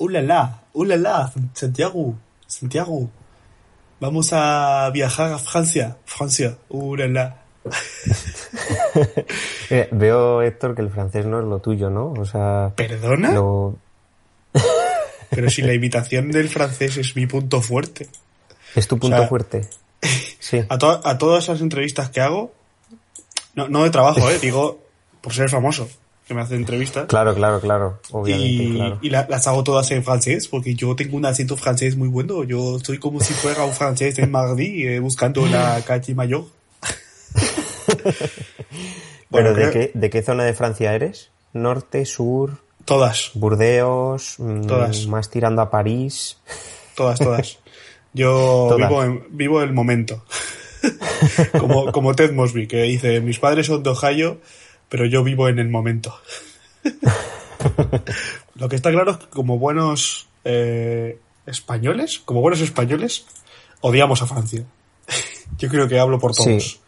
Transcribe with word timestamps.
¡Uh, 0.00 0.08
la, 0.08 0.22
la! 0.22 0.62
¡Uh, 0.72 0.84
la, 0.84 0.96
la! 0.96 1.32
Santiago, 1.52 2.14
Santiago. 2.46 3.08
Vamos 4.00 4.30
a 4.32 4.88
viajar 4.92 5.32
a 5.32 5.38
Francia. 5.38 5.98
Francia. 6.06 6.56
¡Uh, 6.70 6.96
la, 6.96 7.06
la! 7.08 7.36
Eh, 9.72 9.88
veo, 9.92 10.42
Héctor, 10.42 10.74
que 10.74 10.82
el 10.82 10.90
francés 10.90 11.26
no 11.26 11.38
es 11.38 11.44
lo 11.44 11.60
tuyo, 11.60 11.90
¿no? 11.90 12.12
O 12.12 12.24
sea... 12.24 12.72
¿Perdona? 12.74 13.30
Lo... 13.32 13.76
Pero 15.30 15.48
si 15.48 15.62
la 15.62 15.72
imitación 15.74 16.32
del 16.32 16.48
francés 16.48 16.96
es 16.96 17.14
mi 17.14 17.26
punto 17.28 17.60
fuerte. 17.62 18.08
Es 18.74 18.88
tu 18.88 18.98
punto 18.98 19.14
O 19.16 19.20
sea, 19.20 19.28
fuerte. 19.28 19.68
Sí. 20.40 20.60
A, 20.68 20.78
to- 20.78 21.00
a 21.06 21.18
todas 21.18 21.46
las 21.48 21.60
entrevistas 21.60 22.10
que 22.10 22.20
hago, 22.20 22.52
no, 23.54 23.68
no 23.68 23.84
de 23.84 23.90
trabajo, 23.90 24.28
eh, 24.30 24.38
digo, 24.40 24.80
por 25.20 25.32
ser 25.34 25.48
famoso, 25.50 25.88
que 26.30 26.34
me 26.34 26.42
hacen 26.42 26.58
entrevistas. 26.58 27.06
Claro, 27.08 27.34
claro, 27.34 27.60
claro. 27.60 27.98
Obviamente, 28.12 28.62
y, 28.62 28.74
claro. 28.76 28.98
y 29.02 29.10
la- 29.10 29.26
las 29.28 29.48
hago 29.48 29.64
todas 29.64 29.90
en 29.90 30.04
francés, 30.04 30.46
porque 30.46 30.76
yo 30.76 30.94
tengo 30.94 31.16
un 31.16 31.26
acento 31.26 31.56
francés 31.56 31.96
muy 31.96 32.06
bueno. 32.08 32.44
Yo 32.44 32.78
soy 32.78 32.98
como 32.98 33.18
si 33.20 33.34
fuera 33.34 33.64
un 33.64 33.72
francés 33.72 34.16
en 34.20 34.30
Madrid, 34.30 34.86
eh, 34.88 35.00
buscando 35.00 35.44
la 35.46 35.82
calle 35.84 36.14
mayor. 36.14 36.44
Bueno, 39.28 39.50
¿Pero 39.54 39.54
de 39.54 39.70
creo- 39.70 39.72
qué, 39.72 39.98
de 39.98 40.10
qué 40.10 40.22
zona 40.22 40.44
de 40.44 40.54
Francia 40.54 40.92
eres? 40.94 41.30
¿Norte, 41.52 42.04
sur, 42.04 42.58
Todas, 42.84 43.30
Burdeos, 43.34 44.34
mm, 44.38 44.62
Todas. 44.66 45.06
más 45.06 45.30
tirando 45.30 45.62
a 45.62 45.70
París? 45.70 46.38
todas, 46.96 47.18
todas. 47.20 47.58
Yo 48.12 48.66
Todas. 48.70 48.88
vivo 48.88 49.04
en, 49.04 49.24
vivo 49.30 49.62
el 49.62 49.72
momento. 49.72 50.24
como, 51.60 51.92
como 51.92 52.14
Ted 52.16 52.32
Mosby, 52.32 52.66
que 52.66 52.82
dice, 52.82 53.20
mis 53.20 53.38
padres 53.38 53.66
son 53.66 53.82
de 53.84 53.90
Ohio, 53.90 54.38
pero 54.90 55.06
yo 55.06 55.24
vivo 55.24 55.48
en 55.48 55.58
el 55.58 55.70
momento. 55.70 56.14
Lo 58.56 58.68
que 58.68 58.76
está 58.76 58.90
claro 58.90 59.12
es 59.12 59.16
que 59.18 59.26
como 59.28 59.58
buenos 59.58 60.28
eh, 60.44 61.18
españoles, 61.46 62.20
como 62.24 62.40
buenos 62.40 62.60
españoles, 62.60 63.24
odiamos 63.80 64.20
a 64.22 64.26
Francia. 64.26 64.64
yo 65.58 65.68
creo 65.68 65.88
que 65.88 65.98
hablo 65.98 66.18
por 66.18 66.34
todos. 66.34 66.62
Sí. 66.62 66.80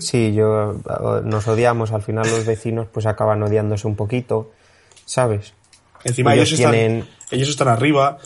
Sí, 0.00 0.34
yo 0.34 0.78
nos 1.24 1.48
odiamos, 1.48 1.90
al 1.90 2.02
final 2.02 2.28
los 2.28 2.44
vecinos 2.44 2.88
pues 2.92 3.06
acaban 3.06 3.42
odiándose 3.42 3.86
un 3.86 3.96
poquito, 3.96 4.52
¿sabes? 5.06 5.54
Encima 6.04 6.34
Ellos 6.34 6.48
ellos, 6.48 6.60
están, 6.60 6.72
tienen- 6.72 7.08
ellos 7.30 7.48
están 7.48 7.68
arriba, 7.68 8.18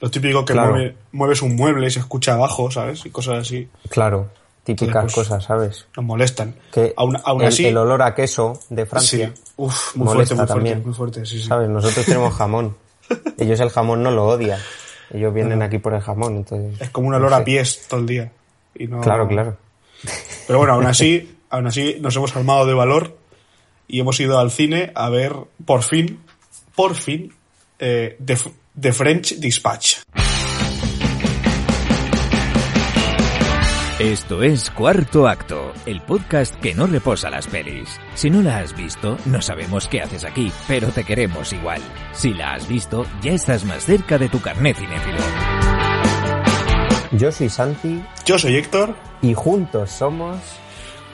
lo 0.00 0.10
típico 0.10 0.44
que 0.44 0.52
Claro. 0.52 0.72
mueve- 0.74 0.94
mueves 1.12 1.40
un 1.40 1.56
mueble 1.56 1.86
y 1.86 1.90
se 1.90 2.00
escucha 2.00 2.34
abajo, 2.34 2.70
¿sabes? 2.70 3.06
Y 3.06 3.10
cosas 3.10 3.38
así. 3.38 3.66
Claro, 3.88 4.28
típicas 4.64 5.02
pues, 5.04 5.14
cosas, 5.14 5.44
¿sabes? 5.44 5.86
Nos 5.96 6.04
molestan. 6.04 6.54
Que 6.72 6.92
aún, 6.96 7.16
aún 7.24 7.42
el, 7.42 7.48
así, 7.48 7.66
el 7.66 7.76
olor 7.76 8.02
a 8.02 8.14
queso 8.14 8.58
de 8.70 8.82
sí, 8.82 8.88
Francia, 8.88 9.34
uf, 9.56 9.94
muy 9.96 10.06
molesta 10.06 10.34
fuerte, 10.34 10.52
muy 10.52 10.56
también. 10.56 10.74
fuerte, 10.82 10.86
muy 10.86 10.94
fuerte, 10.96 11.26
sí, 11.26 11.40
sí. 11.40 11.46
¿sabes? 11.46 11.68
Nosotros 11.68 12.06
tenemos 12.06 12.34
jamón. 12.34 12.76
Ellos 13.38 13.60
el 13.60 13.70
jamón 13.70 14.02
no 14.02 14.10
lo 14.10 14.26
odian. 14.26 14.58
Ellos 15.12 15.32
vienen 15.34 15.62
aquí 15.62 15.78
por 15.78 15.94
el 15.94 16.00
jamón, 16.00 16.36
entonces... 16.36 16.80
Es 16.80 16.90
como 16.90 17.08
un 17.08 17.12
no 17.12 17.18
olor 17.18 17.30
sé. 17.30 17.36
a 17.36 17.44
pies 17.44 17.86
todo 17.88 18.00
el 18.00 18.06
día. 18.06 18.32
Y 18.74 18.86
no- 18.86 19.00
Claro, 19.00 19.28
claro. 19.28 19.56
Pero 20.46 20.58
bueno, 20.58 20.74
aún 20.74 20.86
así, 20.86 21.36
aún 21.50 21.66
así 21.66 21.98
nos 22.00 22.16
hemos 22.16 22.34
armado 22.34 22.66
de 22.66 22.74
valor 22.74 23.16
y 23.86 24.00
hemos 24.00 24.18
ido 24.18 24.38
al 24.38 24.50
cine 24.50 24.90
a 24.94 25.10
ver, 25.10 25.34
por 25.66 25.82
fin, 25.82 26.20
por 26.74 26.94
fin, 26.94 27.32
eh, 27.78 28.16
The, 28.24 28.38
The 28.80 28.92
French 28.92 29.36
Dispatch. 29.36 29.98
Esto 34.04 34.42
es 34.42 34.70
Cuarto 34.70 35.26
Acto, 35.26 35.72
el 35.86 36.02
podcast 36.02 36.54
que 36.56 36.74
no 36.74 36.86
reposa 36.86 37.30
las 37.30 37.46
pelis. 37.46 37.98
Si 38.14 38.28
no 38.28 38.42
la 38.42 38.58
has 38.58 38.76
visto, 38.76 39.16
no 39.24 39.40
sabemos 39.40 39.88
qué 39.88 40.02
haces 40.02 40.26
aquí, 40.26 40.52
pero 40.68 40.88
te 40.88 41.04
queremos 41.04 41.54
igual. 41.54 41.80
Si 42.12 42.34
la 42.34 42.52
has 42.52 42.68
visto, 42.68 43.06
ya 43.22 43.32
estás 43.32 43.64
más 43.64 43.86
cerca 43.86 44.18
de 44.18 44.28
tu 44.28 44.42
carnet 44.42 44.76
cinéfilo. 44.76 45.16
Yo 47.12 47.32
soy 47.32 47.48
Santi 47.48 48.04
Yo 48.26 48.38
soy 48.38 48.56
Héctor. 48.56 48.94
y 49.22 49.32
juntos 49.32 49.90
somos... 49.90 50.36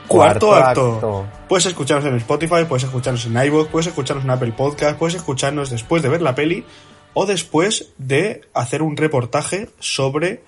Cuarto, 0.09 0.53
acto. 0.53 1.29
Puedes 1.49 1.67
escucharnos 1.67 2.06
en 2.06 2.17
Spotify, 2.17 2.65
puedes 2.69 2.83
escucharnos 2.83 3.25
en 3.25 3.41
iVoox, 3.41 3.69
puedes 3.69 3.87
escucharnos 3.87 4.25
en 4.25 4.33
Apple 4.33 4.50
Podcast, 4.50 4.99
puedes 4.99 5.15
escucharnos 5.15 5.71
después 5.71 6.03
de 6.03 6.09
ver 6.09 6.23
la 6.23 6.34
peli 6.34 6.65
o 7.15 7.25
después 7.25 7.93
de 7.99 8.41
hacer 8.53 8.83
un 8.83 8.97
reportaje 8.97 9.69
sobre 9.79 10.43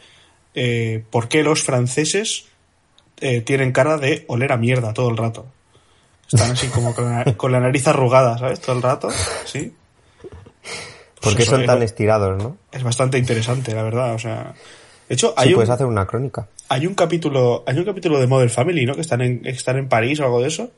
eh, 0.54 1.02
por 1.10 1.28
qué 1.28 1.42
los 1.42 1.62
franceses 1.62 2.44
eh, 3.20 3.40
tienen 3.40 3.72
cara 3.72 3.98
de 3.98 4.24
oler 4.28 4.52
a 4.52 4.56
mierda 4.56 4.92
todo 4.92 5.08
el 5.10 5.16
rato. 5.16 5.46
Están 6.30 6.50
así 6.52 6.66
como 6.68 6.94
con 6.94 7.10
la, 7.10 7.24
con 7.36 7.52
la 7.52 7.60
nariz 7.60 7.86
arrugada, 7.88 8.38
¿sabes? 8.38 8.60
Todo 8.60 8.76
el 8.76 8.82
rato, 8.82 9.08
¿sí? 9.44 9.72
¿Por 10.22 11.20
Pues 11.20 11.36
qué 11.36 11.44
son 11.44 11.60
es- 11.60 11.66
tan 11.66 11.82
estirados, 11.82 12.42
no? 12.42 12.56
Es 12.72 12.82
bastante 12.82 13.18
interesante, 13.18 13.74
la 13.74 13.82
verdad, 13.82 14.14
o 14.14 14.18
sea... 14.18 14.54
De 15.08 15.14
hecho, 15.14 15.28
Sí, 15.28 15.34
hay 15.36 15.48
un, 15.50 15.54
puedes 15.56 15.70
hacer 15.70 15.86
una 15.86 16.06
crónica. 16.06 16.48
hay 16.70 16.86
un 16.86 16.94
capítulo 16.94 17.64
hay 17.66 17.76
un 17.76 17.84
capítulo 17.84 18.18
de 18.18 18.26
Model 18.26 18.48
Family 18.48 18.86
no 18.86 18.94
que 18.94 19.02
están 19.02 19.20
en 19.20 19.42
están 19.44 19.76
en 19.76 19.86
París 19.88 20.18
o 20.20 20.24
algo 20.24 20.40
de 20.40 20.48
eso 20.48 20.70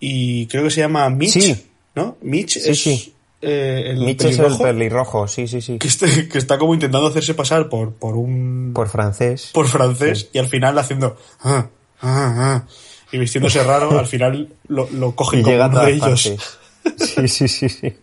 y 0.00 0.46
creo 0.48 0.64
que 0.64 0.70
se 0.70 0.80
llama 0.80 1.08
Mitch 1.10 1.30
Sí. 1.40 1.66
no 1.94 2.16
Mitch 2.22 2.58
Sí, 2.58 2.70
es. 2.70 3.10
Eh, 3.42 3.90
el 3.90 3.98
Mitch 4.00 4.24
es 4.24 4.38
el 4.38 4.56
pelirrojo 4.56 5.26
sí, 5.28 5.46
sí, 5.48 5.60
sí. 5.60 5.78
que, 5.78 5.88
está, 5.88 6.06
que 6.30 6.38
está 6.38 6.58
como 6.58 6.74
intentando 6.74 7.08
hacerse 7.08 7.34
pasar 7.34 7.68
por 7.68 7.92
por 7.92 8.14
un 8.16 8.70
Por 8.74 8.88
francés. 8.88 9.50
por 9.52 9.66
francés 9.66 10.28
y 10.32 10.38
al 10.38 10.46
final 10.46 10.78
haciendo 10.78 11.16
ah, 11.42 11.66
ah, 12.00 12.34
ah, 12.38 12.64
y 13.10 13.18
vistiéndose 13.18 13.62
raro 13.64 13.98
al 13.98 14.06
final 14.06 14.48
lo, 14.68 14.88
lo 14.90 15.14
cogen 15.14 15.40
y 15.40 15.42
como 15.42 15.52
llega 15.52 15.64
a 15.66 15.68
uno 15.68 15.80
de 15.84 15.98
todas 15.98 16.26
ellos 16.26 16.40
partes. 16.84 17.08
Sí, 17.14 17.28
sí, 17.28 17.48
sí, 17.48 17.68
sí. 17.68 17.96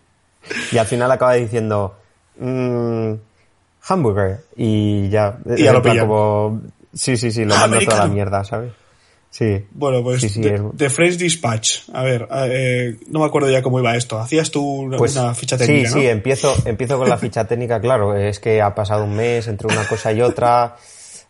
Y 0.72 0.78
al 0.78 0.86
final 0.86 1.12
acaba 1.12 1.34
diciendo 1.34 1.96
mm, 2.40 3.14
hamburger 3.88 4.44
y 4.56 5.10
ya. 5.10 5.38
Y 5.58 5.64
ya 5.64 5.74
lo 5.74 5.82
plan 5.82 6.00
como 6.00 6.62
sí, 6.94 7.18
sí, 7.18 7.32
sí, 7.32 7.44
lo 7.46 7.56
Ah, 7.56 7.60
manda 7.68 7.80
toda 7.84 8.00
la 8.00 8.08
mierda, 8.08 8.44
¿sabes? 8.44 8.72
Sí. 9.32 9.64
bueno 9.72 10.02
pues 10.04 10.22
Sí, 10.22 10.30
sí, 10.30 10.42
The, 10.76 10.90
French 10.90 11.18
Dispatch 11.18 11.90
a 11.94 12.02
ver 12.04 12.28
eh, 12.32 12.98
no 13.10 13.20
me 13.20 13.26
acuerdo 13.26 13.50
ya 13.52 13.62
cómo 13.62 13.80
iba 13.80 13.96
esto 13.96 14.18
hacías 14.18 14.50
tú 14.50 14.64
una, 14.66 14.98
Pues 14.98 15.16
una 15.16 15.36
ficha 15.36 15.58
sí, 15.58 15.66
técnica 15.66 15.90
sí, 15.90 16.04
¿no? 16.04 16.10
empiezo, 16.10 16.56
empiezo 16.66 16.98
con 16.98 17.08
la 17.08 17.18
ficha 17.18 17.46
técnica, 17.46 17.80
claro, 17.80 18.16
es 18.16 18.40
que 18.40 18.62
ha 18.62 18.74
pasado 18.74 19.04
un 19.04 19.16
mes 19.16 19.48
entre 19.48 19.68
una 19.68 19.88
cosa 19.88 20.12
y 20.12 20.22
otra, 20.22 20.76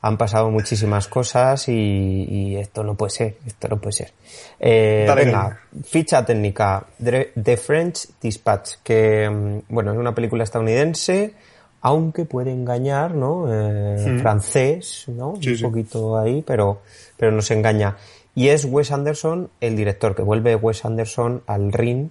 han 0.02 0.18
pasado 0.18 0.50
muchísimas 0.50 1.08
cosas 1.10 1.68
y, 1.68 1.74
y 1.74 2.56
esto 2.56 2.84
no 2.84 2.96
puede 2.96 3.10
ser, 3.12 3.38
esto 3.46 3.68
no 3.68 3.82
puede 3.82 3.92
ser. 3.94 4.14
Eh, 4.60 5.04
Dale, 5.06 5.26
venga, 5.26 5.60
ficha 5.84 6.24
técnica, 6.26 6.86
The 7.04 7.34
The 7.36 7.58
French 7.58 8.08
Dispatch, 8.22 8.76
que, 8.82 9.30
mm, 9.30 9.74
bueno, 9.74 9.92
es 9.92 9.98
una 9.98 10.16
película 10.16 10.46
estadounidense, 10.46 11.34
aunque 11.82 12.26
puede 12.26 12.52
engañar, 12.52 13.16
¿no? 13.16 13.46
Eh, 13.50 14.20
Francés, 14.22 15.06
¿no? 15.08 15.36
Sí, 15.42 15.54
un 15.54 15.72
poquito 15.72 16.18
ahí, 16.18 16.44
pero, 16.46 16.82
pero 17.18 17.32
nos 17.32 17.50
engaña. 17.52 17.98
Y 18.36 18.50
es 18.50 18.66
Wes 18.66 18.92
Anderson 18.92 19.50
el 19.62 19.76
director, 19.76 20.16
que 20.16 20.22
vuelve 20.22 20.56
Wes 20.56 20.86
Anderson 20.86 21.44
al 21.48 21.72
ring 21.72 22.10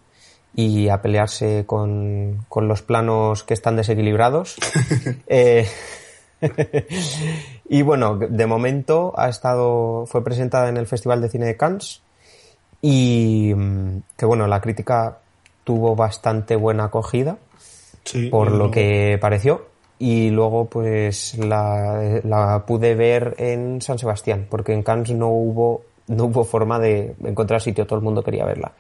y 0.54 0.88
a 0.88 1.00
pelearse 1.02 1.64
con, 1.66 2.44
con 2.48 2.68
los 2.68 2.82
planos 2.82 3.44
que 3.44 3.54
están 3.54 3.76
desequilibrados. 3.76 4.56
Eh, 5.26 5.66
y 7.69 7.82
bueno, 7.82 8.16
de 8.16 8.46
momento 8.46 9.12
ha 9.16 9.28
estado, 9.28 10.06
fue 10.06 10.22
presentada 10.22 10.69
en 10.69 10.76
el 10.76 10.87
Festival 10.87 11.20
de 11.20 11.28
Cine 11.28 11.46
de 11.46 11.56
Cannes 11.56 12.00
y 12.81 13.52
mm, 13.54 14.02
que 14.16 14.26
bueno, 14.26 14.46
la 14.46 14.60
crítica 14.60 15.19
tuvo 15.64 15.96
bastante 15.96 16.56
buena 16.56 16.84
acogida 16.84 17.38
Sí, 18.10 18.28
por 18.28 18.50
lo 18.52 18.70
que 18.70 19.19
pareció. 19.20 19.66
Y 19.99 20.31
luego 20.31 20.66
pues 20.66 21.37
la, 21.38 22.20
la 22.22 22.64
pude 22.66 22.94
ver 22.94 23.34
en 23.38 23.82
San 23.82 23.99
Sebastián 23.99 24.46
porque 24.49 24.72
en 24.72 24.82
Cannes 24.82 25.10
no 25.10 25.28
hubo 25.28 25.82
no 26.06 26.25
hubo 26.25 26.44
forma 26.44 26.78
de 26.78 27.14
encontrar 27.25 27.60
sitio 27.60 27.87
todo 27.87 27.99
el 27.99 28.05
mundo 28.05 28.22
quería 28.22 28.44
verla. 28.44 28.72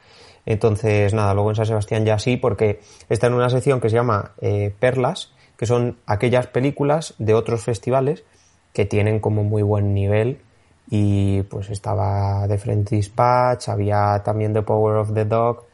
Entonces 0.46 1.12
nada 1.12 1.34
luego 1.34 1.50
en 1.50 1.56
San 1.56 1.66
Sebastián 1.66 2.04
ya 2.04 2.18
sí 2.18 2.36
porque 2.36 2.80
está 3.08 3.26
en 3.26 3.34
una 3.34 3.50
sección 3.50 3.80
que 3.80 3.90
se 3.90 3.96
llama 3.96 4.32
eh, 4.40 4.72
Perlas 4.78 5.32
que 5.58 5.66
son 5.66 5.98
aquellas 6.06 6.46
películas 6.46 7.14
de 7.18 7.34
otros 7.34 7.64
festivales 7.64 8.22
que 8.72 8.86
tienen 8.86 9.18
como 9.18 9.42
muy 9.42 9.62
buen 9.62 9.92
nivel. 9.92 10.40
Y 10.88 11.42
pues 11.42 11.68
estaba 11.68 12.46
The 12.48 12.56
French 12.56 12.88
Dispatch 12.88 13.68
había 13.68 14.22
también 14.24 14.54
The 14.54 14.62
Power 14.62 14.96
of 14.96 15.12
the 15.12 15.24
Dog 15.24 15.64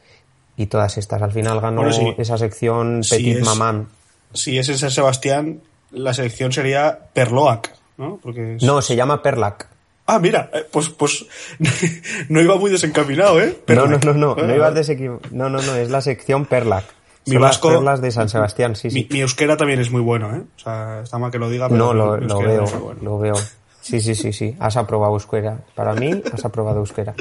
y 0.57 0.67
todas 0.67 0.97
estas 0.97 1.21
al 1.21 1.31
final 1.31 1.59
ganó 1.59 1.81
Bueno, 1.81 1.93
sí. 1.95 2.15
esa 2.17 2.37
sección 2.37 3.01
Petit 3.09 3.37
es- 3.37 3.45
Maman 3.45 3.87
si 4.35 4.57
es 4.57 4.67
en 4.69 4.77
San 4.77 4.91
Sebastián, 4.91 5.61
la 5.91 6.13
selección 6.13 6.51
sería 6.51 6.99
Perloac, 7.13 7.73
¿no? 7.97 8.19
Porque 8.21 8.57
No, 8.61 8.81
se 8.81 8.95
llama 8.95 9.21
Perlac. 9.21 9.67
Ah, 10.07 10.19
mira, 10.19 10.51
eh, 10.53 10.65
pues, 10.71 10.89
pues 10.89 11.25
no 12.29 12.41
iba 12.41 12.55
muy 12.57 12.69
desencaminado, 12.69 13.41
¿eh? 13.41 13.57
No, 13.67 13.87
no, 13.87 13.97
no, 13.97 14.13
no, 14.13 14.35
no 14.35 14.55
ibas 14.55 14.75
desequilibrado. 14.75 15.21
No, 15.31 15.49
no, 15.49 15.61
no, 15.61 15.75
es 15.75 15.89
la 15.89 16.01
sección 16.01 16.45
Perlac. 16.45 16.85
Mi 17.27 17.37
vasco, 17.37 17.69
las 17.69 17.77
perlas 17.77 18.01
de 18.01 18.11
San 18.11 18.29
Sebastián, 18.29 18.75
sí, 18.75 18.91
sí. 18.91 19.07
Mi, 19.09 19.21
euskera 19.21 19.57
también 19.57 19.79
es 19.79 19.89
muy 19.89 20.01
bueno, 20.01 20.35
¿eh? 20.35 20.41
O 20.57 20.59
sea, 20.59 21.01
está 21.03 21.17
mal 21.17 21.31
que 21.31 21.39
lo 21.39 21.49
diga, 21.49 21.67
pero 21.69 21.85
No, 21.85 21.93
lo, 21.93 22.17
lo 22.17 22.39
veo, 22.39 22.95
lo 23.01 23.17
veo. 23.17 23.33
Sí, 23.81 23.99
sí, 23.99 24.13
sí, 24.13 24.31
sí. 24.31 24.55
Has 24.59 24.77
aprobado 24.77 25.13
euskera. 25.13 25.59
Para 25.73 25.93
mí, 25.93 26.21
has 26.31 26.45
aprobado 26.45 26.79
euskera. 26.79 27.15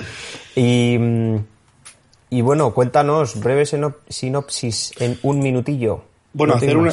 Y, 0.55 0.99
y 2.35 2.41
bueno, 2.41 2.75
cuéntanos, 2.75 3.39
breve 3.39 3.65
sinopsis 3.65 4.93
en 4.99 5.17
un 5.23 5.39
minutillo. 5.39 6.03
Bueno, 6.33 6.55
hacer 6.55 6.77
una, 6.77 6.93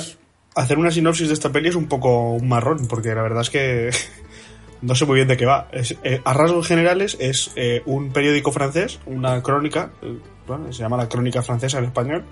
hacer 0.53 0.77
una 0.77 0.91
sinopsis 0.91 1.29
de 1.29 1.33
esta 1.33 1.51
peli 1.51 1.69
es 1.69 1.75
un 1.75 1.87
poco 1.87 2.33
un 2.33 2.47
marrón, 2.47 2.85
porque 2.87 3.15
la 3.15 3.23
verdad 3.23 3.41
es 3.41 3.49
que 3.49 3.89
no 4.83 4.93
sé 4.93 5.07
muy 5.07 5.15
bien 5.15 5.27
de 5.27 5.37
qué 5.37 5.47
va. 5.47 5.67
Eh, 5.71 6.21
a 6.23 6.33
rasgos 6.35 6.67
generales 6.67 7.17
es 7.19 7.53
eh, 7.55 7.81
un 7.87 8.11
periódico 8.11 8.51
francés, 8.51 8.99
una 9.07 9.41
crónica, 9.41 9.89
eh, 10.03 10.15
bueno, 10.45 10.71
se 10.71 10.83
llama 10.83 10.97
la 10.97 11.09
Crónica 11.09 11.41
Francesa 11.41 11.79
en 11.79 11.85
español, 11.85 12.23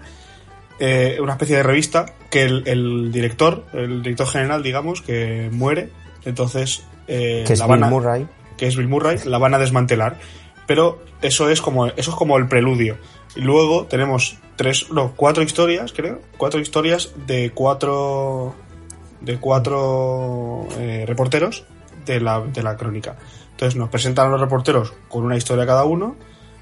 una 1.20 1.32
especie 1.32 1.58
de 1.58 1.64
revista 1.64 2.06
que 2.30 2.44
el, 2.44 3.12
director, 3.12 3.66
el 3.74 4.04
director 4.04 4.28
general, 4.28 4.62
digamos, 4.62 5.02
que 5.02 5.50
muere, 5.52 5.90
entonces 6.26 6.84
que 7.08 7.42
es 7.42 7.68
Bill 7.68 7.80
Murray, 7.80 8.28
que 8.56 8.68
es 8.68 8.76
Bill 8.76 8.88
Murray, 8.88 9.18
la 9.26 9.40
van 9.40 9.56
a 9.56 9.58
desmantelar. 9.58 10.20
Pero 10.70 11.00
eso 11.24 11.50
es 11.50 11.64
como 11.64 11.88
eso 11.88 12.12
es 12.12 12.16
como 12.16 12.38
el 12.38 12.48
preludio. 12.48 13.00
Y 13.36 13.42
luego 13.42 13.88
tenemos 13.88 14.38
tres, 14.56 14.92
no, 14.92 15.14
cuatro 15.16 15.42
historias, 15.42 15.94
creo, 15.94 16.22
cuatro 16.38 16.60
historias 16.60 17.12
de 17.26 17.50
cuatro 17.50 18.54
de 19.20 19.40
cuatro 19.40 20.68
reporteros 21.08 21.66
de 22.06 22.22
la, 22.22 22.42
de 22.42 22.62
la 22.62 22.78
crónica. 22.78 23.18
Entonces 23.50 23.78
nos 23.78 23.90
presentan 23.90 24.28
a 24.28 24.30
los 24.30 24.42
reporteros 24.42 24.94
con 25.08 25.24
una 25.26 25.36
historia 25.36 25.66
cada 25.66 25.86
uno 25.86 26.16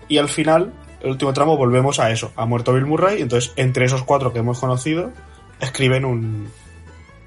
y 0.08 0.20
al 0.20 0.30
final, 0.30 0.72
el 1.02 1.10
último 1.10 1.34
tramo, 1.34 1.58
volvemos 1.58 2.00
a 2.00 2.10
eso. 2.10 2.32
Ha 2.38 2.46
muerto 2.46 2.72
Bill 2.72 2.86
Murray, 2.86 3.22
entonces 3.22 3.52
entre 3.58 3.84
esos 3.84 4.04
cuatro 4.04 4.32
que 4.32 4.40
hemos 4.40 4.58
conocido, 4.58 5.12
escriben 5.60 6.06
un... 6.06 6.50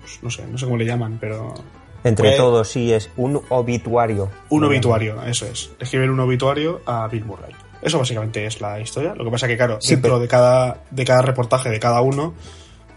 Pues, 0.00 0.22
no 0.22 0.30
sé, 0.30 0.46
no 0.46 0.56
sé 0.56 0.64
cómo 0.64 0.78
le 0.78 0.86
llaman, 0.86 1.18
pero... 1.20 1.52
Entre 2.02 2.36
todos, 2.36 2.68
sí, 2.68 2.92
es 2.92 3.10
un 3.16 3.42
obituario. 3.50 4.30
Un 4.48 4.64
obituario, 4.64 5.22
eso 5.22 5.46
es. 5.46 5.70
Escriben 5.78 6.10
un 6.10 6.20
obituario 6.20 6.80
a 6.86 7.06
Bill 7.08 7.24
Murray. 7.24 7.54
Eso 7.82 7.98
básicamente 7.98 8.46
es 8.46 8.60
la 8.60 8.80
historia. 8.80 9.14
Lo 9.14 9.24
que 9.24 9.30
pasa 9.30 9.46
que, 9.46 9.56
claro, 9.56 9.78
dentro 9.86 10.18
de, 10.18 10.28
cada, 10.28 10.78
de 10.90 11.04
cada 11.04 11.22
reportaje 11.22 11.70
de 11.70 11.80
cada 11.80 12.00
uno, 12.00 12.34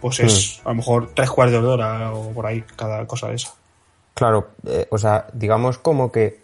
pues 0.02 0.20
es 0.20 0.60
hmm. 0.64 0.68
a 0.68 0.72
lo 0.72 0.76
mejor 0.76 1.12
tres 1.14 1.30
cuartos 1.30 1.62
de 1.62 1.68
hora 1.68 2.14
o 2.14 2.32
por 2.32 2.46
ahí 2.46 2.64
cada 2.76 3.06
cosa 3.08 3.28
de 3.30 3.36
esa. 3.36 3.54
Claro, 4.14 4.50
eh, 4.68 4.88
o 4.90 4.98
sea, 4.98 5.28
digamos 5.34 5.78
como 5.78 6.12
que 6.12 6.42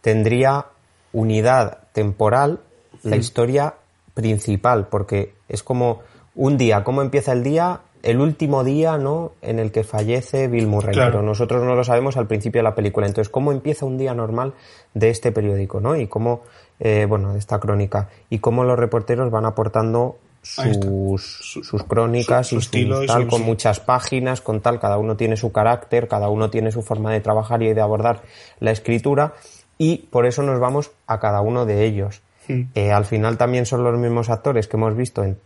tendría 0.00 0.66
unidad 1.12 1.78
temporal 1.92 2.60
la 3.02 3.16
historia 3.16 3.74
principal, 4.14 4.88
porque 4.88 5.34
es 5.48 5.62
como 5.62 6.02
un 6.34 6.58
día, 6.58 6.82
¿cómo 6.84 7.02
empieza 7.02 7.32
el 7.32 7.42
día? 7.42 7.80
El 8.06 8.20
último 8.20 8.62
día, 8.62 8.98
¿no? 8.98 9.32
En 9.42 9.58
el 9.58 9.72
que 9.72 9.82
fallece 9.82 10.46
Bill 10.46 10.68
Murray, 10.68 10.94
pero 10.94 11.22
nosotros 11.22 11.64
no 11.64 11.74
lo 11.74 11.82
sabemos 11.82 12.16
al 12.16 12.28
principio 12.28 12.60
de 12.60 12.62
la 12.62 12.76
película. 12.76 13.04
Entonces, 13.04 13.28
¿cómo 13.28 13.50
empieza 13.50 13.84
un 13.84 13.98
día 13.98 14.14
normal 14.14 14.54
de 14.94 15.10
este 15.10 15.32
periódico, 15.32 15.80
¿no? 15.80 15.96
Y 15.96 16.06
cómo, 16.06 16.42
eh, 16.78 17.06
bueno, 17.08 17.32
de 17.32 17.40
esta 17.40 17.58
crónica, 17.58 18.08
y 18.30 18.38
cómo 18.38 18.62
los 18.62 18.78
reporteros 18.78 19.32
van 19.32 19.44
aportando 19.44 20.18
sus, 20.40 21.58
sus 21.64 21.82
crónicas 21.82 22.52
y 22.52 22.60
su 22.60 23.06
tal, 23.08 23.26
con 23.26 23.42
muchas 23.42 23.80
páginas, 23.80 24.40
con 24.40 24.60
tal, 24.60 24.78
cada 24.78 24.98
uno 24.98 25.16
tiene 25.16 25.36
su 25.36 25.50
carácter, 25.50 26.06
cada 26.06 26.28
uno 26.28 26.48
tiene 26.48 26.70
su 26.70 26.82
forma 26.82 27.12
de 27.12 27.20
trabajar 27.20 27.60
y 27.64 27.74
de 27.74 27.80
abordar 27.80 28.22
la 28.60 28.70
escritura, 28.70 29.34
y 29.78 29.96
por 29.96 30.26
eso 30.26 30.44
nos 30.44 30.60
vamos 30.60 30.92
a 31.08 31.18
cada 31.18 31.40
uno 31.40 31.66
de 31.66 31.84
ellos. 31.84 32.22
Hmm. 32.46 32.66
Eh, 32.76 32.92
al 32.92 33.04
final 33.04 33.36
también 33.36 33.66
son 33.66 33.82
los 33.82 33.98
mismos 33.98 34.30
actores 34.30 34.68
que 34.68 34.76
hemos 34.76 34.94
visto 34.96 35.24
en, 35.24 35.40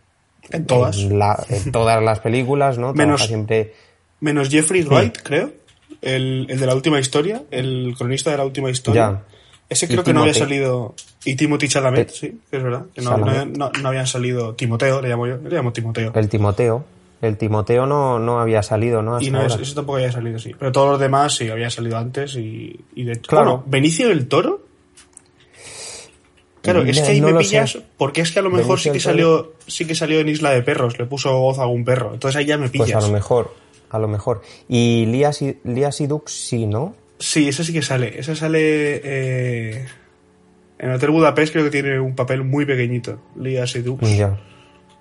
en 0.49 0.65
todas. 0.65 0.97
En, 0.97 1.71
todas 1.71 2.03
las 2.03 2.19
películas, 2.19 2.77
¿no? 2.77 2.93
Menos, 2.93 3.25
siempre... 3.25 3.73
menos 4.19 4.49
Jeffrey 4.49 4.83
Wright, 4.83 5.17
creo, 5.21 5.51
el, 6.01 6.47
el, 6.49 6.59
de 6.59 6.65
la 6.65 6.75
última 6.75 6.99
historia, 6.99 7.43
el 7.51 7.93
cronista 7.97 8.31
de 8.31 8.37
la 8.37 8.45
última 8.45 8.69
historia. 8.69 9.21
Ese 9.69 9.87
creo 9.87 10.03
que 10.03 10.13
no 10.13 10.21
había 10.21 10.33
salido. 10.33 10.95
Y 11.23 11.35
Timothy 11.35 11.69
Chalamet, 11.69 12.09
sí, 12.09 12.39
es 12.51 12.63
verdad. 12.63 12.87
Que 12.93 13.01
no, 13.01 13.17
no, 13.17 13.71
no, 13.71 13.87
habían 13.87 14.07
salido. 14.07 14.53
Timoteo, 14.55 15.01
le 15.01 15.07
llamo 15.07 15.27
yo. 15.27 15.37
Le 15.37 15.49
llamo 15.49 15.71
Timoteo. 15.71 16.11
El 16.13 16.27
Timoteo. 16.27 16.83
El 17.21 17.37
Timoteo 17.37 17.85
no, 17.85 18.17
no 18.19 18.39
había 18.39 18.63
salido, 18.63 19.03
¿no? 19.03 19.21
y 19.21 19.29
no, 19.29 19.45
ese 19.45 19.75
tampoco 19.75 19.97
había 19.97 20.11
salido, 20.11 20.39
sí. 20.39 20.55
Pero 20.57 20.71
todos 20.71 20.89
los 20.89 20.99
demás 20.99 21.35
sí 21.35 21.49
habían 21.49 21.69
salido 21.69 21.97
antes 21.97 22.35
y, 22.35 22.83
y 22.95 23.03
de 23.03 23.21
Claro. 23.21 23.63
Benicio 23.67 24.09
del 24.09 24.27
Toro. 24.27 24.60
Claro, 26.61 26.83
es 26.83 26.99
que 26.99 27.07
ahí 27.07 27.21
me 27.21 27.33
pillas, 27.33 27.79
porque 27.97 28.21
es 28.21 28.31
que 28.31 28.39
a 28.39 28.41
lo 28.43 28.51
mejor 28.51 28.79
sí 28.79 28.91
que 28.91 28.99
salió, 28.99 29.53
sí 29.67 29.85
que 29.85 29.95
salió 29.95 30.19
en 30.19 30.29
Isla 30.29 30.51
de 30.51 30.61
Perros, 30.61 30.99
le 30.99 31.05
puso 31.05 31.35
voz 31.39 31.57
a 31.57 31.65
un 31.65 31.83
perro. 31.83 32.13
Entonces 32.13 32.37
ahí 32.37 32.45
ya 32.45 32.57
me 32.57 32.69
pillas. 32.69 32.91
Pues 32.91 33.03
a 33.03 33.07
lo 33.07 33.13
mejor, 33.13 33.53
a 33.89 33.99
lo 33.99 34.07
mejor. 34.07 34.41
Y 34.69 35.05
Lias 35.07 35.41
y 35.41 36.07
Dux 36.07 36.31
sí, 36.31 36.67
¿no? 36.67 36.95
Sí, 37.21 37.47
esa 37.47 37.63
sí 37.63 37.71
que 37.71 37.81
sale. 37.81 38.19
Esa 38.19 38.35
sale 38.35 39.01
eh, 39.03 39.85
en 40.79 40.91
Hotel 40.91 41.11
Budapest, 41.11 41.53
creo 41.53 41.65
que 41.65 41.69
tiene 41.69 41.99
un 41.99 42.15
papel 42.15 42.43
muy 42.43 42.65
pequeñito. 42.65 43.19
Lia 43.35 43.67
Sedux. 43.67 44.03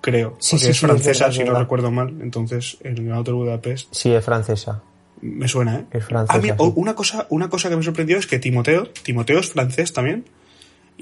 Creo. 0.02 0.36
Sí, 0.38 0.56
porque 0.56 0.70
es 0.70 0.80
francesa, 0.80 1.32
si 1.32 1.42
no 1.42 1.58
recuerdo 1.58 1.90
mal. 1.90 2.14
Entonces, 2.20 2.76
en 2.82 3.10
Hotel 3.10 3.34
Budapest. 3.34 3.88
Sí, 3.92 4.12
es 4.12 4.22
francesa. 4.22 4.82
Me 5.22 5.48
suena, 5.48 5.76
¿eh? 5.76 5.84
Es 5.90 6.04
francesa. 6.04 6.56
una, 6.58 6.94
cosa, 6.94 7.26
una 7.30 7.48
cosa 7.48 7.70
que 7.70 7.76
me 7.76 7.82
sorprendió 7.82 8.18
es 8.18 8.26
que 8.26 8.38
Timoteo, 8.38 8.88
Timoteo 9.02 9.40
es 9.40 9.50
francés 9.50 9.94
también. 9.94 10.26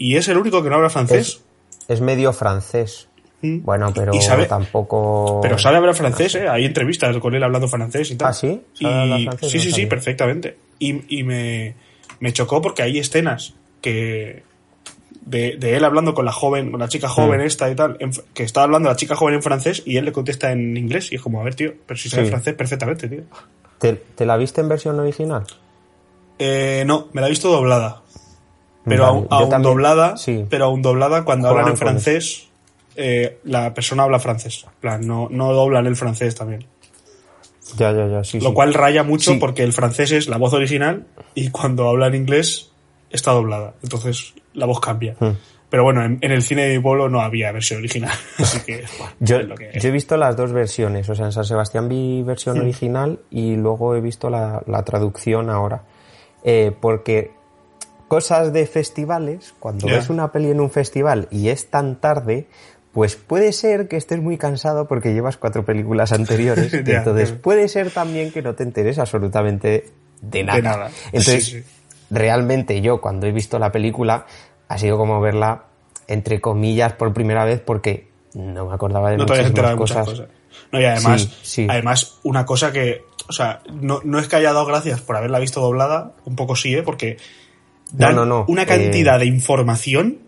Y 0.00 0.16
es 0.16 0.28
el 0.28 0.38
único 0.38 0.62
que 0.62 0.70
no 0.70 0.76
habla 0.76 0.90
francés. 0.90 1.42
Es, 1.88 2.00
medio 2.00 2.32
francés. 2.32 3.08
Mm. 3.42 3.64
Bueno, 3.64 3.92
pero 3.92 4.12
tampoco. 4.48 5.40
Pero 5.42 5.58
sabe 5.58 5.78
hablar 5.78 5.96
francés, 5.96 6.36
¿eh? 6.36 6.48
Hay 6.48 6.64
entrevistas 6.64 7.16
con 7.18 7.34
él 7.34 7.42
hablando 7.42 7.66
francés 7.66 8.12
y 8.12 8.16
tal. 8.16 8.28
¿Ah, 8.28 8.32
sí? 8.32 8.62
sí, 8.74 9.58
sí, 9.58 9.72
sí, 9.72 9.86
perfectamente. 9.86 10.56
Y, 10.78 11.22
me, 11.24 11.74
chocó 12.32 12.62
porque 12.62 12.82
hay 12.82 12.98
escenas 12.98 13.54
que. 13.80 14.44
De, 15.22 15.58
él 15.60 15.84
hablando 15.84 16.14
con 16.14 16.24
la 16.24 16.32
joven, 16.32 16.70
con 16.70 16.80
la 16.80 16.88
chica 16.88 17.08
joven 17.08 17.40
mm. 17.40 17.46
esta 17.46 17.68
y 17.68 17.74
tal, 17.74 17.98
que 18.32 18.44
está 18.44 18.62
hablando 18.62 18.88
la 18.88 18.96
chica 18.96 19.16
joven 19.16 19.34
en 19.34 19.42
francés 19.42 19.82
y 19.84 19.96
él 19.96 20.04
le 20.04 20.12
contesta 20.12 20.52
en 20.52 20.76
inglés. 20.76 21.10
Y 21.10 21.16
es 21.16 21.20
como, 21.20 21.40
a 21.40 21.44
ver, 21.44 21.56
tío, 21.56 21.74
pero 21.86 21.98
si 21.98 22.08
sabe 22.08 22.26
francés 22.26 22.54
perfectamente, 22.54 23.08
tío. 23.08 23.24
¿Te, 23.78 24.26
la 24.26 24.36
viste 24.36 24.60
en 24.60 24.68
versión 24.68 24.98
original? 25.00 25.44
Eh, 26.38 26.84
no, 26.86 27.08
me 27.12 27.20
la 27.20 27.26
he 27.26 27.30
visto 27.30 27.50
doblada. 27.50 28.02
Pero 28.88 29.06
aún, 29.06 29.62
doblada, 29.62 30.14
pero 30.48 30.64
aún 30.66 30.82
doblada 30.82 31.24
cuando 31.24 31.48
hablan 31.48 31.68
en 31.68 31.76
francés, 31.76 32.48
eh, 32.96 33.38
la 33.44 33.72
persona 33.74 34.02
habla 34.04 34.18
francés. 34.18 34.66
plan, 34.80 35.06
no, 35.06 35.28
no 35.30 35.52
doblan 35.52 35.86
el 35.86 35.96
francés 35.96 36.34
también. 36.34 36.66
Ya, 37.76 37.92
ya, 37.92 38.06
ya, 38.06 38.24
sí. 38.24 38.40
Lo 38.40 38.54
cual 38.54 38.74
raya 38.74 39.02
mucho 39.02 39.38
porque 39.38 39.62
el 39.62 39.72
francés 39.72 40.12
es 40.12 40.28
la 40.28 40.38
voz 40.38 40.54
original 40.54 41.06
y 41.34 41.50
cuando 41.50 41.88
habla 41.88 42.06
en 42.06 42.14
inglés 42.14 42.70
está 43.10 43.32
doblada. 43.32 43.74
Entonces 43.82 44.34
la 44.54 44.66
voz 44.66 44.80
cambia. 44.80 45.16
Hmm. 45.18 45.32
Pero 45.70 45.84
bueno, 45.84 46.02
en, 46.02 46.18
el 46.22 46.42
cine 46.42 46.66
de 46.66 46.76
mi 46.76 46.82
pueblo 46.82 47.10
no 47.10 47.20
había 47.20 47.52
versión 47.52 47.80
original. 47.80 48.12
Así 48.38 48.60
que, 48.60 48.84
yo, 49.20 49.38
he 49.38 49.90
visto 49.90 50.16
las 50.16 50.34
dos 50.36 50.52
versiones. 50.52 51.08
O 51.10 51.14
sea, 51.14 51.26
en 51.26 51.32
San 51.32 51.44
Sebastián 51.44 51.88
vi 51.88 52.22
versión 52.22 52.58
hmm. 52.58 52.62
original 52.62 53.20
y 53.30 53.56
luego 53.56 53.94
he 53.94 54.00
visto 54.00 54.30
la, 54.30 54.62
traducción 54.84 55.50
ahora. 55.50 55.82
Eh, 56.42 56.72
porque 56.80 57.32
cosas 58.08 58.52
de 58.52 58.66
festivales, 58.66 59.54
cuando 59.60 59.86
ves 59.86 60.10
una 60.10 60.32
peli 60.32 60.50
en 60.50 60.60
un 60.60 60.70
festival 60.70 61.28
y 61.30 61.50
es 61.50 61.70
tan 61.70 61.96
tarde, 61.96 62.48
pues 62.92 63.16
puede 63.16 63.52
ser 63.52 63.86
que 63.86 63.96
estés 63.96 64.20
muy 64.20 64.38
cansado 64.38 64.88
porque 64.88 65.12
llevas 65.12 65.36
cuatro 65.36 65.64
películas 65.64 66.12
anteriores. 66.12 66.72
entonces 66.74 67.32
puede 67.32 67.68
ser 67.68 67.90
también 67.90 68.32
que 68.32 68.42
no 68.42 68.54
te 68.54 68.64
enteres 68.64 68.98
absolutamente 68.98 69.90
de 70.22 70.42
nada. 70.42 70.90
Entonces, 71.12 71.64
realmente 72.10 72.80
yo 72.80 73.00
cuando 73.00 73.26
he 73.26 73.32
visto 73.32 73.58
la 73.58 73.70
película 73.70 74.26
ha 74.68 74.78
sido 74.78 74.96
como 74.96 75.20
verla 75.20 75.64
entre 76.08 76.40
comillas 76.40 76.94
por 76.94 77.12
primera 77.12 77.44
vez 77.44 77.60
porque 77.60 78.08
no 78.34 78.66
me 78.66 78.74
acordaba 78.74 79.10
de, 79.10 79.18
muchas 79.18 79.52
cosas. 79.76 80.22
No, 80.72 80.80
y 80.80 80.84
además, 80.84 81.28
además, 81.68 82.18
una 82.22 82.44
cosa 82.44 82.72
que, 82.72 83.02
o 83.28 83.32
sea, 83.32 83.60
no, 83.70 84.00
no 84.04 84.18
es 84.18 84.28
que 84.28 84.36
haya 84.36 84.52
dado 84.52 84.66
gracias 84.66 85.00
por 85.00 85.16
haberla 85.16 85.38
visto 85.38 85.60
doblada, 85.60 86.12
un 86.24 86.36
poco 86.36 86.56
sí, 86.56 86.74
¿eh? 86.74 86.82
porque 86.82 87.18
dan 87.92 88.18
una 88.46 88.66
cantidad 88.66 89.16
eh, 89.16 89.20
de 89.20 89.26
información 89.26 90.18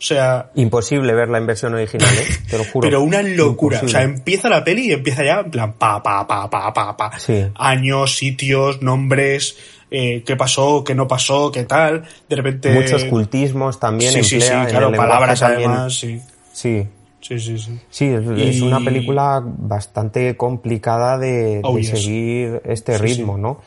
o 0.00 0.02
sea. 0.02 0.50
Imposible 0.54 1.12
verla 1.12 1.36
en 1.36 1.46
versión 1.46 1.74
original, 1.74 2.08
¿eh? 2.08 2.26
Te 2.48 2.56
lo 2.56 2.64
juro. 2.64 2.80
Pero 2.88 3.02
una 3.02 3.20
locura. 3.20 3.82
O 3.84 3.88
sea, 3.88 4.02
empieza 4.02 4.48
la 4.48 4.64
peli 4.64 4.88
y 4.88 4.92
empieza 4.92 5.22
ya 5.22 5.40
en 5.40 5.50
plan 5.50 5.74
pa, 5.74 6.02
pa, 6.02 6.26
pa, 6.26 6.48
pa, 6.48 6.72
pa, 6.72 6.96
pa. 6.96 7.10
Años, 7.56 8.16
sitios, 8.16 8.80
nombres, 8.80 9.58
eh, 9.90 10.22
qué 10.24 10.36
pasó, 10.36 10.82
qué 10.84 10.94
no 10.94 11.06
pasó, 11.06 11.52
qué 11.52 11.64
tal. 11.64 12.04
De 12.28 12.36
repente. 12.36 12.70
Muchos 12.72 13.04
cultismos 13.04 13.78
también 13.78 14.12
sí, 14.12 14.36
emplea 14.36 14.62
sí, 14.62 14.66
sí, 14.66 14.70
claro, 14.70 14.90
palabras 14.92 15.42
además, 15.42 15.94
sí. 15.94 16.20
Sí. 16.52 16.86
Sí, 17.20 17.38
sí, 17.38 17.58
sí. 17.58 17.78
Sí, 17.90 18.06
es, 18.06 18.56
es 18.56 18.62
una 18.62 18.80
película 18.80 19.42
bastante 19.44 20.38
complicada 20.38 21.18
de, 21.18 21.60
Oh, 21.62 21.76
de 21.76 21.82
yes. 21.82 21.90
seguir 21.90 22.62
este 22.64 22.96
Sí, 22.96 23.02
ritmo, 23.02 23.36
sí. 23.36 23.42
¿no? 23.42 23.60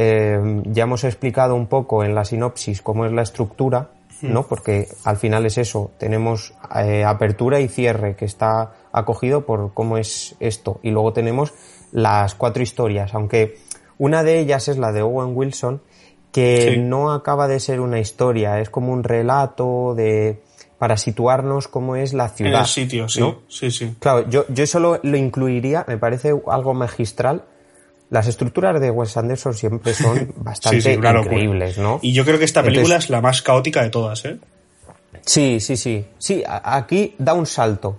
Eh, 0.00 0.62
ya 0.66 0.84
hemos 0.84 1.02
explicado 1.02 1.56
un 1.56 1.66
poco 1.66 2.04
en 2.04 2.14
la 2.14 2.24
sinopsis 2.24 2.82
cómo 2.82 3.04
es 3.04 3.12
la 3.12 3.22
estructura. 3.22 3.90
¿no? 4.20 4.48
Porque 4.48 4.88
al 5.04 5.16
final 5.16 5.46
es 5.46 5.58
eso, 5.58 5.92
tenemos 5.96 6.52
eh, 6.74 7.04
apertura 7.04 7.60
y 7.60 7.68
cierre 7.68 8.16
que 8.16 8.24
está 8.24 8.72
acogido 8.90 9.46
por 9.46 9.72
cómo 9.74 9.96
es 9.96 10.34
esto. 10.40 10.80
Y 10.82 10.90
luego 10.90 11.12
tenemos 11.12 11.54
las 11.92 12.34
cuatro 12.34 12.60
historias, 12.64 13.14
aunque 13.14 13.58
una 13.96 14.24
de 14.24 14.40
ellas 14.40 14.66
es 14.66 14.76
la 14.76 14.90
de 14.90 15.02
Owen 15.02 15.36
Wilson, 15.36 15.82
que 16.32 16.72
Sí. 16.74 16.80
no 16.80 17.12
acaba 17.12 17.46
de 17.46 17.60
ser 17.60 17.78
una 17.80 18.00
historia, 18.00 18.58
es 18.60 18.70
como 18.70 18.92
un 18.92 19.04
relato 19.04 19.94
de 19.94 20.42
para 20.78 20.96
situarnos 20.96 21.68
cómo 21.68 21.94
es 21.94 22.12
la 22.12 22.24
En 22.24 22.30
ciudad. 22.30 22.60
el 22.62 22.66
sitio, 22.66 23.08
sí. 23.08 23.20
¿no? 23.20 23.42
Sí, 23.46 23.70
sí. 23.70 23.94
Claro, 24.00 24.28
yo, 24.28 24.44
yo 24.48 24.64
eso 24.64 24.80
lo, 24.80 24.98
lo 25.00 25.16
incluiría, 25.16 25.84
me 25.86 25.96
parece 25.96 26.32
algo 26.48 26.74
magistral. 26.74 27.44
Las 28.10 28.26
estructuras 28.26 28.80
de 28.80 28.90
Wes 28.90 29.16
Anderson 29.16 29.54
siempre 29.54 29.92
son 29.94 30.32
bastante 30.36 30.80
Sí, 30.82 30.92
sí, 30.92 30.98
increíbles, 30.98 31.78
¿no? 31.78 31.98
Y 32.02 32.12
yo 32.12 32.24
creo 32.24 32.38
que 32.38 32.44
esta 32.44 32.62
película 32.62 32.94
Entonces- 32.94 33.04
es 33.04 33.10
la 33.10 33.20
más 33.20 33.42
caótica 33.42 33.82
de 33.82 33.90
todas, 33.90 34.24
¿eh? 34.24 34.38
Sí, 35.24 35.60
sí, 35.60 35.76
sí. 35.76 36.06
Sí, 36.18 36.42
aquí 36.46 37.14
da 37.18 37.34
un 37.34 37.44
salto. 37.46 37.98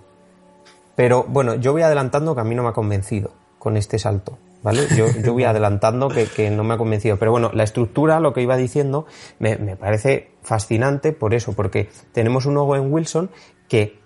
Pero 0.96 1.24
bueno, 1.28 1.54
yo 1.54 1.72
voy 1.72 1.82
adelantando 1.82 2.34
que 2.34 2.40
a 2.40 2.44
mí 2.44 2.54
no 2.54 2.62
me 2.62 2.70
ha 2.70 2.72
convencido 2.72 3.32
con 3.58 3.76
este 3.76 3.98
salto. 3.98 4.38
¿Vale? 4.62 4.82
Yo, 4.94 5.06
yo 5.24 5.32
voy 5.32 5.44
adelantando 5.44 6.08
que, 6.10 6.26
que 6.26 6.50
no 6.50 6.64
me 6.64 6.74
ha 6.74 6.76
convencido. 6.76 7.16
Pero 7.16 7.30
bueno, 7.30 7.50
la 7.54 7.62
estructura, 7.62 8.20
lo 8.20 8.34
que 8.34 8.42
iba 8.42 8.58
diciendo, 8.58 9.06
me, 9.38 9.56
me 9.56 9.74
parece 9.74 10.32
fascinante 10.42 11.12
por 11.12 11.32
eso, 11.32 11.54
porque 11.54 11.88
tenemos 12.12 12.44
un 12.44 12.58
Owen 12.58 12.92
Wilson 12.92 13.30
que, 13.68 13.99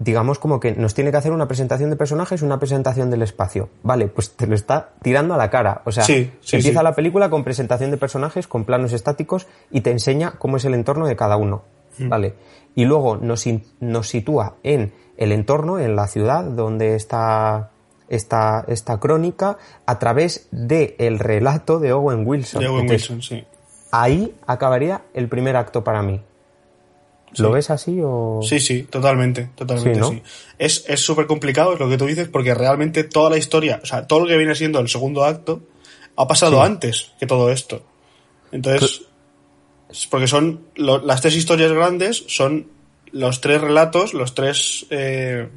digamos, 0.00 0.38
como 0.38 0.58
que 0.58 0.72
nos 0.72 0.94
tiene 0.94 1.10
que 1.10 1.18
hacer 1.18 1.30
una 1.30 1.46
presentación 1.46 1.90
de 1.90 1.96
personajes, 1.96 2.40
una 2.40 2.58
presentación 2.58 3.10
del 3.10 3.20
espacio. 3.20 3.68
Vale, 3.82 4.08
pues 4.08 4.30
te 4.30 4.46
lo 4.46 4.54
está 4.54 4.92
tirando 5.02 5.34
a 5.34 5.36
la 5.36 5.50
cara. 5.50 5.82
O 5.84 5.92
sea, 5.92 6.04
Sí, 6.04 6.32
sí, 6.40 6.56
empieza 6.56 6.80
sí. 6.80 6.84
la 6.84 6.94
película 6.94 7.28
con 7.28 7.44
presentación 7.44 7.90
de 7.90 7.98
personajes, 7.98 8.48
con 8.48 8.64
planos 8.64 8.94
estáticos 8.94 9.46
y 9.70 9.82
te 9.82 9.90
enseña 9.90 10.32
cómo 10.38 10.56
es 10.56 10.64
el 10.64 10.72
entorno 10.72 11.06
de 11.06 11.16
cada 11.16 11.36
uno. 11.36 11.64
Mm. 11.98 12.08
¿Vale? 12.08 12.34
Y 12.74 12.86
luego 12.86 13.18
nos, 13.18 13.44
nos 13.80 14.08
sitúa 14.08 14.56
en 14.62 14.94
el 15.18 15.32
entorno, 15.32 15.78
en 15.78 15.94
la 15.94 16.06
ciudad 16.06 16.44
donde 16.44 16.94
está 16.94 17.70
esta, 18.08 18.64
esta 18.68 18.98
crónica, 18.98 19.58
a 19.84 19.98
través 19.98 20.48
del 20.50 20.94
el 20.98 21.18
relato 21.18 21.78
de 21.78 21.92
Owen 21.92 22.26
Wilson. 22.26 22.62
De 22.62 22.68
Owen 22.68 22.80
Entonces, 22.82 23.10
Wilson, 23.10 23.22
sí. 23.22 23.44
Ahí 23.92 24.34
acabaría 24.46 25.02
el 25.12 25.28
primer 25.28 25.56
acto 25.56 25.84
para 25.84 26.02
mí. 26.02 26.22
¿Lo 27.38 27.48
Sí. 27.48 27.54
ves 27.54 27.70
así 27.70 28.00
o...? 28.02 28.40
Sí, 28.42 28.58
sí, 28.60 28.82
totalmente, 28.84 29.50
totalmente 29.54 29.94
Sí, 29.94 30.00
¿no? 30.00 30.08
sí. 30.10 30.22
Es 30.58 30.84
es 30.88 31.00
súper 31.00 31.26
complicado, 31.26 31.74
es 31.74 31.78
lo 31.80 31.88
que 31.88 31.96
tú 31.96 32.06
dices, 32.06 32.28
porque 32.28 32.54
realmente 32.54 33.04
toda 33.04 33.30
la 33.30 33.36
historia, 33.36 33.80
o 33.82 33.86
sea, 33.86 34.06
todo 34.06 34.20
lo 34.20 34.26
que 34.26 34.36
viene 34.36 34.54
siendo 34.54 34.80
el 34.80 34.88
segundo 34.88 35.24
acto, 35.24 35.60
ha 36.16 36.26
pasado 36.26 36.56
Sí. 36.60 36.66
antes 36.66 37.12
que 37.20 37.26
todo 37.26 37.50
esto. 37.50 37.82
Entonces, 38.52 39.02
es 39.90 40.06
porque 40.08 40.26
son 40.26 40.66
lo- 40.74 40.98
las 41.04 41.20
tres 41.20 41.36
historias 41.36 41.70
grandes, 41.72 42.24
son 42.28 42.66
los 43.12 43.40
tres 43.40 43.60
relatos, 43.60 44.12
los 44.14 44.34
tres... 44.34 44.86
eh, 44.90 45.48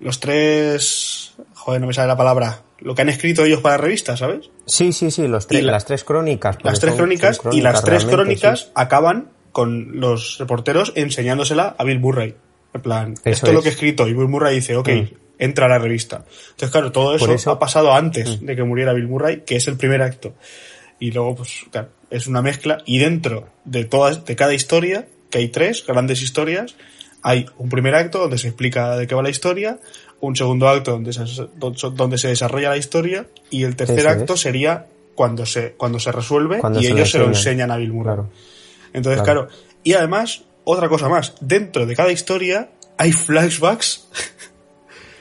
los 0.00 0.20
tres... 0.20 1.32
Joder, 1.54 1.80
no 1.80 1.86
me 1.88 1.92
sale 1.94 2.08
la 2.08 2.16
palabra. 2.16 2.62
Lo 2.80 2.94
que 2.94 3.02
han 3.02 3.08
escrito 3.08 3.44
ellos 3.44 3.60
para 3.60 3.76
revistas, 3.76 4.20
¿sabes? 4.20 4.48
Sí, 4.66 4.92
sí, 4.92 5.10
sí, 5.10 5.26
los 5.26 5.48
tres, 5.48 5.64
la- 5.64 5.72
las 5.72 5.84
tres 5.84 6.04
crónicas. 6.04 6.58
Las 6.62 6.78
tres 6.78 6.92
son- 6.92 6.98
crónicas, 6.98 7.36
son 7.38 7.52
y 7.52 7.60
las 7.60 7.82
tres 7.82 8.04
crónicas 8.04 8.70
acaban 8.74 9.30
con 9.52 10.00
los 10.00 10.38
reporteros 10.38 10.92
enseñándosela 10.94 11.74
a 11.78 11.84
Bill 11.84 12.00
Murray. 12.00 12.34
En 12.74 12.82
plan, 12.82 13.14
esto 13.24 13.46
es 13.48 13.52
lo 13.52 13.62
que 13.62 13.68
he 13.68 13.72
escrito 13.72 14.06
y 14.08 14.12
Bill 14.12 14.28
Murray 14.28 14.56
dice, 14.56 14.76
ok, 14.76 14.88
Mm. 14.88 15.04
entra 15.38 15.66
a 15.66 15.68
la 15.68 15.78
revista. 15.78 16.24
Entonces, 16.50 16.70
claro, 16.70 16.92
todo 16.92 17.14
eso, 17.14 17.32
eso- 17.32 17.50
Mm. 17.50 17.52
ha 17.54 17.58
pasado 17.58 17.94
antes 17.94 18.40
de 18.40 18.56
que 18.56 18.62
muriera 18.62 18.92
Bill 18.92 19.08
Murray, 19.08 19.42
que 19.46 19.56
es 19.56 19.66
el 19.68 19.76
primer 19.76 20.02
acto. 20.02 20.34
Y 21.00 21.12
luego, 21.12 21.36
pues, 21.36 21.64
claro, 21.70 21.88
es 22.10 22.26
una 22.26 22.42
mezcla 22.42 22.78
y 22.84 22.98
dentro 22.98 23.48
de 23.64 23.84
todas, 23.84 24.24
de 24.24 24.36
cada 24.36 24.52
historia, 24.54 25.06
que 25.30 25.38
hay 25.38 25.48
tres 25.48 25.84
grandes 25.86 26.22
historias, 26.22 26.74
hay 27.22 27.46
un 27.56 27.68
primer 27.68 27.94
acto 27.94 28.18
donde 28.18 28.38
se 28.38 28.48
explica 28.48 28.96
de 28.96 29.06
qué 29.06 29.14
va 29.14 29.22
la 29.22 29.30
historia, 29.30 29.78
un 30.20 30.34
segundo 30.36 30.68
acto 30.68 30.90
donde 30.92 31.12
se, 31.12 31.22
donde 31.56 32.18
se 32.18 32.28
desarrolla 32.28 32.70
la 32.70 32.76
historia 32.76 33.26
y 33.50 33.62
el 33.64 33.76
tercer 33.76 34.00
Eso 34.00 34.08
acto 34.08 34.34
es. 34.34 34.40
sería 34.40 34.86
cuando 35.14 35.46
se, 35.46 35.72
cuando 35.76 35.98
se 36.00 36.10
resuelve 36.12 36.58
Cuando 36.58 36.80
y 36.80 36.84
se 36.86 36.92
ellos 36.92 37.10
se 37.10 37.18
lo 37.18 37.26
enseñan. 37.26 37.38
enseñan 37.52 37.70
a 37.72 37.76
Bill 37.76 37.92
Murray. 37.92 38.14
Claro. 38.14 38.30
Entonces, 38.92 39.22
Claro. 39.22 39.46
claro. 39.48 39.62
Y 39.84 39.94
además, 39.94 40.42
otra 40.64 40.88
cosa 40.88 41.08
más, 41.08 41.34
dentro 41.40 41.86
de 41.86 41.94
cada 41.96 42.10
historia 42.12 42.70
hay 42.96 43.12
flashbacks 43.12 44.08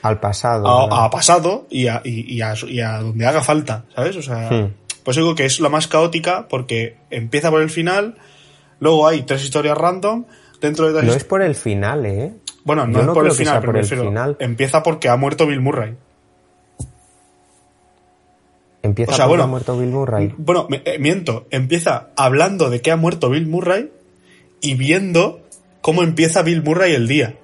Al 0.01 0.19
pasado. 0.19 0.67
a, 0.67 0.83
¿verdad? 0.85 1.05
a 1.05 1.09
pasado 1.09 1.67
y 1.69 1.87
a, 1.87 2.01
y, 2.03 2.33
y 2.35 2.41
a, 2.41 2.53
y 2.67 2.79
a 2.79 2.97
donde 2.99 3.25
haga 3.25 3.43
falta, 3.43 3.85
¿sabes? 3.95 4.15
O 4.15 4.21
sea, 4.21 4.49
Hmm. 4.49 4.73
pues 5.03 5.17
digo 5.17 5.35
que 5.35 5.45
es 5.45 5.59
la 5.59 5.69
más 5.69 5.87
caótica 5.87 6.47
porque 6.47 6.97
empieza 7.09 7.49
por 7.51 7.61
el 7.61 7.69
final, 7.69 8.15
luego 8.79 9.07
hay 9.07 9.23
tres 9.23 9.43
historias 9.43 9.77
random, 9.77 10.25
dentro 10.61 10.91
de 10.91 11.03
No 11.03 11.13
es 11.13 11.23
por 11.23 11.41
el 11.41 11.55
final, 11.55 12.05
¿eh? 12.05 12.33
Bueno, 12.63 12.85
no 12.87 12.93
Yo 12.93 12.99
es 13.01 13.05
no 13.07 13.13
por 13.13 13.25
el 13.25 13.31
final, 13.31 13.53
sea 13.53 13.61
pero 13.61 13.71
por 13.73 13.79
el 13.81 13.85
final. 13.87 14.35
empieza 14.39 14.83
porque 14.83 15.07
ha 15.09 15.15
muerto 15.15 15.45
Bill 15.47 15.61
Murray. 15.61 15.95
Empieza 18.87 19.11
O 19.11 19.15
sea, 19.15 19.25
porque 19.25 19.29
bueno, 19.29 19.43
ha 19.43 19.47
muerto 19.47 19.77
Bill 19.77 19.89
Murray. 19.89 20.33
Bueno, 20.37 20.65
me- 20.69 20.81
eh, 20.85 20.97
miento, 20.99 21.45
empieza 21.51 22.09
hablando 22.15 22.69
de 22.69 22.81
que 22.81 22.91
ha 22.91 22.95
muerto 22.97 23.29
Bill 23.29 23.47
Murray 23.47 23.91
y 24.61 24.73
viendo 24.73 25.41
cómo 25.81 26.01
empieza 26.03 26.41
Bill 26.41 26.63
Murray 26.63 26.93
el 26.93 27.07
día. 27.07 27.35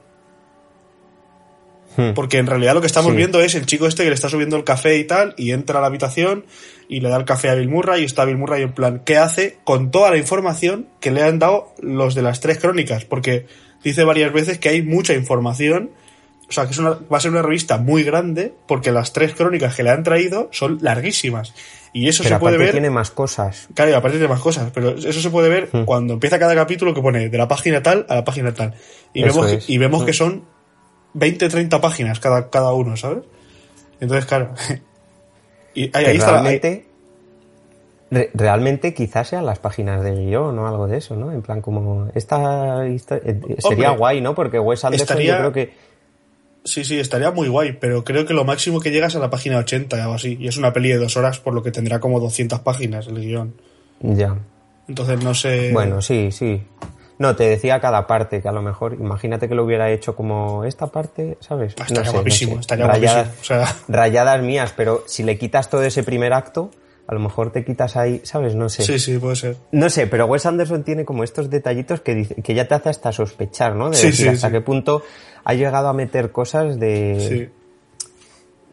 Hmm. 1.96 2.14
Porque 2.16 2.40
en 2.40 2.48
realidad 2.48 2.74
lo 2.74 2.82
que 2.82 2.88
estamos 2.88 3.12
Sí. 3.12 3.18
viendo 3.18 3.40
es 3.40 3.54
el 3.54 3.68
chico 3.68 3.86
este 3.86 4.04
que 4.04 4.10
le 4.10 4.16
está 4.16 4.28
subiendo 4.28 4.56
el 4.58 4.64
café 4.64 4.98
y 4.98 5.04
tal, 5.04 5.36
y 5.38 5.52
entra 5.52 5.78
a 5.78 5.82
la 5.82 5.88
habitación 5.88 6.44
y 6.90 7.02
le 7.02 7.10
da 7.10 7.18
el 7.18 7.26
café 7.26 7.50
a 7.50 7.56
Bill 7.56 7.70
Murray 7.70 8.02
y 8.02 8.06
está 8.06 8.26
Bill 8.26 8.38
Murray 8.38 8.64
en 8.64 8.74
plan, 8.74 9.04
¿qué 9.06 9.18
hace 9.18 9.58
con 9.64 9.92
toda 9.92 10.10
la 10.10 10.18
información 10.18 10.88
que 11.00 11.12
le 11.12 11.22
han 11.22 11.38
dado 11.38 11.74
los 11.82 12.16
de 12.16 12.24
las 12.24 12.40
tres 12.40 12.58
crónicas? 12.58 13.06
Porque 13.06 13.46
dice 13.84 14.04
varias 14.06 14.34
veces 14.34 14.58
que 14.58 14.70
hay 14.70 14.82
mucha 14.82 15.14
información, 15.14 15.92
o 16.54 16.56
sea, 16.56 16.66
que 16.66 16.72
es 16.72 16.78
una, 16.78 16.92
va 16.92 17.18
a 17.18 17.20
ser 17.20 17.32
una 17.32 17.42
revista 17.42 17.78
muy 17.80 18.04
grande 18.04 18.54
porque 18.68 18.92
las 18.92 19.12
tres 19.12 19.34
crónicas 19.34 19.76
que 19.76 19.82
le 19.82 19.90
han 19.90 20.04
traído 20.04 20.50
son 20.52 20.78
larguísimas. 20.82 21.54
Y 21.94 22.08
eso 22.08 22.22
Pero 22.24 22.36
se 22.36 22.40
puede 22.40 22.56
aparte 22.56 22.66
ver... 22.66 22.72
tiene 22.74 22.90
más 22.92 23.10
cosas. 23.12 23.68
Claro, 23.74 23.90
y 23.92 23.94
aparte 23.96 24.20
de 24.20 24.28
más 24.28 24.40
cosas, 24.40 24.70
pero 24.74 24.90
eso 24.92 25.20
se 25.20 25.30
puede 25.32 25.50
ver 25.50 25.70
Hmm. 25.74 25.86
cuando 25.86 26.14
empieza 26.14 26.38
cada 26.38 26.54
capítulo 26.56 26.94
que 26.94 27.02
pone 27.02 27.30
de 27.30 27.38
la 27.38 27.48
página 27.48 27.82
tal 27.82 28.06
a 28.08 28.16
la 28.16 28.24
página 28.24 28.54
tal. 28.54 28.76
Y 29.14 29.24
Eso 29.24 29.42
vemos, 29.42 29.52
es. 29.52 29.70
Y 29.70 29.78
vemos 29.80 30.04
que 30.04 30.14
son 30.14 30.44
20, 31.16 31.50
30 31.50 31.82
páginas 31.82 32.20
cada, 32.20 32.50
cada 32.52 32.74
uno, 32.74 32.96
¿sabes? 32.98 33.24
Entonces, 34.00 34.26
claro. 34.28 34.54
y 35.74 35.86
ahí, 35.98 36.06
ahí 36.06 36.18
está 36.18 36.28
ahí- 36.28 36.32
realmente, 36.42 36.86
re- 38.12 38.32
realmente 38.34 38.94
quizás 38.94 39.28
sean 39.30 39.46
las 39.46 39.60
páginas 39.60 40.04
de 40.04 40.12
guion 40.16 40.58
o 40.60 40.68
algo 40.68 40.88
de 40.88 40.98
eso, 40.98 41.16
¿no? 41.16 41.32
En 41.32 41.42
plan, 41.42 41.62
como 41.62 42.10
esta 42.16 42.86
eh, 42.86 42.98
sería 43.00 43.90
Hombre, 43.90 43.98
guay, 43.98 44.22
¿no? 44.22 44.36
Porque 44.36 44.60
Wes 44.60 44.84
Anderson 44.84 45.04
estaría- 45.04 45.34
yo 45.34 45.38
creo 45.40 45.54
que 45.54 45.93
Sí, 46.66 46.84
sí, 46.86 47.00
estaría 47.00 47.32
muy 47.32 47.48
guay, 47.50 47.74
pero 47.80 48.04
creo 48.04 48.26
que 48.26 48.34
lo 48.34 48.46
máximo 48.46 48.80
que 48.80 48.92
llegas 48.92 49.16
a 49.16 49.20
la 49.20 49.30
página 49.30 49.58
80 49.58 50.08
o 50.10 50.14
así. 50.14 50.38
Y 50.40 50.48
es 50.48 50.58
una 50.58 50.72
peli 50.74 50.90
de 50.90 50.98
dos 50.98 51.18
horas, 51.18 51.40
por 51.40 51.54
lo 51.54 51.62
que 51.64 51.72
tendrá 51.72 52.00
como 52.00 52.20
200 52.20 52.60
páginas 52.62 53.08
el 53.08 53.20
guion. 53.20 53.54
ya. 54.00 54.38
Entonces, 54.88 55.24
no 55.24 55.34
sé. 55.34 55.72
Bueno, 55.72 56.02
sí, 56.02 56.30
sí. 56.32 56.62
No, 57.20 57.36
te 57.36 57.46
decía 57.48 57.80
cada 57.80 58.06
parte, 58.08 58.42
que 58.42 58.50
a 58.50 58.52
lo 58.52 58.62
mejor, 58.62 58.96
imagínate 59.00 59.48
que 59.48 59.56
lo 59.56 59.64
hubiera 59.64 59.90
hecho 59.92 60.16
como 60.16 60.66
esta 60.66 60.88
parte, 60.88 61.38
¿sabes? 61.42 61.74
Ah, 61.80 61.84
estaría 61.88 62.00
No 62.00 62.06
sé, 62.06 62.12
no 62.12 62.14
guapísimo, 62.14 62.54
sé. 62.56 62.60
estaría 62.62 62.88
rayadas, 62.88 63.28
guapísimo. 63.28 63.42
O 63.42 63.66
sea, 63.66 63.76
rayadas 63.88 64.42
mías, 64.42 64.74
pero 64.76 65.04
si 65.08 65.24
le 65.24 65.38
quitas 65.38 65.70
todo 65.70 65.84
ese 65.84 66.04
primer 66.04 66.34
acto, 66.34 66.72
a 67.08 67.14
lo 67.14 67.20
mejor 67.22 67.52
te 67.52 67.64
quitas 67.64 67.96
ahí, 67.96 68.20
¿sabes? 68.24 68.56
No 68.56 68.68
sé. 68.68 68.84
sí, 68.84 69.00
sí, 69.00 69.18
puede 69.20 69.36
ser. 69.36 69.58
No 69.72 69.90
sé, 69.90 70.08
pero 70.08 70.26
Wes 70.26 70.46
Anderson 70.46 70.84
tiene 70.84 71.06
como 71.06 71.24
estos 71.24 71.50
detallitos 71.50 72.02
que, 72.02 72.16
dice- 72.16 72.36
que 72.42 72.54
ya 72.56 72.68
te 72.68 72.76
hace 72.76 72.90
hasta 72.90 73.12
sospechar, 73.12 73.76
¿no? 73.76 73.90
De 73.90 73.96
Sí, 73.98 74.08
decir 74.08 74.26
sí, 74.26 74.32
hasta 74.36 74.48
sí. 74.48 74.54
qué 74.54 74.62
punto 74.62 75.04
ha 75.46 75.54
llegado 75.54 75.88
a 75.88 75.94
meter 75.94 76.32
cosas 76.32 76.80
de, 76.80 77.18
Sí. 77.20 77.50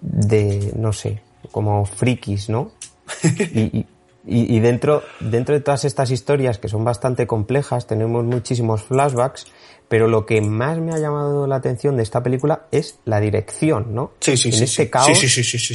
de 0.02 0.72
no 0.76 0.92
sé, 0.92 1.22
como 1.52 1.84
frikis, 1.84 2.48
¿no? 2.48 2.72
Y, 3.54 3.60
y- 3.78 3.86
y- 4.26 4.56
y 4.56 4.60
dentro, 4.60 5.02
dentro 5.18 5.54
de 5.54 5.60
todas 5.62 5.84
estas 5.84 6.10
historias 6.10 6.58
que 6.58 6.68
son 6.68 6.84
bastante 6.84 7.26
complejas, 7.26 7.86
tenemos 7.86 8.22
muchísimos 8.24 8.82
flashbacks, 8.82 9.46
pero 9.88 10.06
lo 10.08 10.26
que 10.26 10.40
más 10.42 10.78
me 10.78 10.92
ha 10.92 10.98
llamado 10.98 11.46
la 11.46 11.56
atención 11.56 11.96
de 11.96 12.02
esta 12.02 12.22
película 12.22 12.66
es 12.70 12.98
la 13.06 13.18
dirección, 13.18 13.94
¿no? 13.94 14.12
Sí, 14.20 14.36
sí, 14.36 14.50
en 14.50 14.54
sí. 14.54 14.64
este 14.64 14.84
sí. 14.84 14.90
caos, 14.90 15.06
Sí, 15.06 15.14
sí, 15.28 15.42
sí, 15.42 15.58
sí, 15.58 15.58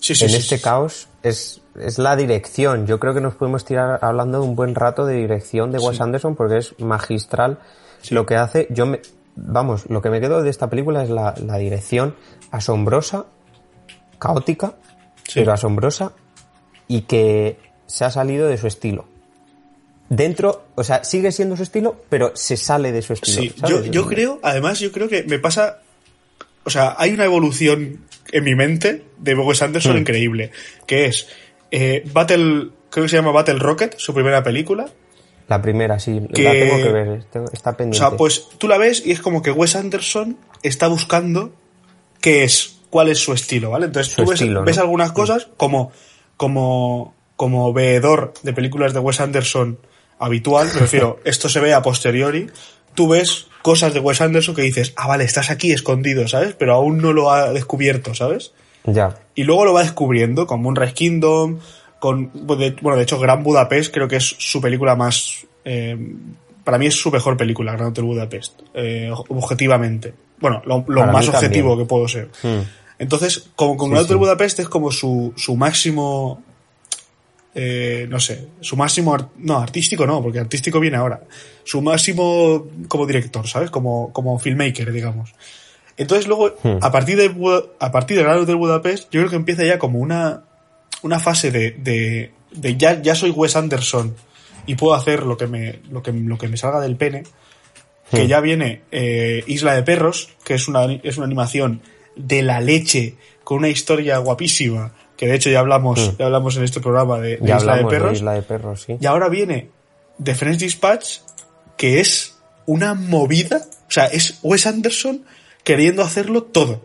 sí. 0.00 0.24
En 0.24 0.30
sí, 0.30 0.36
este 0.36 0.60
caos 0.60 1.08
es, 1.22 1.60
es 1.78 1.98
la 1.98 2.16
dirección. 2.16 2.86
Yo 2.86 2.98
creo 2.98 3.14
que 3.14 3.20
nos 3.20 3.34
podemos 3.34 3.64
tirar 3.64 3.98
hablando 4.02 4.40
de 4.40 4.46
un 4.48 4.56
buen 4.56 4.74
rato 4.74 5.04
de 5.04 5.14
dirección 5.16 5.70
de 5.70 5.78
Wes. 5.78 6.00
Anderson 6.00 6.34
porque 6.36 6.58
es 6.58 6.78
magistral 6.80 7.58
lo 8.10 8.24
que 8.24 8.36
hace. 8.36 8.66
Yo 8.70 8.86
me, 8.86 9.00
vamos, 9.46 9.84
lo 9.88 10.02
que 10.02 10.10
me 10.10 10.20
quedo 10.20 10.42
de 10.42 10.50
esta 10.50 10.68
película 10.70 11.02
es 11.04 11.10
la, 11.10 11.34
la 11.44 11.56
dirección 11.58 12.14
asombrosa, 12.50 13.26
caótica, 14.18 14.74
Sí. 15.24 15.40
pero 15.40 15.52
asombrosa 15.52 16.12
y 16.88 17.02
que 17.02 17.58
se 17.86 18.04
ha 18.04 18.10
salido 18.10 18.48
de 18.48 18.56
su 18.58 18.66
estilo. 18.66 19.06
dentro, 20.10 20.64
o 20.74 20.82
sea, 20.84 21.04
sigue 21.04 21.32
siendo 21.32 21.54
su 21.56 21.62
estilo, 21.62 22.02
pero 22.08 22.32
se 22.34 22.56
sale 22.56 22.92
de 22.92 23.02
su 23.02 23.12
estilo. 23.12 23.42
Sí, 23.42 23.54
yo, 23.68 23.84
yo 23.84 24.06
creo, 24.06 24.40
además, 24.42 24.80
yo 24.80 24.90
creo 24.90 25.06
que 25.08 25.22
me 25.24 25.38
pasa. 25.38 25.80
O 26.64 26.70
sea, 26.70 26.94
hay 26.98 27.12
una 27.12 27.26
evolución 27.26 28.04
en 28.32 28.44
mi 28.44 28.54
mente 28.54 29.04
de 29.18 29.34
Wes 29.34 29.60
Anderson 29.60 29.96
Hmm. 29.96 29.98
increíble. 29.98 30.50
Que 30.86 31.04
es 31.06 31.28
eh, 31.70 32.02
Battle. 32.10 32.70
Creo 32.90 33.04
que 33.04 33.08
se 33.10 33.16
llama 33.16 33.32
Battle 33.32 33.58
Rocket, 33.58 33.98
su 33.98 34.14
primera 34.14 34.42
película. 34.42 34.88
La 35.48 35.60
primera, 35.62 35.98
sí, 35.98 36.20
Que- 36.34 36.42
la 36.42 36.52
tengo 36.52 36.76
que 36.76 36.92
ver, 36.92 37.08
está 37.52 37.70
O 37.70 37.76
pendiente. 37.76 37.98
sea, 37.98 38.16
pues 38.16 38.48
tú 38.58 38.68
la 38.68 38.76
ves 38.78 39.02
y 39.04 39.12
es 39.12 39.20
como 39.20 39.42
que 39.42 39.50
Wes 39.50 39.74
Anderson 39.76 40.36
está 40.62 40.88
buscando 40.88 41.52
qué 42.20 42.44
es, 42.44 42.76
cuál 42.90 43.08
es 43.08 43.18
su 43.18 43.32
estilo, 43.32 43.70
¿vale? 43.70 43.86
Entonces 43.86 44.12
Su 44.12 44.22
tú 44.24 44.30
ves, 44.30 44.40
estilo, 44.40 44.60
¿no? 44.60 44.66
ves 44.66 44.78
algunas 44.78 45.12
cosas 45.12 45.48
como, 45.56 45.90
como, 46.36 47.14
como 47.36 47.72
veedor 47.72 48.34
de 48.42 48.52
películas 48.52 48.92
de 48.92 49.00
Wes 49.00 49.20
Anderson 49.20 49.78
habitual, 50.18 50.68
me 50.74 50.80
refiero, 50.80 51.18
esto 51.24 51.48
se 51.48 51.60
ve 51.60 51.72
a 51.74 51.80
posteriori, 51.82 52.48
tú 52.94 53.08
ves 53.08 53.46
cosas 53.62 53.94
de 53.94 54.00
Wes 54.00 54.20
Anderson 54.20 54.54
que 54.54 54.62
dices, 54.62 54.92
ah, 54.96 55.06
vale, 55.06 55.24
estás 55.24 55.50
aquí 55.50 55.72
escondido, 55.72 56.28
¿sabes? 56.28 56.54
Pero 56.58 56.74
aún 56.74 56.98
no 56.98 57.12
lo 57.12 57.30
ha 57.30 57.52
descubierto, 57.52 58.14
¿sabes? 58.14 58.52
Ya. 58.84 59.16
Y 59.34 59.44
luego 59.44 59.64
lo 59.64 59.72
va 59.72 59.82
descubriendo 59.82 60.46
con 60.46 60.60
Moonrise 60.62 60.94
Kingdom, 60.94 61.58
con, 61.98 62.30
de- 62.58 62.76
bueno, 62.82 62.96
de 62.96 63.02
hecho, 63.04 63.18
Gran 63.18 63.42
Budapest 63.42 63.92
creo 63.92 64.08
que 64.08 64.16
es 64.16 64.24
su 64.38 64.60
película 64.60 64.94
más, 64.96 65.46
eh, 65.64 65.96
para 66.64 66.78
mí 66.78 66.86
es 66.86 66.94
su 66.94 67.10
mejor 67.10 67.36
película, 67.36 67.72
Gran 67.72 67.88
Hotel 67.88 68.04
Budapest, 68.04 68.60
eh, 68.74 69.10
objetivamente. 69.28 70.12
Bueno, 70.40 70.62
lo, 70.66 70.78
más 70.84 71.24
también. 71.26 71.34
objetivo 71.34 71.76
que 71.78 71.84
puedo 71.84 72.06
ser. 72.06 72.28
Hmm. 72.42 72.60
Entonces, 73.00 73.50
como 73.56 73.76
con 73.76 73.88
Sí, 73.88 73.92
Gran 73.92 74.04
Hotel 74.04 74.16
sí. 74.16 74.18
Budapest 74.20 74.58
es 74.60 74.68
como 74.68 74.90
su, 74.92 75.32
su 75.36 75.56
máximo, 75.56 76.42
eh, 77.54 78.06
no 78.08 78.20
sé, 78.20 78.48
su 78.60 78.76
máximo, 78.76 79.14
ar- 79.14 79.28
no, 79.38 79.58
artístico 79.58 80.06
no, 80.06 80.22
porque 80.22 80.38
artístico 80.38 80.78
viene 80.80 80.96
ahora. 80.96 81.22
Su 81.64 81.80
máximo 81.82 82.66
como 82.88 83.06
director, 83.06 83.46
¿sabes? 83.48 83.70
Como, 83.70 84.12
como 84.12 84.38
filmmaker, 84.38 84.92
digamos. 84.92 85.34
Entonces 85.96 86.28
luego, 86.28 86.54
Hmm. 86.62 86.78
a 86.80 86.92
partir 86.92 87.16
de 87.16 87.66
a 87.80 87.90
partir 87.90 88.16
de 88.16 88.22
Gran 88.22 88.38
Hotel 88.38 88.56
Budapest, 88.56 89.04
yo 89.10 89.20
creo 89.20 89.30
que 89.30 89.36
empieza 89.36 89.64
ya 89.64 89.78
como 89.78 89.98
una, 89.98 90.44
una 91.02 91.18
fase 91.18 91.50
de, 91.50 91.72
de, 91.72 92.32
de 92.52 92.76
ya, 92.76 93.00
ya 93.00 93.14
soy 93.14 93.30
Wes 93.30 93.56
Anderson 93.56 94.16
y 94.66 94.74
puedo 94.74 94.94
hacer 94.94 95.24
lo 95.24 95.36
que 95.36 95.46
me, 95.46 95.80
lo 95.90 96.02
que, 96.02 96.12
lo 96.12 96.38
que 96.38 96.48
me 96.48 96.56
salga 96.56 96.80
del 96.80 96.96
pene. 96.96 97.24
Que 98.10 98.24
Hmm. 98.24 98.26
ya 98.26 98.40
viene 98.40 98.82
eh, 98.90 99.44
Isla 99.46 99.74
de 99.74 99.82
Perros, 99.82 100.30
que 100.44 100.54
es 100.54 100.66
una, 100.66 100.86
es 101.02 101.18
una 101.18 101.26
animación 101.26 101.82
de 102.16 102.42
la 102.42 102.60
leche, 102.60 103.16
con 103.44 103.58
una 103.58 103.68
historia 103.68 104.16
guapísima, 104.18 104.94
que 105.16 105.26
de 105.26 105.34
hecho 105.34 105.50
ya 105.50 105.60
hablamos, 105.60 106.16
ya 106.16 106.26
hablamos 106.26 106.56
en 106.56 106.64
este 106.64 106.80
programa 106.80 107.18
de, 107.20 107.36
Hmm. 107.36 107.44
Isla 107.44 107.56
hablamos 107.56 107.92
de, 107.92 107.98
Perros. 107.98 108.12
Isla 108.14 108.32
de 108.32 108.42
Perros, 108.42 108.82
sí. 108.82 108.96
Y 108.98 109.06
ahora 109.06 109.28
viene 109.28 109.70
The 110.22 110.34
French 110.34 110.58
Dispatch, 110.58 111.18
que 111.76 112.00
es 112.00 112.38
una 112.66 112.94
movida. 112.94 113.62
O 113.88 113.90
sea, 113.90 114.06
es 114.06 114.38
Wes 114.42 114.66
Anderson 114.66 115.24
queriendo 115.62 116.02
hacerlo 116.02 116.44
todo. 116.44 116.82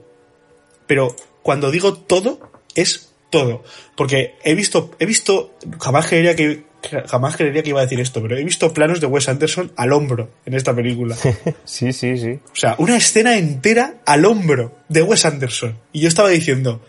Pero 0.88 1.16
cuando 1.42 1.72
digo 1.72 1.94
todo, 1.94 2.40
es 2.76 3.13
todo. 3.34 3.64
Porque 3.96 4.36
he 4.44 4.54
visto, 4.56 4.92
he 5.00 5.06
visto, 5.06 5.56
jamás 5.80 6.08
creería 6.08 6.36
que, 6.36 6.64
jamás 7.08 7.36
creería 7.36 7.64
que 7.64 7.70
iba 7.70 7.80
a 7.80 7.84
decir 7.84 8.00
esto, 8.00 8.22
pero 8.22 8.38
he 8.38 8.44
visto 8.44 8.72
planos 8.74 9.02
de 9.02 9.08
Wes 9.08 9.28
Anderson 9.28 9.72
al 9.76 9.92
hombro 9.92 10.30
en 10.46 10.54
esta 10.54 10.74
película. 10.76 11.16
Sí, 11.66 11.92
sí, 11.92 12.18
sí. 12.18 12.40
O 12.52 12.56
sea, 12.56 12.76
una 12.78 12.96
escena 12.96 13.36
entera 13.38 13.96
al 14.06 14.26
hombro 14.26 14.76
de 14.88 15.02
Wes 15.02 15.26
Anderson. 15.26 15.78
Y 15.92 16.02
yo 16.02 16.08
estaba 16.08 16.30
diciendo, 16.30 16.82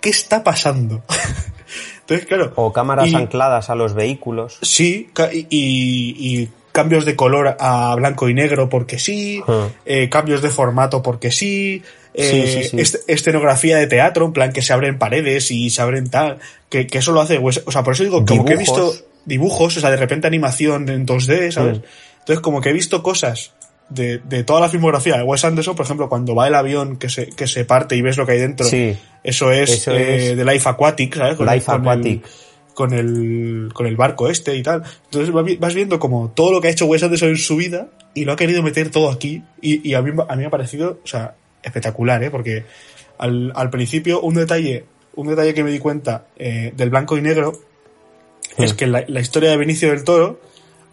¿qué 0.00 0.08
está 0.10 0.42
pasando? 0.42 1.04
Entonces, 2.00 2.26
claro. 2.26 2.52
O 2.56 2.72
cámaras 2.72 3.08
y- 3.08 3.14
ancladas 3.14 3.70
a 3.70 3.74
los 3.74 3.94
vehículos. 3.94 4.58
Sí, 4.62 5.10
y, 5.32 5.46
y 5.50 6.48
cambios 6.72 7.04
de 7.04 7.14
color 7.14 7.56
a 7.60 7.94
blanco 7.96 8.28
y 8.28 8.34
negro 8.34 8.68
porque 8.68 8.98
sí, 8.98 9.42
eh, 9.84 10.08
cambios 10.08 10.40
de 10.40 10.48
formato 10.48 11.02
porque 11.02 11.30
sí, 11.30 11.82
eh, 12.14 12.68
Sí, 12.70 12.76
escenografía 13.08 13.76
de 13.78 13.86
teatro, 13.86 14.26
en 14.26 14.32
plan 14.32 14.52
que 14.52 14.62
se 14.62 14.72
abren 14.72 14.98
paredes 14.98 15.50
y 15.50 15.70
se 15.70 15.80
abren 15.82 16.10
tal, 16.10 16.38
que, 16.68 16.86
que 16.86 16.98
eso 16.98 17.12
lo 17.12 17.20
hace, 17.20 17.38
Wes- 17.40 17.62
o 17.66 17.72
sea, 17.72 17.82
por 17.82 17.94
eso 17.94 18.04
digo, 18.04 18.24
como 18.24 18.44
que 18.44 18.52
he 18.54 18.56
visto 18.56 18.76
Dibujos. 18.76 19.04
dibujos, 19.24 19.76
o 19.76 19.80
sea, 19.80 19.90
de 19.90 19.96
repente 19.96 20.26
animación 20.26 20.88
en 20.88 21.06
2D, 21.06 21.50
¿sabes? 21.52 21.78
Mm. 21.78 21.82
Entonces, 22.20 22.40
como 22.40 22.60
que 22.60 22.70
he 22.70 22.72
visto 22.72 23.02
cosas 23.02 23.52
de, 23.88 24.18
de 24.18 24.44
toda 24.44 24.60
la 24.60 24.68
filmografía 24.68 25.16
de 25.16 25.22
Wes 25.22 25.44
Anderson, 25.44 25.74
por 25.76 25.84
ejemplo, 25.86 26.08
cuando 26.08 26.34
va 26.34 26.48
el 26.48 26.54
avión 26.54 26.96
que 26.96 27.08
se, 27.08 27.26
que 27.28 27.46
se 27.46 27.64
parte 27.64 27.96
y 27.96 28.02
ves 28.02 28.16
lo 28.16 28.24
que 28.26 28.32
hay 28.32 28.38
dentro, 28.40 28.66
Sí. 28.66 28.96
eso 29.24 29.50
es, 29.52 29.70
Eso 29.70 29.92
eh, 29.92 30.30
es- 30.32 30.36
de 30.36 30.44
Life 30.44 30.68
Aquatic, 30.68 31.16
¿sabes? 31.16 31.36
Con- 31.36 31.46
Life 31.46 31.66
con 31.66 31.74
el- 31.82 31.88
Aquatic. 31.88 32.22
con 32.74 32.92
el, 32.94 33.68
con 33.74 33.86
el 33.86 33.96
barco 33.96 34.28
este 34.30 34.56
y 34.56 34.62
tal. 34.62 34.82
Entonces 35.10 35.58
vas 35.58 35.74
viendo 35.74 35.98
como 35.98 36.30
todo 36.34 36.52
lo 36.52 36.60
que 36.60 36.68
ha 36.68 36.70
hecho 36.70 36.86
Wes 36.86 37.02
Anderson 37.02 37.28
en 37.30 37.36
su 37.36 37.56
vida 37.56 37.88
y 38.14 38.24
lo 38.24 38.32
ha 38.32 38.36
querido 38.36 38.62
meter 38.62 38.90
todo 38.90 39.10
aquí 39.10 39.42
y, 39.60 39.86
y 39.86 39.92
a, 39.94 40.00
mí, 40.00 40.10
a 40.26 40.34
mí 40.36 40.40
me 40.40 40.46
ha 40.46 40.50
parecido, 40.50 41.00
o 41.04 41.06
sea, 41.06 41.34
espectacular, 41.62 42.22
¿eh? 42.22 42.30
Porque 42.30 42.64
al, 43.18 43.52
al 43.54 43.70
principio 43.70 44.20
un 44.20 44.34
detalle, 44.34 44.84
un 45.14 45.28
detalle 45.28 45.54
que 45.54 45.64
me 45.64 45.70
di 45.70 45.78
cuenta 45.78 46.26
eh, 46.36 46.72
del 46.76 46.90
blanco 46.90 47.16
y 47.16 47.22
negro 47.22 47.52
es 48.58 48.74
que 48.74 48.86
la, 48.86 49.04
la 49.08 49.20
historia 49.20 49.50
de 49.50 49.56
Benicio 49.56 49.90
del 49.90 50.04
Toro 50.04 50.40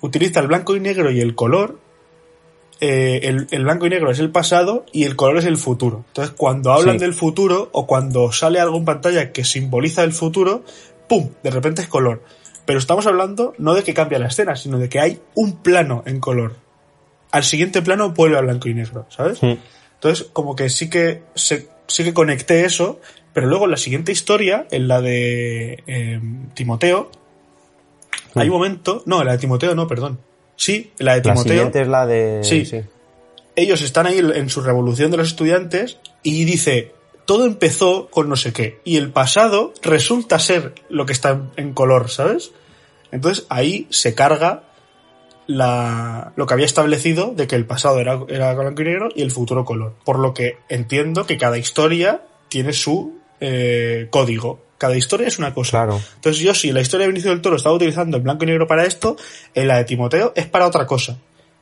utiliza 0.02 0.40
el 0.40 0.48
blanco 0.48 0.76
y 0.76 0.80
negro 0.80 1.12
y 1.12 1.20
el 1.22 1.36
color. 1.36 1.78
eh, 2.82 3.20
el, 3.24 3.48
el 3.52 3.64
blanco 3.64 3.86
y 3.88 3.90
negro 3.90 4.10
es 4.12 4.20
el 4.20 4.32
pasado 4.32 4.86
y 4.94 5.04
el 5.04 5.16
color 5.18 5.38
es 5.40 5.46
el 5.46 5.58
futuro. 5.58 6.06
Entonces, 6.08 6.34
cuando 6.38 6.72
hablan 6.72 6.96
Sí. 6.98 7.02
del 7.06 7.14
futuro 7.14 7.70
o 7.74 7.86
cuando 7.86 8.32
sale 8.32 8.60
algo 8.62 8.78
en 8.78 8.86
pantalla 8.86 9.34
que 9.34 9.44
simboliza 9.44 10.04
el 10.04 10.14
futuro, 10.14 10.64
¡pum! 11.10 11.30
De 11.44 11.52
repente 11.52 11.82
es 11.82 11.90
color. 11.90 12.24
Pero 12.66 12.80
estamos 12.80 13.06
hablando 13.08 13.54
no 13.58 13.74
de 13.74 13.84
que 13.84 13.94
cambia 13.94 14.20
la 14.20 14.28
escena, 14.28 14.56
sino 14.56 14.78
de 14.80 14.88
que 14.88 15.00
hay 15.02 15.20
un 15.36 15.58
plano 15.58 16.04
en 16.06 16.20
color. 16.22 16.56
Al 17.32 17.44
siguiente 17.44 17.82
plano 17.82 18.12
vuelve 18.12 18.38
a 18.38 18.42
blanco 18.42 18.70
y 18.70 18.74
negro, 18.76 19.06
¿sabes? 19.10 19.44
Mm. 19.44 19.54
Entonces, 20.00 20.28
como 20.32 20.56
que 20.56 20.70
sí 20.70 20.90
que 20.90 21.24
se, 21.36 21.68
sí 21.88 22.06
que 22.06 22.14
conecté 22.14 22.64
eso, 22.64 23.02
pero 23.34 23.48
luego 23.48 23.66
en 23.66 23.72
la 23.72 23.78
siguiente 23.78 24.14
historia, 24.14 24.66
en 24.72 24.88
la 24.88 25.02
de 25.02 25.84
eh, 25.88 26.22
Timoteo, 26.54 27.12
hay 28.36 28.48
un 28.48 28.54
momento, 28.54 29.04
no, 29.06 29.20
en 29.20 29.26
la 29.26 29.34
de 29.34 29.40
Timoteo 29.40 29.76
no, 29.76 29.88
perdón. 29.88 30.20
Sí, 30.56 30.94
en 31.00 31.06
la 31.06 31.14
de 31.14 31.18
La 31.18 31.24
Timoteo 31.24 31.54
siguiente 31.54 31.82
es 31.82 31.88
la 31.88 32.06
de... 32.06 32.40
Sí. 32.44 32.64
ellos 33.56 33.82
están 33.82 34.08
ahí 34.08 34.20
en 34.20 34.50
su 34.50 34.62
revolución 34.62 35.12
de 35.12 35.18
los 35.18 35.28
estudiantes 35.28 35.98
y 36.24 36.46
dice, 36.46 36.94
todo 37.26 37.46
empezó 37.46 38.08
con 38.10 38.30
no 38.30 38.38
sé 38.38 38.54
qué. 38.54 38.80
Y 38.86 38.98
el 38.98 39.12
pasado 39.12 39.74
resulta 39.82 40.40
ser 40.40 40.76
lo 40.90 41.06
que 41.06 41.14
está 41.14 41.42
en 41.58 41.74
color, 41.74 42.10
¿sabes? 42.10 42.52
Entonces 43.12 43.46
ahí 43.50 43.88
se 43.90 44.16
carga 44.16 44.64
la, 45.50 46.32
lo 46.36 46.46
que 46.46 46.54
había 46.54 46.68
establecido 46.68 47.34
de 47.36 47.48
que 47.48 47.56
el 47.56 47.66
pasado 47.66 48.00
era, 48.00 48.20
era 48.30 48.54
blanco 48.54 48.84
y 48.84 48.86
negro 48.86 49.10
y 49.16 49.24
el 49.24 49.32
futuro 49.32 49.66
color. 49.66 49.96
Por 50.06 50.20
lo 50.20 50.32
que 50.34 50.58
entiendo 50.70 51.26
que 51.26 51.38
cada 51.40 51.58
historia 51.58 52.22
tiene 52.50 52.72
su 52.72 53.18
eh, 53.40 54.08
código. 54.12 54.62
Cada 54.78 54.96
historia 54.96 55.28
es 55.28 55.40
una 55.40 55.54
cosa. 55.56 55.72
Claro. 55.86 56.00
Entonces 56.16 56.42
yo 56.44 56.54
si 56.54 56.72
la 56.72 56.82
historia 56.82 57.06
de 57.06 57.14
Benicio 57.14 57.32
del 57.32 57.42
Toro 57.42 57.56
estaba 57.56 57.76
utilizando 57.76 58.18
en 58.18 58.24
blanco 58.24 58.44
y 58.44 58.48
negro 58.48 58.68
para 58.68 58.86
esto, 58.86 59.18
en 59.56 59.68
la 59.68 59.78
de 59.78 59.86
Timoteo 59.86 60.34
es 60.36 60.46
para 60.46 60.68
otra 60.68 60.86
cosa. 60.86 61.18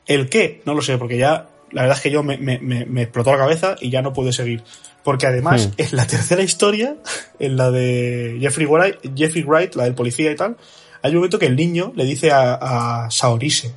¿El 0.06 0.28
qué? 0.30 0.62
No 0.66 0.74
lo 0.74 0.82
sé, 0.82 0.98
porque 0.98 1.18
ya 1.18 1.48
la 1.72 1.84
verdad 1.84 1.98
es 1.98 2.04
que 2.04 2.12
yo 2.12 2.24
me, 2.24 2.38
me- 2.38 2.60
me- 2.60 2.86
me 2.86 3.04
explotó 3.04 3.32
la 3.32 3.38
cabeza 3.38 3.76
y 3.80 3.90
ya 3.90 4.02
no 4.02 4.12
pude 4.12 4.34
seguir. 4.34 4.64
Porque 5.02 5.28
además, 5.28 5.68
Hmm. 5.70 5.72
en 5.82 5.88
la 5.96 6.06
tercera 6.08 6.44
historia, 6.44 6.98
en 7.40 7.56
la 7.56 7.72
de 7.72 8.38
Jeffrey 8.42 8.68
Wright, 8.68 8.96
Jeffrey 9.16 9.44
Wright, 9.44 9.76
la 9.76 9.86
del 9.86 9.94
policía 9.96 10.30
y 10.32 10.36
tal, 10.36 10.58
hay 11.02 11.12
un 11.12 11.18
momento 11.18 11.40
que 11.40 11.46
el 11.48 11.56
niño 11.56 11.92
le 11.96 12.06
dice 12.06 12.32
a, 12.32 13.06
a 13.06 13.12
Saorise. 13.12 13.74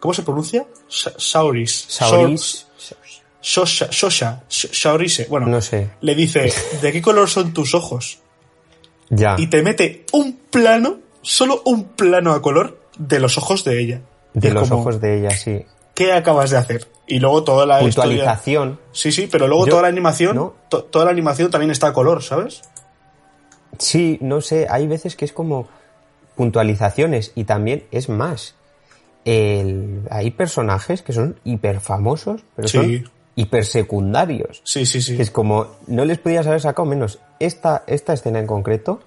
¿Cómo 0.00 0.14
se 0.14 0.22
pronuncia? 0.22 0.66
Sa- 0.88 1.12
Sauris. 1.18 1.86
Sauris. 1.88 2.66
Sosha, 3.40 3.90
Sosha, 3.92 4.42
Sh- 4.48 4.72
Saorise. 4.72 5.26
Bueno, 5.28 5.46
No 5.46 5.60
sé. 5.60 5.90
le 6.00 6.14
dice, 6.14 6.52
¿de 6.82 6.92
qué 6.92 7.00
color 7.00 7.28
son 7.28 7.52
tus 7.52 7.74
ojos? 7.74 8.18
Ya. 9.10 9.36
y 9.38 9.46
te 9.46 9.62
mete 9.62 10.04
un 10.12 10.34
plano, 10.50 10.98
solo 11.22 11.62
un 11.64 11.84
plano 11.84 12.32
a 12.34 12.42
color 12.42 12.78
de 12.98 13.18
los 13.20 13.38
ojos 13.38 13.64
de 13.64 13.80
ella. 13.80 14.02
De 14.34 14.50
los 14.50 14.68
como, 14.68 14.82
ojos 14.82 15.00
de 15.00 15.18
ella, 15.20 15.30
sí. 15.30 15.64
¿Qué 15.94 16.12
acabas 16.12 16.50
de 16.50 16.58
hacer? 16.58 16.86
Y 17.06 17.18
luego 17.18 17.42
toda 17.42 17.64
la 17.64 17.82
historia... 17.82 18.18
Puntualización. 18.18 18.78
Sí, 18.92 19.10
sí, 19.10 19.26
pero 19.30 19.48
luego 19.48 19.64
Yo- 19.64 19.70
toda 19.70 19.82
la 19.82 19.88
animación, 19.88 20.36
¿no? 20.36 20.54
to- 20.68 20.84
toda 20.84 21.06
la 21.06 21.10
animación 21.12 21.50
también 21.50 21.70
está 21.70 21.86
a 21.88 21.92
color, 21.94 22.22
¿sabes? 22.22 22.60
Sí, 23.78 24.18
no 24.20 24.40
sé, 24.42 24.66
hay 24.68 24.86
veces 24.86 25.16
que 25.16 25.24
es 25.24 25.32
como 25.32 25.68
puntualizaciones 26.38 27.32
y 27.34 27.44
también 27.44 27.84
es 27.90 28.08
más. 28.08 28.54
El, 29.26 30.02
hay 30.10 30.30
personajes 30.30 31.02
que 31.02 31.12
son 31.12 31.38
hiper 31.44 31.80
famosos, 31.80 32.40
pero 32.56 32.68
Sí. 32.68 32.78
son 32.78 33.10
hiper 33.34 33.64
secundarios. 33.66 34.62
Sí, 34.64 34.86
sí, 34.86 35.02
sí. 35.02 35.16
Que 35.16 35.22
es 35.22 35.30
como, 35.30 35.66
no 35.86 36.04
les 36.06 36.18
podías 36.18 36.46
haber 36.46 36.60
sacado 36.62 36.86
menos 36.88 37.18
esta, 37.38 37.82
esta 37.86 38.14
escena 38.14 38.38
en 38.38 38.46
concreto. 38.46 39.00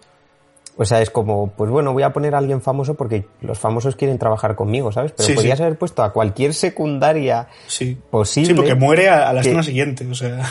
O 0.77 0.85
sea, 0.85 1.01
es 1.01 1.09
como, 1.09 1.51
pues 1.51 1.69
bueno, 1.69 1.91
voy 1.93 2.03
a 2.03 2.13
poner 2.13 2.33
a 2.33 2.37
alguien 2.37 2.61
famoso 2.61 2.93
porque 2.95 3.25
los 3.41 3.59
famosos 3.59 3.95
quieren 3.95 4.17
trabajar 4.19 4.55
conmigo, 4.55 4.91
¿sabes? 4.91 5.11
Pero 5.11 5.27
Sí, 5.27 5.33
podías 5.33 5.57
sí. 5.57 5.63
haber 5.63 5.77
puesto 5.77 6.01
a 6.03 6.13
cualquier 6.13 6.53
secundaria 6.53 7.47
Sí. 7.67 7.97
posible. 8.09 8.49
Sí, 8.49 8.53
porque 8.55 8.75
muere 8.75 9.09
a, 9.09 9.29
a 9.29 9.33
la 9.33 9.41
que- 9.41 9.49
escena 9.49 9.63
siguiente, 9.63 10.07
o 10.07 10.15
sea... 10.15 10.41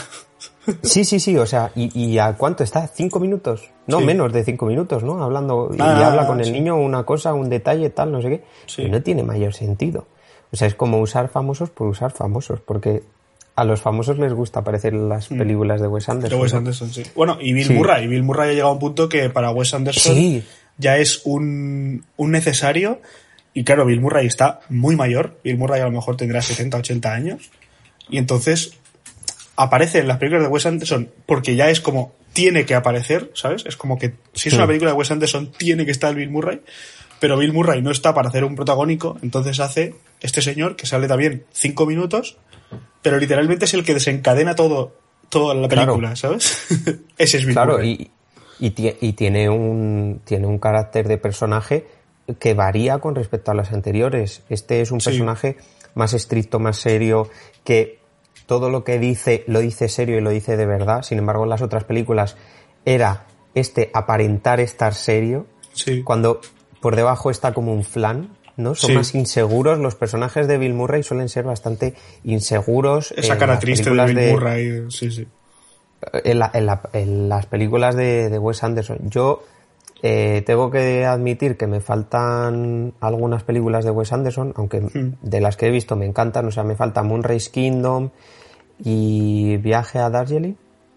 Sí, 0.83 1.05
sí, 1.05 1.19
sí, 1.19 1.37
o 1.37 1.45
sea, 1.45 1.71
¿y, 1.75 2.17
a 2.19 2.33
cuánto 2.33 2.63
está? 2.63 2.87
¿Cinco 2.87 3.19
minutos? 3.19 3.69
No, 3.87 3.99
menos 3.99 4.31
de 4.31 4.43
cinco 4.43 4.67
minutos, 4.67 5.03
¿no? 5.03 5.23
Hablando, 5.23 5.71
y, 5.73 5.81
ah, 5.81 6.07
habla 6.07 6.27
con 6.27 6.39
el 6.39 6.51
niño 6.51 6.75
una 6.77 7.03
cosa, 7.03 7.33
un 7.33 7.49
detalle, 7.49 7.89
tal, 7.89 8.11
no 8.11 8.21
sé 8.21 8.43
qué. 8.77 8.87
no 8.87 9.01
tiene 9.01 9.23
mayor 9.23 9.53
sentido. 9.53 10.05
O 10.51 10.57
sea, 10.57 10.67
es 10.67 10.75
como 10.75 10.99
usar 10.99 11.29
famosos 11.29 11.69
por 11.69 11.87
usar 11.87 12.11
famosos, 12.11 12.59
porque 12.59 13.03
a 13.55 13.63
los 13.63 13.81
famosos 13.81 14.19
les 14.19 14.33
gusta 14.33 14.59
aparecer 14.59 14.93
en 14.93 15.09
las 15.09 15.31
mm. 15.31 15.37
películas 15.37 15.81
de 15.81 15.87
Wes 15.87 16.09
Anderson. 16.09 16.37
De 16.37 16.43
Wes 16.43 16.53
Anderson, 16.53 16.93
sí. 16.93 17.03
Bueno, 17.15 17.37
y 17.39 17.53
Bill 17.53 17.71
Murray. 17.71 18.07
Bill 18.07 18.23
Murray 18.23 18.49
ha 18.49 18.53
llegado 18.53 18.69
a 18.69 18.73
un 18.73 18.79
punto 18.79 19.09
que 19.09 19.29
para 19.29 19.51
Wes 19.51 19.73
Anderson 19.73 20.43
ya 20.77 20.97
es 20.97 21.21
un, 21.25 22.05
un 22.17 22.31
necesario. 22.31 23.01
Y 23.53 23.63
claro, 23.63 23.85
Bill 23.85 24.01
Murray 24.01 24.27
está 24.27 24.61
muy 24.69 24.95
mayor. 24.95 25.37
Bill 25.43 25.57
Murray 25.57 25.81
a 25.81 25.85
lo 25.85 25.91
mejor 25.91 26.17
tendrá 26.17 26.41
70, 26.41 26.77
80 26.77 27.13
años. 27.13 27.51
Y 28.09 28.17
entonces 28.17 28.80
aparece 29.63 29.99
en 29.99 30.07
las 30.07 30.17
películas 30.17 30.43
de 30.43 30.49
Wes 30.49 30.65
Anderson 30.65 31.09
porque 31.25 31.55
ya 31.55 31.69
es 31.69 31.81
como 31.81 32.13
tiene 32.33 32.65
que 32.65 32.75
aparecer, 32.75 33.31
¿sabes? 33.33 33.65
Es 33.65 33.75
como 33.75 33.97
que 33.97 34.13
si 34.33 34.49
es 34.49 34.55
una 34.55 34.67
película 34.67 34.91
de 34.91 34.97
Wes 34.97 35.11
Anderson 35.11 35.51
tiene 35.51 35.85
que 35.85 35.91
estar 35.91 36.15
Bill 36.15 36.29
Murray, 36.29 36.61
pero 37.19 37.37
Bill 37.37 37.53
Murray 37.53 37.81
no 37.81 37.91
está 37.91 38.13
para 38.13 38.29
hacer 38.29 38.43
un 38.43 38.55
protagónico, 38.55 39.17
entonces 39.21 39.59
hace 39.59 39.95
este 40.21 40.41
señor 40.41 40.75
que 40.75 40.85
sale 40.85 41.07
también 41.07 41.45
cinco 41.51 41.85
minutos, 41.85 42.37
pero 43.01 43.17
literalmente 43.17 43.65
es 43.65 43.73
el 43.73 43.83
que 43.83 43.93
desencadena 43.93 44.55
todo 44.55 44.95
toda 45.29 45.55
la 45.55 45.67
película, 45.67 46.15
¿sabes? 46.15 46.67
Ese 47.17 47.37
es 47.37 47.45
Bill 47.45 47.55
claro, 47.55 47.83
Y, 47.83 48.11
y, 48.59 49.13
tiene 49.13 49.49
un 49.49 50.21
tiene 50.25 50.45
un 50.45 50.59
carácter 50.59 51.07
de 51.07 51.17
personaje 51.17 51.87
que 52.39 52.53
varía 52.53 52.99
con 52.99 53.15
respecto 53.15 53.51
a 53.51 53.55
las 53.55 53.71
anteriores. 53.71 54.43
Este 54.49 54.81
es 54.81 54.91
un 54.91 54.99
personaje 54.99 55.57
más 55.95 56.13
estricto, 56.13 56.59
más 56.59 56.77
serio, 56.77 57.29
que 57.63 58.00
todo 58.51 58.69
lo 58.69 58.83
que 58.83 58.99
dice 58.99 59.45
lo 59.47 59.61
dice 59.61 59.87
serio 59.87 60.17
y 60.17 60.21
lo 60.21 60.29
dice 60.29 60.57
de 60.57 60.65
verdad. 60.65 61.03
Sin 61.03 61.17
embargo, 61.17 61.45
en 61.45 61.49
las 61.51 61.61
otras 61.61 61.85
películas 61.85 62.35
era 62.83 63.25
este 63.55 63.89
aparentar 63.93 64.59
estar 64.59 64.93
serio. 64.93 65.45
Cuando 66.03 66.41
por 66.81 66.97
debajo 66.97 67.31
está 67.31 67.53
como 67.53 67.73
un 67.73 67.85
flan, 67.85 68.35
¿no? 68.57 68.75
Son 68.75 68.93
más 68.93 69.15
inseguros. 69.15 69.79
Los 69.79 69.95
personajes 69.95 70.49
de 70.49 70.57
Bill 70.57 70.73
Murray 70.73 71.01
suelen 71.01 71.29
ser 71.29 71.45
bastante 71.45 71.93
inseguros. 72.25 73.13
Esa 73.15 73.37
cara 73.37 73.57
triste 73.57 73.89
de 73.89 74.05
Bill 74.05 74.31
Murray, 74.33 74.91
sí, 74.91 75.09
sí. 75.11 75.25
En, 76.25 77.29
las 77.29 77.45
películas 77.45 77.95
de, 77.95 78.29
de 78.29 78.37
Wes 78.37 78.63
Anderson. 78.65 78.97
Yo 79.09 79.43
eh, 80.01 80.43
tengo 80.45 80.69
que 80.69 81.05
admitir 81.05 81.55
que 81.55 81.67
me 81.67 81.79
faltan 81.79 82.95
algunas 82.99 83.43
películas 83.43 83.85
de 83.85 83.91
Wes 83.91 84.11
Anderson, 84.11 84.51
aunque 84.57 84.81
hmm. 84.81 85.19
de 85.21 85.39
las 85.39 85.55
que 85.55 85.67
he 85.67 85.71
visto 85.71 85.95
me 85.95 86.05
encantan. 86.05 86.47
O 86.47 86.51
sea, 86.51 86.63
me 86.63 86.75
falta 86.75 87.01
Moonrise 87.01 87.49
Kingdom 87.49 88.09
y 88.83 89.57
Viaje 89.57 89.99
a 89.99 90.09
Darjeeling. 90.09 90.55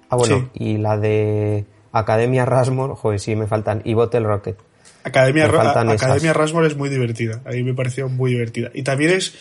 Ah, 0.09 0.16
bueno, 0.16 0.51
y 0.55 0.79
la 0.79 0.97
de 0.97 1.64
Academia 1.92 2.44
Rasmore, 2.44 2.94
joder, 2.94 3.20
sí, 3.20 3.37
me 3.37 3.47
faltan. 3.47 3.83
Y 3.85 3.94
Bottle 3.94 4.20
Rocket. 4.20 4.57
Academia, 5.05 5.47
Academia 5.47 6.33
Rasmore 6.33 6.66
es 6.66 6.77
muy 6.77 6.88
divertida. 6.88 7.42
A 7.44 7.51
mí 7.51 7.62
me 7.62 7.75
pareció 7.75 8.09
muy 8.09 8.33
divertida. 8.33 8.70
Y 8.73 8.83
también 8.83 9.11
es, 9.11 9.35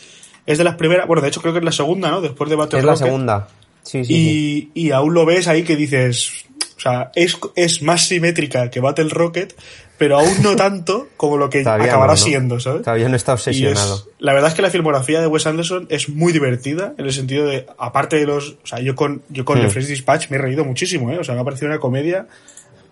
es 0.45 0.57
de 0.57 0.63
las 0.63 0.75
primeras. 0.75 1.07
Bueno, 1.07 1.21
de 1.21 1.29
hecho 1.29 1.41
creo 1.41 1.53
que 1.53 1.59
es 1.59 1.65
la 1.65 1.71
segunda, 1.71 2.11
¿no? 2.11 2.21
Después 2.21 2.49
de 2.49 2.55
Battle 2.55 2.81
Rocket. 2.81 2.93
Es 2.93 3.01
la 3.01 3.05
segunda. 3.05 3.47
Sí, 3.81 4.05
sí, 4.05 4.71
y, 4.73 4.87
y 4.87 4.91
aún 4.91 5.13
lo 5.13 5.25
ves 5.25 5.47
ahí 5.47 5.63
que 5.63 5.75
dices, 5.75 6.45
sea, 6.83 7.11
es, 7.15 7.37
es 7.55 7.81
más 7.81 8.07
simétrica 8.07 8.69
que 8.69 8.79
Battle 8.79 9.09
Rocket, 9.09 9.55
pero 9.97 10.19
aún 10.19 10.41
no 10.41 10.55
tanto 10.57 11.07
como 11.17 11.37
lo 11.37 11.49
que 11.49 11.61
acabará 11.61 12.15
siendo, 12.17 12.59
¿sabes? 12.59 12.83
Todavía 12.83 13.09
no 13.09 13.15
está 13.15 13.33
obsesionado. 13.33 14.05
la 14.19 14.33
verdad 14.33 14.49
es 14.49 14.55
que 14.55 14.61
la 14.61 14.69
filmografía 14.69 15.21
de 15.21 15.27
Wes 15.27 15.47
Anderson 15.47 15.87
es 15.89 16.09
muy 16.09 16.33
divertida, 16.33 16.93
en 16.97 17.05
el 17.05 17.13
sentido 17.13 17.45
de, 17.45 17.65
aparte 17.77 18.17
de 18.17 18.25
los, 18.25 18.57
o 18.63 18.67
sea, 18.67 18.79
yo 18.79 18.95
con, 18.95 19.21
yo 19.29 19.45
con 19.45 19.59
The 19.59 19.67
hmm. 19.67 19.71
Fresh 19.71 19.87
Dispatch 19.87 20.29
me 20.29 20.37
he 20.37 20.39
reído 20.39 20.65
muchísimo, 20.65 21.11
¿eh? 21.11 21.19
O 21.19 21.23
sea, 21.23 21.35
me 21.35 21.41
ha 21.41 21.43
parecido 21.43 21.67
una 21.67 21.79
comedia 21.79 22.27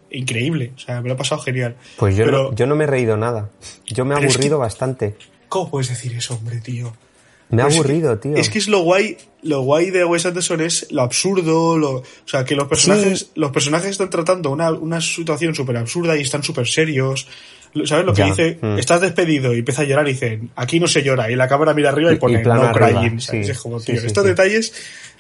increíble, 0.10 0.73
o 0.75 0.80
sea, 0.80 1.01
me 1.01 1.10
lo 1.10 1.15
ha 1.15 1.17
pasado 1.17 1.41
genial. 1.41 1.75
Pues 1.97 2.15
yo, 2.15 2.25
no, 2.25 2.54
yo 2.54 2.65
no 2.65 2.75
me 2.75 2.86
he 2.86 2.88
reído 2.88 3.17
nada, 3.17 3.49
yo 3.88 4.06
me 4.06 4.15
he 4.15 4.17
aburrido 4.17 4.58
bastante. 4.58 5.15
¿Cómo 5.49 5.69
puedes 5.69 5.89
decir 5.89 6.13
eso, 6.13 6.36
hombre, 6.36 6.62
tío? 6.62 6.93
Me 7.51 7.61
ha 7.61 7.65
pues 7.65 7.77
aburrido, 7.77 8.17
tío. 8.17 8.35
Es 8.35 8.49
que 8.49 8.59
es 8.59 8.67
lo 8.67 8.79
guay, 8.79 9.17
lo 9.43 9.61
guay 9.61 9.91
de 9.91 10.05
Wes 10.05 10.25
Anderson 10.25 10.61
es 10.61 10.87
lo 10.91 11.01
absurdo, 11.01 11.77
lo, 11.77 11.97
o 11.97 12.03
sea, 12.25 12.45
que 12.45 12.55
los 12.55 12.67
personajes, 12.67 13.31
los 13.35 13.51
personajes 13.51 13.91
están 13.91 14.09
tratando 14.09 14.51
una, 14.51 14.71
una 14.71 15.01
situación 15.01 15.53
súper 15.53 15.77
absurda 15.77 16.17
y 16.17 16.21
están 16.21 16.43
súper 16.43 16.67
serios. 16.67 17.27
¿Sabes 17.85 18.05
lo 18.05 18.13
que 18.13 18.23
dice? 18.23 18.57
Mm. 18.61 18.79
Estás 18.79 19.01
despedido 19.01 19.53
y 19.53 19.59
empieza 19.59 19.81
a 19.81 19.85
llorar 19.85 20.07
y 20.07 20.13
dice, 20.13 20.41
aquí 20.55 20.79
no 20.79 20.87
se 20.87 21.03
llora. 21.03 21.29
Y 21.29 21.35
la 21.35 21.47
cámara 21.47 21.73
mira 21.73 21.89
arriba 21.89 22.11
y 22.11 22.17
pone, 22.17 22.41
no 22.41 22.71
crying. 22.71 23.17
estos 23.17 24.23
detalles 24.23 24.73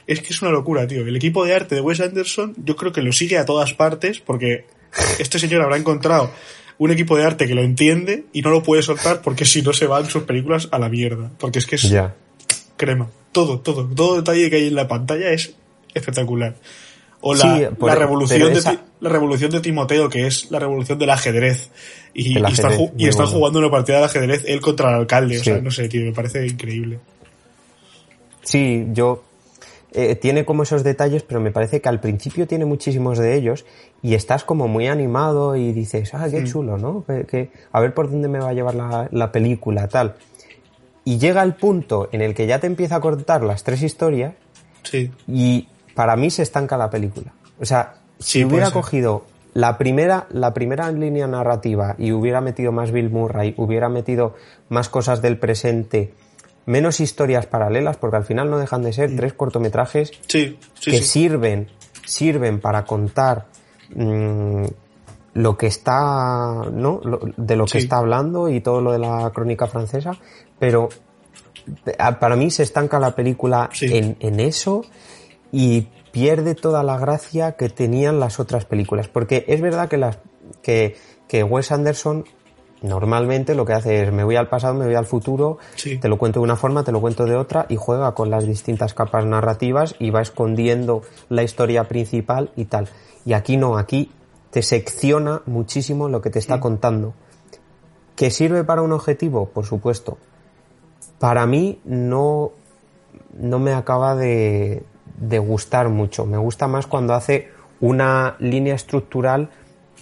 es 0.07 0.21
que 0.21 0.33
es 0.33 0.41
una 0.41 0.51
locura, 0.51 0.87
tío. 0.87 1.05
El 1.05 1.15
equipo 1.15 1.45
de 1.45 1.53
arte 1.53 1.75
de 1.75 1.81
Wes 1.81 2.01
Anderson, 2.01 2.53
yo 2.57 2.75
creo 2.75 2.91
que 2.91 3.01
lo 3.01 3.11
sigue 3.11 3.37
a 3.37 3.45
todas 3.45 3.73
partes 3.73 4.19
porque 4.19 4.65
este 5.19 5.39
señor 5.39 5.61
habrá 5.61 5.77
encontrado 5.77 6.31
un 6.81 6.89
equipo 6.89 7.15
de 7.15 7.23
arte 7.23 7.47
que 7.47 7.53
lo 7.53 7.61
entiende 7.61 8.25
y 8.33 8.41
no 8.41 8.49
lo 8.49 8.63
puede 8.63 8.81
soltar 8.81 9.21
porque 9.21 9.45
si 9.45 9.61
no 9.61 9.71
se 9.71 9.85
van 9.85 10.09
sus 10.09 10.23
películas 10.23 10.67
a 10.71 10.79
la 10.79 10.89
mierda. 10.89 11.29
Porque 11.37 11.59
es 11.59 11.67
que 11.67 11.75
es 11.75 11.93
crema. 12.75 13.07
Todo, 13.31 13.59
todo, 13.59 13.85
todo 13.85 14.15
detalle 14.15 14.49
que 14.49 14.55
hay 14.55 14.67
en 14.67 14.73
la 14.73 14.87
pantalla 14.87 15.29
es 15.29 15.53
espectacular. 15.93 16.55
O 17.19 17.35
la, 17.35 17.71
la 17.79 17.93
revolución 17.93 18.51
de, 18.51 18.79
la 18.99 19.09
revolución 19.11 19.51
de 19.51 19.59
Timoteo, 19.59 20.09
que 20.09 20.25
es 20.25 20.49
la 20.49 20.57
revolución 20.57 20.97
del 20.97 21.11
ajedrez. 21.11 21.69
Y, 22.15 22.35
están 22.39 23.27
jugando 23.27 23.59
una 23.59 23.69
partida 23.69 23.99
de 23.99 24.05
ajedrez 24.05 24.43
él 24.47 24.59
contra 24.59 24.89
el 24.89 24.95
alcalde. 25.01 25.39
O 25.39 25.43
sea, 25.43 25.61
no 25.61 25.69
sé, 25.69 25.87
tío, 25.87 26.03
me 26.03 26.13
parece 26.13 26.47
increíble. 26.47 26.97
Sí, 28.41 28.87
yo 28.91 29.23
eh, 29.93 30.15
tiene 30.15 30.45
como 30.45 30.63
esos 30.63 30.83
detalles, 30.83 31.23
pero 31.23 31.41
me 31.41 31.51
parece 31.51 31.81
que 31.81 31.89
al 31.89 31.99
principio 31.99 32.47
tiene 32.47 32.65
muchísimos 32.65 33.17
de 33.17 33.35
ellos 33.35 33.65
y 34.01 34.15
estás 34.15 34.43
como 34.43 34.67
muy 34.67 34.87
animado 34.87 35.55
y 35.55 35.73
dices, 35.73 36.13
ah, 36.13 36.27
qué 36.29 36.43
chulo, 36.45 36.77
¿no? 36.77 37.05
Que, 37.05 37.51
a 37.71 37.79
ver 37.79 37.93
por 37.93 38.09
dónde 38.09 38.27
me 38.27 38.39
va 38.39 38.49
a 38.49 38.53
llevar 38.53 38.75
la, 38.75 39.09
la, 39.11 39.31
película, 39.31 39.87
tal. 39.87 40.15
Y 41.03 41.17
llega 41.17 41.43
el 41.43 41.55
punto 41.55 42.09
en 42.11 42.21
el 42.21 42.33
que 42.33 42.47
ya 42.47 42.59
te 42.59 42.67
empieza 42.67 42.95
a 42.95 43.01
cortar 43.01 43.43
las 43.43 43.63
tres 43.63 43.81
historias 43.81 44.33
sí. 44.83 45.11
y 45.27 45.67
para 45.93 46.15
mí 46.15 46.31
se 46.31 46.43
estanca 46.43 46.77
la 46.77 46.89
película. 46.89 47.33
O 47.59 47.65
sea, 47.65 47.95
si 48.19 48.45
hubiera 48.45 48.71
cogido 48.71 49.25
la 49.53 49.77
primera, 49.77 50.27
la 50.29 50.53
primera 50.53 50.91
línea 50.91 51.27
narrativa 51.27 51.95
y 51.97 52.11
hubiera 52.11 52.39
metido 52.39 52.71
más 52.71 52.91
Bill 52.91 53.09
Murray, 53.09 53.53
hubiera 53.57 53.89
metido 53.89 54.35
más 54.69 54.89
cosas 54.89 55.21
del 55.21 55.37
presente, 55.37 56.13
menos 56.71 57.01
historias 57.01 57.47
paralelas, 57.47 57.97
porque 57.97 58.15
al 58.15 58.23
final 58.23 58.49
no 58.49 58.57
dejan 58.57 58.81
de 58.81 58.93
ser 58.93 59.09
mm. 59.11 59.15
tres 59.17 59.33
cortometrajes 59.33 60.11
que 60.29 61.01
sirven, 61.01 61.67
sirven 62.05 62.61
para 62.61 62.85
contar 62.85 63.47
mm, 63.93 64.65
lo 65.33 65.57
que 65.57 65.67
está, 65.67 66.63
¿no? 66.71 67.01
de 67.35 67.55
lo 67.57 67.65
que 67.65 67.77
está 67.77 67.97
hablando 67.97 68.47
y 68.47 68.61
todo 68.61 68.79
lo 68.79 68.93
de 68.93 68.99
la 68.99 69.29
crónica 69.33 69.67
francesa, 69.67 70.17
pero 70.59 70.87
para 72.19 72.35
mí 72.37 72.49
se 72.49 72.63
estanca 72.63 72.99
la 72.99 73.15
película 73.15 73.69
en, 73.81 74.15
en 74.19 74.39
eso 74.39 74.83
y 75.51 75.89
pierde 76.11 76.55
toda 76.55 76.83
la 76.83 76.97
gracia 76.97 77.53
que 77.53 77.67
tenían 77.69 78.19
las 78.19 78.39
otras 78.39 78.65
películas. 78.65 79.09
Porque 79.09 79.43
es 79.47 79.61
verdad 79.61 79.89
que 79.89 79.97
las 79.97 80.19
que, 80.61 80.95
que 81.27 81.43
Wes 81.43 81.71
Anderson 81.71 82.25
normalmente 82.81 83.55
lo 83.55 83.65
que 83.65 83.73
hace 83.73 84.03
es 84.03 84.11
me 84.11 84.23
voy 84.23 84.35
al 84.35 84.49
pasado, 84.49 84.73
me 84.73 84.85
voy 84.85 84.95
al 84.95 85.05
futuro, 85.05 85.59
te 85.75 86.07
lo 86.07 86.17
cuento 86.17 86.39
de 86.39 86.43
una 86.45 86.55
forma, 86.55 86.83
te 86.83 86.91
lo 86.91 86.99
cuento 86.99 87.25
de 87.25 87.35
otra 87.35 87.65
y 87.69 87.75
juega 87.75 88.13
con 88.13 88.29
las 88.29 88.45
distintas 88.45 88.93
capas 88.93 89.25
narrativas 89.25 89.95
y 89.99 90.09
va 90.09 90.21
escondiendo 90.21 91.03
la 91.29 91.43
historia 91.43 91.87
principal 91.87 92.51
y 92.55 92.65
tal. 92.65 92.89
Y 93.25 93.33
aquí 93.33 93.57
no, 93.57 93.77
aquí 93.77 94.11
te 94.49 94.63
secciona 94.63 95.41
muchísimo 95.45 96.09
lo 96.09 96.21
que 96.21 96.29
te 96.29 96.39
está 96.39 96.59
contando. 96.59 97.13
¿Que 98.15 98.31
sirve 98.31 98.63
para 98.63 98.81
un 98.81 98.91
objetivo? 98.91 99.47
Por 99.47 99.65
supuesto. 99.65 100.17
Para 101.19 101.45
mí 101.45 101.79
no, 101.85 102.51
no 103.37 103.59
me 103.59 103.73
acaba 103.73 104.15
de, 104.15 104.83
de 105.17 105.39
gustar 105.39 105.89
mucho. 105.89 106.25
Me 106.25 106.37
gusta 106.37 106.67
más 106.67 106.87
cuando 106.87 107.13
hace 107.13 107.49
una 107.79 108.35
línea 108.39 108.75
estructural 108.75 109.49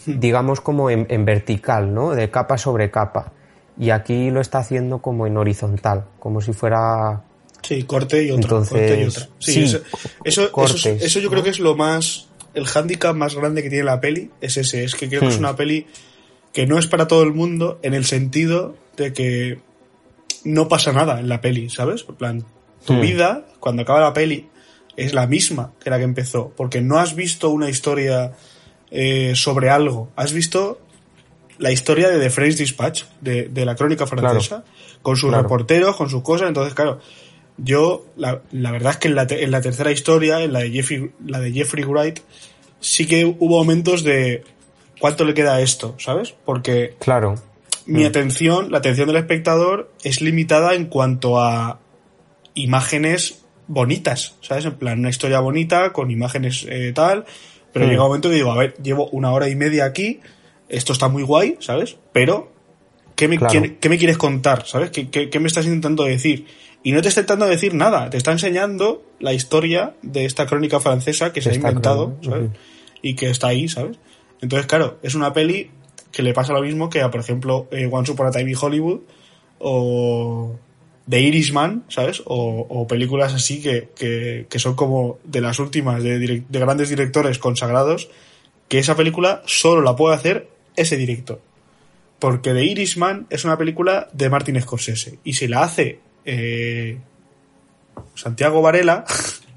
digamos 0.05 0.62
como 0.62 0.89
en, 0.89 1.25
vertical, 1.25 1.93
¿no? 1.93 2.12
De 2.12 2.29
capa 2.29 2.57
sobre 2.57 2.91
capa. 2.91 3.33
Y 3.77 3.91
aquí 3.91 4.29
lo 4.29 4.41
está 4.41 4.59
haciendo 4.59 5.01
como 5.01 5.25
en 5.27 5.38
horizontal, 5.38 6.05
como 6.19 6.41
si 6.41 6.53
fuera... 6.53 7.23
Sí, 7.62 7.83
corte 7.83 8.23
y 8.23 8.31
otra. 8.31 8.49
corte 8.49 9.01
y 9.01 9.05
otra. 9.05 9.27
Sí, 9.39 9.63
eso, 9.63 9.81
eso, 10.23 11.19
yo 11.19 11.29
creo 11.29 11.43
que 11.43 11.49
es 11.49 11.59
lo 11.59 11.75
más... 11.75 12.27
El 12.53 12.65
hándicap 12.65 13.15
más 13.15 13.35
grande 13.35 13.62
que 13.62 13.69
tiene 13.69 13.85
la 13.85 14.01
peli 14.01 14.31
es 14.41 14.57
ese, 14.57 14.83
es 14.83 14.95
que 14.95 15.07
creo 15.07 15.21
que 15.21 15.27
es 15.27 15.38
hmm. 15.38 15.39
una 15.39 15.55
peli 15.55 15.85
que 16.51 16.65
no 16.65 16.79
es 16.79 16.88
para 16.88 17.07
todo 17.07 17.21
el 17.21 17.31
mundo 17.31 17.79
en 17.83 17.93
el 17.93 18.05
sentido 18.05 18.75
de 18.97 19.13
que 19.13 19.59
no 20.43 20.67
pasa 20.67 20.91
nada 20.91 21.19
en 21.19 21.29
la 21.29 21.41
peli, 21.41 21.69
¿sabes? 21.69 22.05
En 22.09 22.15
plan, 22.15 22.45
tu 22.85 22.93
hmm. 22.93 23.01
vida, 23.01 23.45
cuando 23.59 23.83
acaba 23.83 23.99
la 23.99 24.13
peli, 24.13 24.49
es 24.97 25.13
la 25.13 25.27
misma 25.27 25.73
que 25.79 25.89
la 25.89 25.97
que 25.97 26.03
empezó, 26.03 26.51
porque 26.57 26.81
no 26.81 26.99
has 26.99 27.15
visto 27.15 27.49
una 27.51 27.69
historia 27.69 28.33
eh, 28.91 29.34
sobre 29.36 29.69
algo. 29.69 30.10
¿Has 30.15 30.34
visto 30.34 30.80
la 31.58 31.71
historia 31.71 32.10
de 32.10 32.19
The 32.19 32.30
French 32.30 32.56
Dispatch, 32.56 33.04
de, 33.21 33.65
la 33.65 33.75
crónica 33.75 34.08
francesa, 34.08 34.63
con 35.02 35.17
sus 35.17 35.32
reporteros, 35.32 35.95
con 35.95 36.10
sus 36.10 36.23
cosas? 36.23 36.47
Entonces, 36.47 36.73
claro, 36.73 36.99
Yo, 37.58 38.06
la, 38.15 38.41
verdad 38.52 38.93
es 38.93 38.97
que 38.97 39.08
en 39.10 39.15
la, 39.15 39.28
en 39.30 39.52
la, 39.52 39.62
tercera 39.62 39.91
historia, 39.91 40.41
en 40.41 40.54
la 40.54 40.60
de, 40.60 40.71
Jeffrey, 40.71 41.12
la 41.25 41.39
de 41.39 41.52
Jeffrey 41.52 41.84
Wright, 41.84 42.19
sí 42.80 43.06
que 43.06 43.25
hubo 43.25 43.58
momentos 43.58 44.04
de 44.04 44.43
cuánto 44.99 45.25
le 45.25 45.34
queda 45.34 45.56
a 45.56 45.62
esto, 45.62 45.95
¿sabes? 45.97 46.34
Porque 46.45 46.95
claro. 46.99 47.36
mi 47.86 48.04
mm. 48.04 48.08
atención, 48.08 48.71
la 48.71 48.80
atención 48.80 49.08
del 49.08 49.17
espectador 49.17 49.91
es 50.04 50.21
limitada 50.21 50.73
en 50.75 50.86
cuanto 50.86 51.39
a 51.39 51.80
imágenes 52.54 53.43
bonitas, 53.67 54.36
¿sabes? 54.41 54.65
En 54.65 54.75
plan, 54.75 54.99
una 54.99 55.10
historia 55.10 55.39
bonita 55.39 55.93
con 55.93 56.12
imágenes 56.12 56.65
eh, 56.67 56.91
tal, 56.93 57.25
pero 57.73 57.86
mm. 57.86 57.89
llega 57.89 58.03
un 58.03 58.08
momento 58.10 58.29
que 58.29 58.36
digo, 58.36 58.51
a 58.51 58.58
ver, 58.58 58.75
llevo 58.82 59.08
una 59.10 59.32
hora 59.32 59.49
y 59.49 59.55
media 59.55 59.86
aquí, 59.86 60.19
esto 60.67 60.93
está 60.93 61.08
muy 61.08 61.23
guay, 61.23 61.58
¿sabes? 61.60 61.97
Pero, 62.13 62.51
¿qué 63.15 63.27
me, 63.27 63.38
¿qué, 63.38 63.89
me 63.89 63.97
quieres 63.97 64.17
contar? 64.17 64.65
¿Sabes? 64.65 64.91
¿Qué, 64.91 65.10
¿Qué, 65.10 65.39
me 65.39 65.47
estás 65.47 65.65
intentando 65.65 66.03
decir? 66.03 66.45
Y 66.84 66.91
no 66.91 67.01
te 67.01 67.10
está 67.10 67.21
intentando 67.21 67.47
decir 67.47 67.73
nada, 67.73 68.10
te 68.10 68.17
está 68.17 68.32
enseñando 68.32 69.03
la 69.19 69.34
historia 69.34 69.95
de 70.01 70.25
esta 70.25 70.45
crónica 70.45 70.79
francesa 70.79 71.34
que 71.34 71.41
se 71.41 71.49
ha 71.49 71.55
inventado, 71.55 72.17
¿sabes? 72.21 72.51
Y 73.01 73.15
que 73.15 73.29
está 73.29 73.47
ahí, 73.47 73.67
¿sabes? 73.67 73.97
Entonces, 74.41 74.67
claro, 74.67 74.97
es 75.03 75.15
una 75.15 75.34
peli 75.34 75.71
que 76.12 76.23
le 76.23 76.34
pasa 76.34 76.53
lo 76.53 76.62
mismo 76.62 76.89
que 76.89 77.01
a, 77.01 77.12
por 77.12 77.19
ejemplo, 77.19 77.67
eh, 77.71 77.89
Once 77.91 78.12
Upon 78.12 78.27
a 78.27 78.32
Time 78.32 78.49
in 78.49 78.58
Hollywood 78.60 79.01
o 79.60 80.55
The 81.09 81.19
Irishman, 81.19 81.85
¿sabes? 81.89 82.21
O, 82.25 82.85
películas 82.87 83.33
así 83.33 83.61
que, 83.61 83.89
que, 84.47 84.59
son 84.59 84.75
como 84.75 85.17
de 85.23 85.41
las 85.41 85.57
últimas 85.59 86.03
de, 86.03 86.19
de, 86.19 86.59
grandes 86.59 86.89
directores 86.89 87.39
consagrados, 87.39 88.09
que 88.67 88.77
esa 88.77 88.95
película 88.95 89.41
solo 89.45 89.81
la 89.81 89.95
puede 89.95 90.15
hacer 90.15 90.49
ese 90.75 90.97
director. 90.97 91.41
Porque 92.19 92.53
The 92.53 92.63
Irishman 92.63 93.25
es 93.29 93.43
una 93.43 93.57
película 93.57 94.09
de 94.13 94.29
Martin 94.29 94.61
Scorsese 94.61 95.19
y 95.23 95.33
si 95.33 95.47
la 95.47 95.63
hace 95.63 95.99
eh, 96.25 96.99
Santiago 98.13 98.61
Varela, 98.61 99.05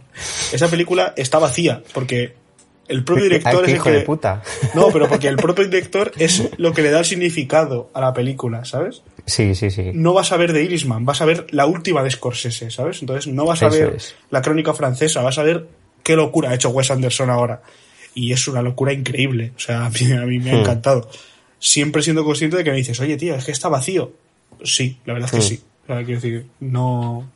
esa 0.53 0.69
película 0.69 1.13
está 1.17 1.39
vacía, 1.39 1.83
porque 1.93 2.35
el 2.93 3.05
propio 3.05 3.25
director 3.25 3.65
es 3.65 3.75
el 3.75 3.83
que... 3.83 4.01
puta. 4.01 4.43
No, 4.75 4.89
pero 4.89 5.09
porque 5.09 5.29
el 5.29 5.37
propio 5.37 5.65
director 5.65 6.13
es 6.19 6.51
lo 6.59 6.73
que 6.73 6.83
le 6.83 6.91
da 6.91 7.01
el 7.01 7.05
significado 7.05 7.91
a 7.95 8.01
la 8.01 8.13
película, 8.13 8.65
¿sabes? 8.65 9.03
Sí, 9.27 9.55
sí, 9.55 9.71
sí. 9.71 9.91
No 9.95 10.13
vas 10.13 10.33
a 10.33 10.37
ver 10.37 10.53
de 10.53 10.63
Irisman, 10.63 11.05
vas 11.05 11.23
a 11.23 11.25
ver 11.25 11.47
la 11.51 11.67
última 11.67 12.03
de 12.03 12.11
Scorsese, 12.11 12.71
¿sabes? 12.71 13.01
Entonces 13.01 13.33
no 13.33 13.47
vas 13.47 13.63
a 13.63 13.69
ver 13.69 13.97
la 14.31 14.43
crónica 14.43 14.75
francesa, 14.75 15.23
vas 15.23 15.39
a 15.39 15.43
ver 15.43 15.67
qué 16.03 16.17
locura 16.17 16.51
ha 16.51 16.55
hecho 16.55 16.71
Wes 16.71 16.91
Anderson 16.91 17.31
ahora. 17.31 17.63
Y 18.15 18.33
es 18.33 18.47
una 18.47 18.61
locura 18.61 18.93
increíble. 18.93 19.53
O 19.57 19.61
sea, 19.61 19.87
a 19.87 19.91
mí, 19.91 20.39
me 20.39 20.51
ha 20.51 20.55
hmm. 20.55 20.61
encantado. 20.61 21.09
Siempre 21.59 22.03
siendo 22.03 22.25
consciente 22.25 22.57
de 22.57 22.65
que 22.65 22.71
me 22.71 22.77
dices, 22.77 22.99
oye, 23.01 23.17
tío, 23.17 23.35
es 23.35 23.45
que 23.45 23.53
está 23.53 23.69
vacío. 23.69 24.13
Sí, 24.65 24.99
la 25.07 25.15
verdad 25.15 25.31
es 25.33 25.33
que 25.33 25.55
hmm. 25.55 25.59
sí. 25.59 25.63
O 25.85 25.87
sea, 25.87 25.97
quiero 26.05 26.21
decir, 26.21 26.47
no. 26.61 27.31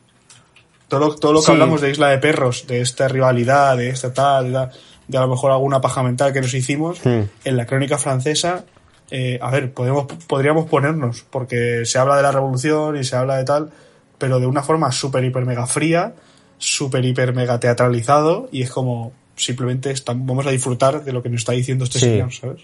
Todo 0.87 0.99
lo, 1.01 1.15
todo 1.15 1.33
lo 1.33 1.41
que 1.41 1.51
hablamos 1.51 1.81
de 1.81 1.91
Isla 1.91 2.09
de 2.09 2.17
Perros, 2.17 2.65
de 2.67 2.79
esta 2.79 3.09
rivalidad, 3.09 3.75
de 3.75 3.89
esta 3.89 4.13
tal, 4.13 4.53
de 4.53 4.69
a 5.13 5.21
lo 5.21 5.27
mejor 5.27 5.51
alguna 5.51 5.79
paja 5.81 6.03
mental 6.03 6.33
que 6.33 6.41
nos 6.41 6.53
hicimos, 6.53 6.99
en 7.05 7.57
la 7.57 7.65
crónica 7.65 7.97
francesa, 7.97 8.65
eh, 9.09 9.39
a 9.41 9.49
ver, 9.51 9.73
podemos, 9.73 10.05
podríamos 10.27 10.69
ponernos, 10.69 11.25
porque 11.29 11.85
se 11.85 11.97
habla 11.97 12.17
de 12.17 12.23
la 12.23 12.31
revolución 12.31 12.97
y 12.97 13.03
se 13.03 13.15
habla 13.15 13.37
de 13.37 13.45
tal, 13.45 13.71
pero 14.17 14.39
de 14.39 14.47
una 14.47 14.63
forma 14.63 14.91
súper, 14.91 15.23
hiper, 15.23 15.45
mega 15.45 15.65
fría, 15.65 16.13
súper, 16.57 17.05
hiper, 17.05 17.33
mega 17.33 17.59
teatralizado, 17.59 18.49
y 18.51 18.63
es 18.63 18.71
como 18.71 19.13
simplemente 19.35 19.93
vamos 20.07 20.45
a 20.47 20.51
disfrutar 20.51 21.03
de 21.03 21.13
lo 21.13 21.21
que 21.21 21.29
nos 21.29 21.41
está 21.41 21.53
diciendo 21.53 21.85
este 21.85 21.99
señor, 21.99 22.33
¿sabes? 22.33 22.61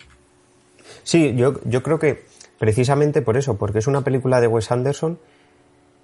Sí, 1.03 1.34
yo, 1.36 1.60
yo 1.65 1.84
creo 1.84 1.99
que 1.99 2.25
precisamente 2.58 3.21
por 3.21 3.38
eso, 3.38 3.58
porque 3.58 3.79
es 3.79 3.88
una 3.88 4.03
película 4.03 4.41
de 4.41 4.47
Wes 4.47 4.71
Anderson, 4.71 5.19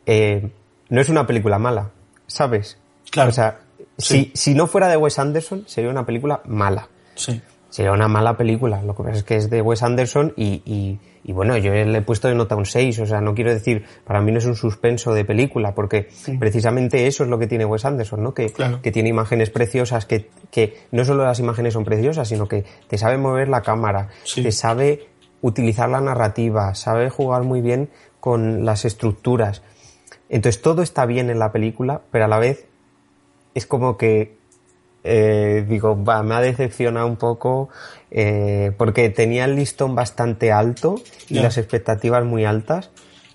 eh, 0.06 0.50
no 0.90 1.02
es 1.02 1.10
una 1.10 1.26
película 1.26 1.60
mala, 1.60 1.92
¿sabes? 2.28 2.78
Claro. 3.10 3.30
O 3.30 3.34
sea, 3.34 3.60
si, 4.00 4.32
si 4.34 4.56
no 4.56 4.68
fuera 4.68 4.88
de 4.88 4.98
Wes 4.98 5.20
Anderson, 5.20 5.64
sería 5.68 5.90
una 5.90 6.06
película 6.06 6.42
mala. 6.46 6.90
Sí. 7.16 7.42
Sería 7.70 7.92
una 7.92 8.08
mala 8.08 8.36
película. 8.36 8.82
Lo 8.82 8.96
que 8.96 9.04
pasa 9.04 9.18
es 9.18 9.24
que 9.24 9.36
es 9.36 9.50
de 9.50 9.62
Wes 9.62 9.84
Anderson 9.84 10.34
y, 10.36 10.64
y, 10.66 11.00
y 11.24 11.34
bueno, 11.34 11.56
yo 11.58 11.72
le 11.72 11.98
he 11.98 12.02
puesto 12.02 12.28
de 12.28 12.34
nota 12.34 12.56
un 12.56 12.66
6. 12.66 12.98
O 13.00 13.06
sea, 13.06 13.22
no 13.22 13.36
quiero 13.36 13.54
decir, 13.54 13.86
para 14.06 14.22
mí 14.22 14.32
no 14.32 14.40
es 14.40 14.46
un 14.46 14.56
suspenso 14.56 15.14
de 15.14 15.24
película, 15.24 15.76
porque 15.76 16.10
precisamente 16.40 17.06
eso 17.06 17.24
es 17.24 17.30
lo 17.30 17.38
que 17.38 17.46
tiene 17.46 17.66
Wes 17.66 17.86
Anderson, 17.86 18.24
¿no? 18.24 18.34
Que, 18.34 18.52
que 18.82 18.92
tiene 18.92 19.10
imágenes 19.10 19.52
preciosas, 19.52 20.08
que, 20.08 20.30
que 20.50 20.78
no 20.92 21.06
solo 21.06 21.24
las 21.24 21.40
imágenes 21.40 21.74
son 21.74 21.84
preciosas, 21.84 22.28
sino 22.28 22.48
que 22.48 22.66
te 22.88 22.98
sabe 22.98 23.18
mover 23.18 23.50
la 23.50 23.62
cámara, 23.62 24.10
te 24.34 24.52
sabe 24.52 25.08
utilizar 25.42 25.90
la 25.90 26.02
narrativa, 26.02 26.74
sabe 26.74 27.10
jugar 27.10 27.44
muy 27.44 27.62
bien 27.62 27.90
con 28.20 28.66
las 28.66 28.86
estructuras. 28.86 29.62
Entonces 30.30 30.62
todo 30.62 30.82
está 30.82 31.06
bien 31.06 31.30
en 31.30 31.40
la 31.40 31.52
película, 31.52 32.02
pero 32.12 32.26
a 32.26 32.28
la 32.28 32.40
vez 32.40 32.69
es 33.60 33.66
como 33.66 33.98
que 33.98 34.40
eh, 35.04 35.66
digo, 35.68 36.04
va, 36.04 36.24
me 36.24 36.36
ha 36.36 36.42
decepcionado 36.42 37.08
un 37.08 37.16
poco 37.16 37.70
eh, 38.12 38.72
porque 38.78 39.10
tenía 39.10 39.46
el 39.46 39.56
listón 39.56 39.96
bastante 39.96 40.52
alto 40.52 41.02
y 41.30 41.36
las 41.36 41.58
expectativas 41.58 42.26
muy 42.26 42.46
altas. 42.46 42.90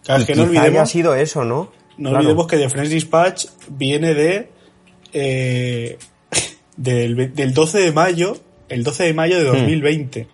Claro, 0.05 0.21
es 0.21 0.27
que 0.27 0.35
no 0.35 0.43
olvidemos, 0.43 0.69
haya 0.69 0.87
sido 0.87 1.15
eso, 1.15 1.45
¿no? 1.45 1.73
No 1.97 2.11
olvidemos 2.11 2.47
que 2.47 2.59
The 2.59 2.69
French 2.69 2.89
Dispatch 2.89 3.47
viene 3.69 4.15
de 4.15 4.51
eh, 5.13 5.99
del, 6.77 7.35
del, 7.35 7.55
12 7.55 7.79
de 7.79 7.93
mayo, 7.93 8.37
el 8.69 8.85
12 8.85 9.05
de 9.05 9.15
mayo 9.15 9.39
de 9.39 9.45
2020. 9.45 10.23
Hmm. 10.23 10.29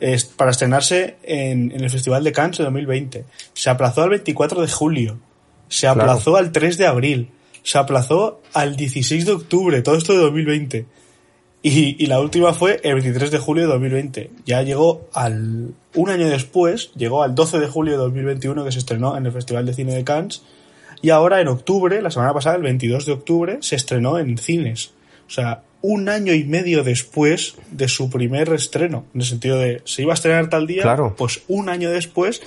Es 0.00 0.24
para 0.24 0.50
estrenarse 0.50 1.18
en, 1.22 1.70
en, 1.70 1.84
el 1.84 1.90
Festival 1.90 2.24
de 2.24 2.32
Cannes 2.32 2.58
de 2.58 2.64
2020. 2.64 3.24
Se 3.54 3.70
aplazó 3.70 4.02
al 4.02 4.10
24 4.10 4.62
de 4.62 4.68
julio 4.68 5.18
se 5.72 5.86
aplazó 5.86 6.36
al 6.36 6.52
3 6.52 6.76
de 6.76 6.86
abril, 6.86 7.30
se 7.62 7.78
aplazó 7.78 8.40
al 8.52 8.76
16 8.76 9.26
de 9.26 9.32
octubre, 9.32 9.82
todo 9.82 9.96
esto 9.96 10.12
de 10.12 10.18
2020. 10.18 10.86
Y, 11.64 12.02
y, 12.02 12.06
la 12.06 12.18
última 12.20 12.52
fue 12.54 12.80
el 12.82 12.94
23 12.94 13.30
de 13.30 13.38
julio 13.38 13.64
de 13.64 13.72
2020. 13.72 14.30
Ya 14.44 14.62
llegó 14.62 15.08
al. 15.12 15.74
Un 15.94 16.10
año 16.10 16.28
después, 16.28 16.90
llegó 16.96 17.22
al 17.22 17.36
12 17.36 17.60
de 17.60 17.68
julio 17.68 17.92
de 17.92 17.98
2021 17.98 18.64
que 18.64 18.72
se 18.72 18.80
estrenó 18.80 19.16
en 19.16 19.26
el 19.26 19.32
Festival 19.32 19.64
de 19.64 19.74
Cine 19.74 19.94
de 19.94 20.02
Cannes. 20.02 20.42
Y 21.02 21.10
ahora 21.10 21.40
en 21.40 21.48
octubre, 21.48 22.02
la 22.02 22.10
semana 22.10 22.34
pasada, 22.34 22.56
el 22.56 22.62
22 22.62 23.06
de 23.06 23.12
octubre, 23.12 23.58
se 23.60 23.76
estrenó 23.76 24.18
en 24.18 24.38
cines. 24.38 24.90
O 25.28 25.30
sea, 25.30 25.62
un 25.82 26.08
año 26.08 26.32
y 26.32 26.44
medio 26.44 26.82
después 26.84 27.56
de 27.70 27.88
su 27.88 28.10
primer 28.10 28.52
estreno. 28.52 29.04
En 29.14 29.20
el 29.20 29.26
sentido 29.26 29.58
de, 29.58 29.82
se 29.84 30.02
iba 30.02 30.12
a 30.12 30.14
estrenar 30.14 30.48
tal 30.48 30.66
día, 30.66 30.82
claro. 30.82 31.14
pues 31.16 31.42
un 31.48 31.68
año 31.68 31.90
después 31.90 32.40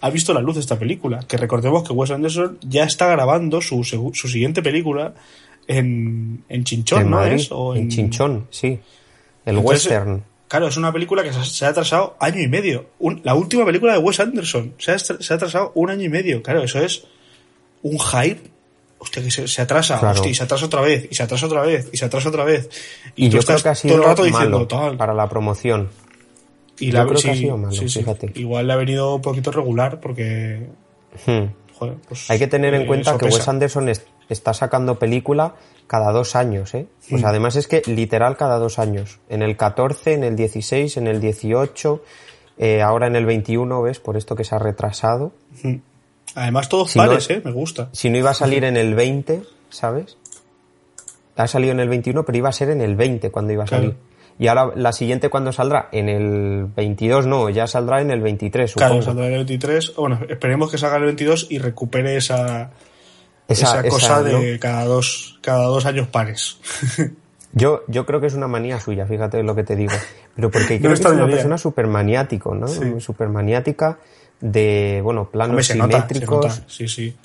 ha 0.00 0.10
visto 0.10 0.32
la 0.32 0.40
luz 0.40 0.56
esta 0.56 0.78
película. 0.78 1.20
Que 1.28 1.36
recordemos 1.36 1.86
que 1.86 1.92
Wes 1.92 2.10
Anderson 2.10 2.58
ya 2.62 2.84
está 2.84 3.06
grabando 3.08 3.60
su, 3.60 3.84
su 3.84 4.28
siguiente 4.28 4.62
película 4.62 5.14
en, 5.66 6.44
en 6.48 6.64
Chinchón, 6.64 7.10
¿no 7.10 7.24
es? 7.24 7.50
O 7.52 7.74
en... 7.74 7.88
Chinchón, 7.88 8.46
sí. 8.50 8.78
El 9.46 9.58
western. 9.58 10.24
Claro, 10.48 10.66
es 10.66 10.76
una 10.76 10.92
película 10.92 11.22
que 11.22 11.32
se 11.32 11.64
ha 11.64 11.68
atrasado 11.68 12.16
año 12.18 12.40
y 12.40 12.48
medio. 12.48 12.86
la 13.22 13.34
última 13.34 13.64
película 13.64 13.92
de 13.92 13.98
Wes 13.98 14.18
Anderson 14.18 14.74
se 14.78 14.90
ha, 14.90 14.98
se 14.98 15.32
ha, 15.32 15.36
atrasado 15.36 15.70
un 15.76 15.90
año 15.90 16.04
y 16.04 16.08
medio. 16.08 16.42
Claro, 16.42 16.64
eso 16.64 16.80
es 16.80 17.04
un 17.82 17.98
hype. 18.00 18.50
Hostia, 18.98 19.22
que 19.22 19.30
se, 19.30 19.62
atrasa, 19.62 19.98
hostia, 19.98 20.30
y 20.30 20.34
se 20.34 20.42
atrasa 20.42 20.66
otra 20.66 20.82
vez, 20.82 21.08
y 21.10 21.14
se 21.14 21.22
atrasa 21.22 21.46
otra 21.46 21.62
vez, 21.62 21.88
y 21.90 21.96
se 21.96 22.04
atrasa 22.04 22.28
otra 22.28 22.44
vez. 22.44 22.68
Y, 23.16 23.30
yo 23.30 23.40
creo 23.40 23.62
que 23.62 23.68
ha 23.70 23.74
sido 23.74 23.94
todo 23.94 24.02
el 24.02 24.10
rato 24.10 24.24
diciendo, 24.24 24.68
para 24.98 25.14
la 25.14 25.26
promoción. 25.26 25.88
Y 26.80 26.92
la, 26.92 27.06
creo 27.06 27.20
que 27.20 27.30
ha 27.30 27.34
sido 27.34 27.56
malo, 27.56 27.76
fíjate. 27.76 28.32
Igual 28.34 28.66
le 28.66 28.72
ha 28.72 28.76
venido 28.76 29.16
un 29.16 29.22
poquito 29.22 29.52
regular 29.52 30.00
porque. 30.00 30.68
Hmm. 31.26 31.46
Pues, 32.08 32.30
Hay 32.30 32.38
que 32.38 32.46
tener 32.46 32.74
en 32.74 32.82
eh, 32.82 32.86
cuenta 32.86 33.16
que 33.16 33.26
Wes 33.26 33.48
Anderson 33.48 33.90
está 34.28 34.52
sacando 34.52 34.98
película 34.98 35.54
cada 35.86 36.12
dos 36.12 36.36
años, 36.36 36.74
¿eh? 36.74 36.86
Pues 37.08 37.24
además 37.24 37.56
es 37.56 37.66
que 37.66 37.82
literal 37.86 38.36
cada 38.36 38.58
dos 38.58 38.78
años. 38.78 39.18
En 39.28 39.42
el 39.42 39.56
14, 39.56 40.12
en 40.12 40.24
el 40.24 40.36
16, 40.36 40.98
en 40.98 41.06
el 41.06 41.20
18, 41.20 42.02
eh, 42.58 42.82
ahora 42.82 43.06
en 43.06 43.16
el 43.16 43.24
21, 43.24 43.82
¿ves? 43.82 43.98
Por 43.98 44.16
esto 44.16 44.36
que 44.36 44.44
se 44.44 44.54
ha 44.54 44.58
retrasado. 44.58 45.32
Además 46.34 46.68
todos 46.68 46.94
pares, 46.94 47.28
¿eh? 47.30 47.42
Me 47.44 47.52
gusta. 47.52 47.88
Si 47.92 48.10
no 48.10 48.18
iba 48.18 48.30
a 48.30 48.34
salir 48.34 48.64
en 48.64 48.76
el 48.76 48.94
20, 48.94 49.42
¿sabes? 49.70 50.16
Ha 51.36 51.48
salido 51.48 51.72
en 51.72 51.80
el 51.80 51.88
21, 51.88 52.24
pero 52.24 52.38
iba 52.38 52.50
a 52.50 52.52
ser 52.52 52.70
en 52.70 52.82
el 52.82 52.94
20 52.96 53.30
cuando 53.30 53.52
iba 53.52 53.64
a 53.64 53.66
salir. 53.66 53.96
Y 54.40 54.48
ahora 54.48 54.72
la 54.74 54.94
siguiente, 54.94 55.28
¿cuándo 55.28 55.52
saldrá? 55.52 55.90
En 55.92 56.08
el 56.08 56.64
22, 56.74 57.26
no, 57.26 57.50
ya 57.50 57.66
saldrá 57.66 58.00
en 58.00 58.10
el 58.10 58.22
23, 58.22 58.70
supongo. 58.70 58.88
Claro, 58.88 59.02
saldrá 59.02 59.26
en 59.26 59.32
el 59.32 59.38
23. 59.40 59.96
Bueno, 59.96 60.18
esperemos 60.30 60.70
que 60.70 60.78
salga 60.78 60.96
en 60.96 61.02
el 61.02 61.06
22 61.08 61.48
y 61.50 61.58
recupere 61.58 62.16
esa, 62.16 62.70
esa, 63.46 63.86
cosa 63.86 64.22
de 64.22 64.58
cada, 64.58 64.86
dos, 64.86 65.38
cada 65.42 65.66
dos 65.66 65.84
años 65.84 66.08
pares. 66.08 66.58
Yo, 67.52 67.82
yo 67.88 68.06
creo 68.06 68.20
que 68.20 68.28
es 68.28 68.34
una 68.34 68.46
manía 68.46 68.78
suya, 68.78 69.06
fíjate 69.06 69.42
lo 69.42 69.56
que 69.56 69.64
te 69.64 69.74
digo. 69.74 69.92
Pero 70.36 70.52
porque 70.52 70.78
creo 70.80 70.94
que 70.94 71.00
es 71.00 71.04
una 71.04 71.26
persona 71.26 71.58
súper 71.58 71.88
maniático, 71.88 72.54
¿no? 72.54 72.68
Súper 73.00 73.28
maniática 73.28 73.98
de, 74.40 75.00
bueno, 75.02 75.28
planos 75.28 75.66
simétricos. 75.66 76.62
Sí, 76.68 76.86
sí. 76.86 77.16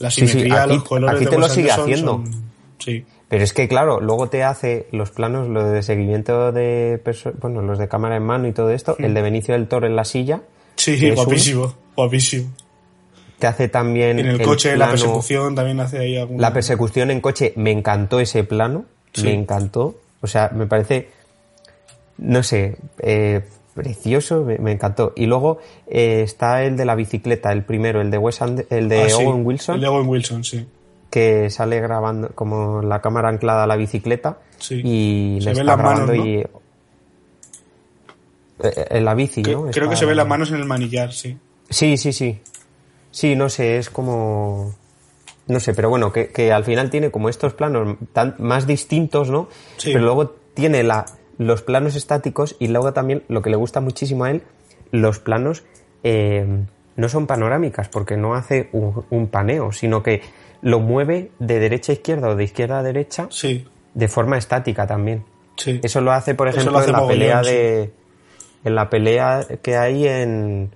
La 0.00 0.10
simetría, 0.10 0.66
los 0.66 0.82
colores 0.82 1.20
aquí 1.20 1.30
te 1.30 1.38
lo 1.38 1.48
sigue 1.48 1.70
haciendo. 1.70 2.24
Sí. 2.78 3.06
Pero 3.32 3.44
es 3.44 3.54
que, 3.54 3.66
claro, 3.66 3.98
luego 3.98 4.28
te 4.28 4.44
hace 4.44 4.88
los 4.92 5.10
planos, 5.10 5.48
lo 5.48 5.64
de 5.64 5.82
seguimiento 5.82 6.52
de, 6.52 7.00
bueno, 7.40 7.62
los 7.62 7.78
de 7.78 7.88
cámara 7.88 8.14
en 8.14 8.24
mano 8.24 8.46
y 8.46 8.52
todo 8.52 8.68
esto, 8.68 8.94
el 8.98 9.14
de 9.14 9.22
Benicio 9.22 9.54
del 9.54 9.68
Toro 9.68 9.86
en 9.86 9.96
la 9.96 10.04
silla. 10.04 10.42
Sí, 10.76 11.10
guapísimo, 11.12 11.74
guapísimo. 11.96 12.50
te 13.38 13.46
hace 13.46 13.68
también... 13.68 14.18
En 14.18 14.26
el, 14.26 14.42
coche, 14.42 14.76
la 14.76 14.90
persecución 14.90 15.54
también 15.54 15.80
hace 15.80 16.00
ahí 16.00 16.18
alguna... 16.18 16.42
La 16.42 16.52
persecución 16.52 17.10
en 17.10 17.22
coche, 17.22 17.54
me 17.56 17.70
encantó 17.70 18.20
ese 18.20 18.44
plano, 18.44 18.84
me 19.22 19.32
encantó. 19.32 19.98
O 20.20 20.26
sea, 20.26 20.50
me 20.54 20.66
parece, 20.66 21.08
no 22.18 22.42
sé, 22.42 22.76
eh, 22.98 23.40
precioso, 23.72 24.44
me, 24.44 24.72
encantó. 24.72 25.14
Y 25.16 25.24
luego 25.24 25.58
eh, 25.86 26.20
está 26.22 26.64
el 26.64 26.76
de 26.76 26.84
la 26.84 26.94
bicicleta, 26.96 27.50
el 27.50 27.64
primero, 27.64 28.02
el 28.02 28.10
de 28.10 28.18
Wes 28.18 28.42
el 28.42 28.90
de 28.90 29.10
ah, 29.10 29.16
Owen 29.16 29.46
Wilson. 29.46 29.76
El 29.76 29.80
de 29.80 29.88
Owen 29.88 30.06
Wilson, 30.06 30.44
sí. 30.44 30.66
Que 31.12 31.50
sale 31.50 31.78
grabando 31.80 32.30
como 32.34 32.82
la 32.82 33.00
cámara 33.00 33.28
anclada 33.28 33.62
a 33.62 33.66
la 33.68 33.76
bicicleta 33.76 34.38
y 34.70 35.38
le 35.40 35.52
está 35.52 35.76
grabando 35.76 36.14
y 36.14 36.38
eh, 36.38 36.46
en 38.90 39.04
la 39.04 39.14
bici, 39.14 39.42
¿no? 39.42 39.66
Creo 39.70 39.88
que 39.88 39.96
se 39.96 40.06
ve 40.06 40.14
las 40.14 40.26
manos 40.26 40.50
en 40.50 40.56
el 40.56 40.64
manillar, 40.64 41.12
sí. 41.12 41.36
Sí, 41.68 41.96
sí, 41.96 42.12
sí. 42.12 42.40
Sí, 43.10 43.36
no 43.36 43.48
sé, 43.48 43.76
es 43.76 43.90
como... 43.90 44.74
No 45.48 45.60
sé, 45.60 45.74
pero 45.74 45.90
bueno, 45.90 46.12
que, 46.12 46.28
que 46.28 46.52
al 46.52 46.64
final 46.64 46.88
tiene 46.88 47.10
como 47.10 47.28
estos 47.28 47.52
planos 47.52 47.96
tan, 48.12 48.36
más 48.38 48.66
distintos, 48.66 49.28
¿no? 49.28 49.48
Sí. 49.76 49.90
Pero 49.92 50.04
luego 50.04 50.30
tiene 50.54 50.82
la, 50.82 51.04
los 51.36 51.62
planos 51.62 51.94
estáticos 51.94 52.56
y 52.58 52.68
luego 52.68 52.92
también 52.92 53.22
lo 53.28 53.42
que 53.42 53.50
le 53.50 53.56
gusta 53.56 53.80
muchísimo 53.80 54.24
a 54.24 54.30
él, 54.30 54.42
los 54.90 55.18
planos 55.18 55.62
eh, 56.04 56.46
no 56.96 57.08
son 57.08 57.26
panorámicas 57.26 57.88
porque 57.88 58.16
no 58.16 58.34
hace 58.34 58.68
un, 58.72 59.26
paneo, 59.28 59.72
sino 59.72 60.02
que 60.02 60.22
lo 60.62 60.80
mueve 60.80 61.32
de 61.38 61.58
derecha 61.58 61.92
a 61.92 61.94
izquierda 61.94 62.28
o 62.28 62.36
de 62.36 62.44
izquierda 62.44 62.78
a 62.78 62.82
derecha 62.82 63.26
sí. 63.30 63.66
de 63.94 64.08
forma 64.08 64.38
estática 64.38 64.86
también. 64.86 65.24
Sí. 65.56 65.80
Eso 65.82 66.00
lo 66.00 66.12
hace, 66.12 66.34
por 66.34 66.48
ejemplo, 66.48 66.82
en 66.82 66.92
la 66.92 67.06
pelea 67.06 67.42
de. 67.42 67.92
En 68.64 68.74
la 68.76 68.88
pelea 68.88 69.44
que 69.60 69.76
hay 69.76 70.06
en, 70.06 70.70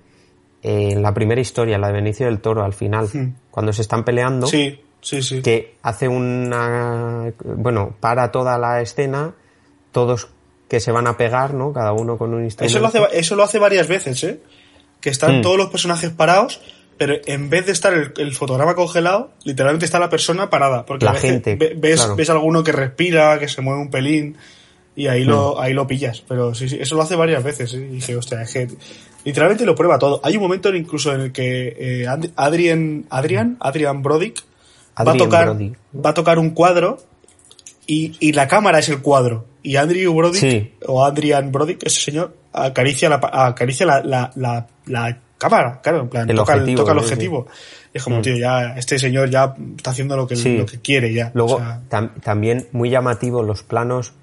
en 0.61 1.01
la 1.01 1.13
primera 1.13 1.39
historia, 1.39 1.77
la 1.77 1.87
de 1.87 1.93
Benicio 1.93 2.25
del 2.25 2.39
Toro, 2.39 2.63
al 2.63 2.73
final, 2.73 3.07
hmm. 3.11 3.35
cuando 3.49 3.71
se 3.71 3.81
están 3.81 4.03
peleando. 4.03 4.45
Sí, 4.45 4.81
sí, 5.01 5.21
sí. 5.21 5.41
Que 5.41 5.75
hace 5.81 6.07
una. 6.07 7.33
Bueno, 7.43 7.95
para 7.99 8.29
toda 8.31 8.57
la 8.57 8.81
escena, 8.81 9.33
todos 9.93 10.27
que 10.67 10.81
se 10.81 10.91
van 10.91 11.07
a 11.07 11.15
pegar, 11.15 11.53
¿no? 11.53 11.71
Cada 11.71 11.93
uno 11.93 12.17
con 12.17 12.33
un 12.33 12.43
instrumento. 12.43 12.77
Eso 12.77 12.81
lo 12.81 12.87
hace, 12.87 13.17
eso 13.17 13.35
lo 13.37 13.43
hace 13.43 13.57
varias 13.57 13.87
veces, 13.87 14.21
¿eh? 14.25 14.41
Que 14.99 15.09
están 15.09 15.39
hmm. 15.39 15.41
todos 15.41 15.57
los 15.57 15.69
personajes 15.69 16.09
parados, 16.09 16.61
pero 16.97 17.15
en 17.25 17.49
vez 17.49 17.65
de 17.65 17.71
estar 17.71 17.93
el, 17.93 18.33
fotograma 18.33 18.75
congelado, 18.75 19.31
literalmente 19.43 19.85
está 19.85 19.99
la 19.99 20.09
persona 20.09 20.49
parada. 20.49 20.85
Porque 20.85 21.05
la 21.05 21.13
gente, 21.13 21.55
ves, 21.55 22.07
ves 22.15 22.29
alguno 22.29 22.63
que 22.63 22.71
respira, 22.71 23.37
que 23.39 23.47
se 23.47 23.61
mueve 23.61 23.81
un 23.81 23.89
pelín, 23.89 24.37
y 24.95 25.07
ahí, 25.07 25.23
lo, 25.23 25.55
hmm. 25.55 25.61
ahí 25.61 25.73
lo 25.73 25.85
pillas. 25.85 26.23
Pero 26.27 26.55
sí, 26.55 26.67
sí, 26.67 26.77
eso 26.79 26.95
lo 26.95 27.03
hace 27.03 27.15
varias 27.15 27.43
veces. 27.43 27.73
¿eh? 27.73 27.77
Y 27.77 27.95
dije, 27.95 28.15
hostia, 28.15 28.41
es 28.41 28.51
que 28.51 28.67
literalmente 29.23 29.65
lo 29.65 29.75
prueba 29.75 29.99
todo. 29.99 30.19
Hay 30.23 30.35
un 30.35 30.41
momento 30.41 30.73
incluso 30.73 31.13
en 31.13 31.21
el 31.21 31.31
que 31.31 31.75
eh, 31.77 32.07
Adrian, 32.35 33.05
Adrian, 33.09 33.57
Adrian 33.59 34.01
Brodick 34.01 34.43
va, 35.05 35.11
a 35.11 35.17
tocar, 35.17 35.55
va 35.55 36.09
a 36.09 36.13
tocar 36.15 36.39
un 36.39 36.49
cuadro 36.49 36.97
y, 37.85 38.15
y 38.19 38.33
la 38.33 38.47
cámara 38.47 38.79
es 38.79 38.89
el 38.89 39.01
cuadro. 39.01 39.45
Y 39.61 39.75
Andrew 39.75 40.13
Brodick, 40.13 40.73
o 40.85 41.03
Adrian 41.03 41.51
Brodick, 41.51 41.83
ese 41.85 41.99
señor, 41.99 42.35
acaricia 42.53 43.09
la, 43.09 43.19
acaricia 43.31 43.85
la, 43.85 44.01
la, 44.01 44.67
la, 44.85 45.19
cámara, 45.37 45.79
claro, 45.81 46.01
en 46.01 46.09
plan, 46.09 46.27
toca, 46.27 46.41
objetivo, 46.41 46.69
el, 46.69 46.75
toca 46.75 46.91
el 46.91 46.97
objetivo. 46.97 47.47
es 47.93 48.03
como, 48.03 48.17
mm. 48.17 48.21
tío, 48.21 48.37
ya, 48.37 48.75
este 48.77 48.99
señor 48.99 49.29
ya 49.29 49.55
está 49.75 49.91
haciendo 49.91 50.15
lo 50.15 50.27
que, 50.27 50.35
lo 50.35 50.65
que 50.65 50.79
quiere 50.79 51.13
ya. 51.13 51.31
Luego, 51.33 51.61
también 52.23 52.67
muy 52.71 52.89
llamativo 52.89 53.43
los 53.43 53.63
planos 53.63 54.13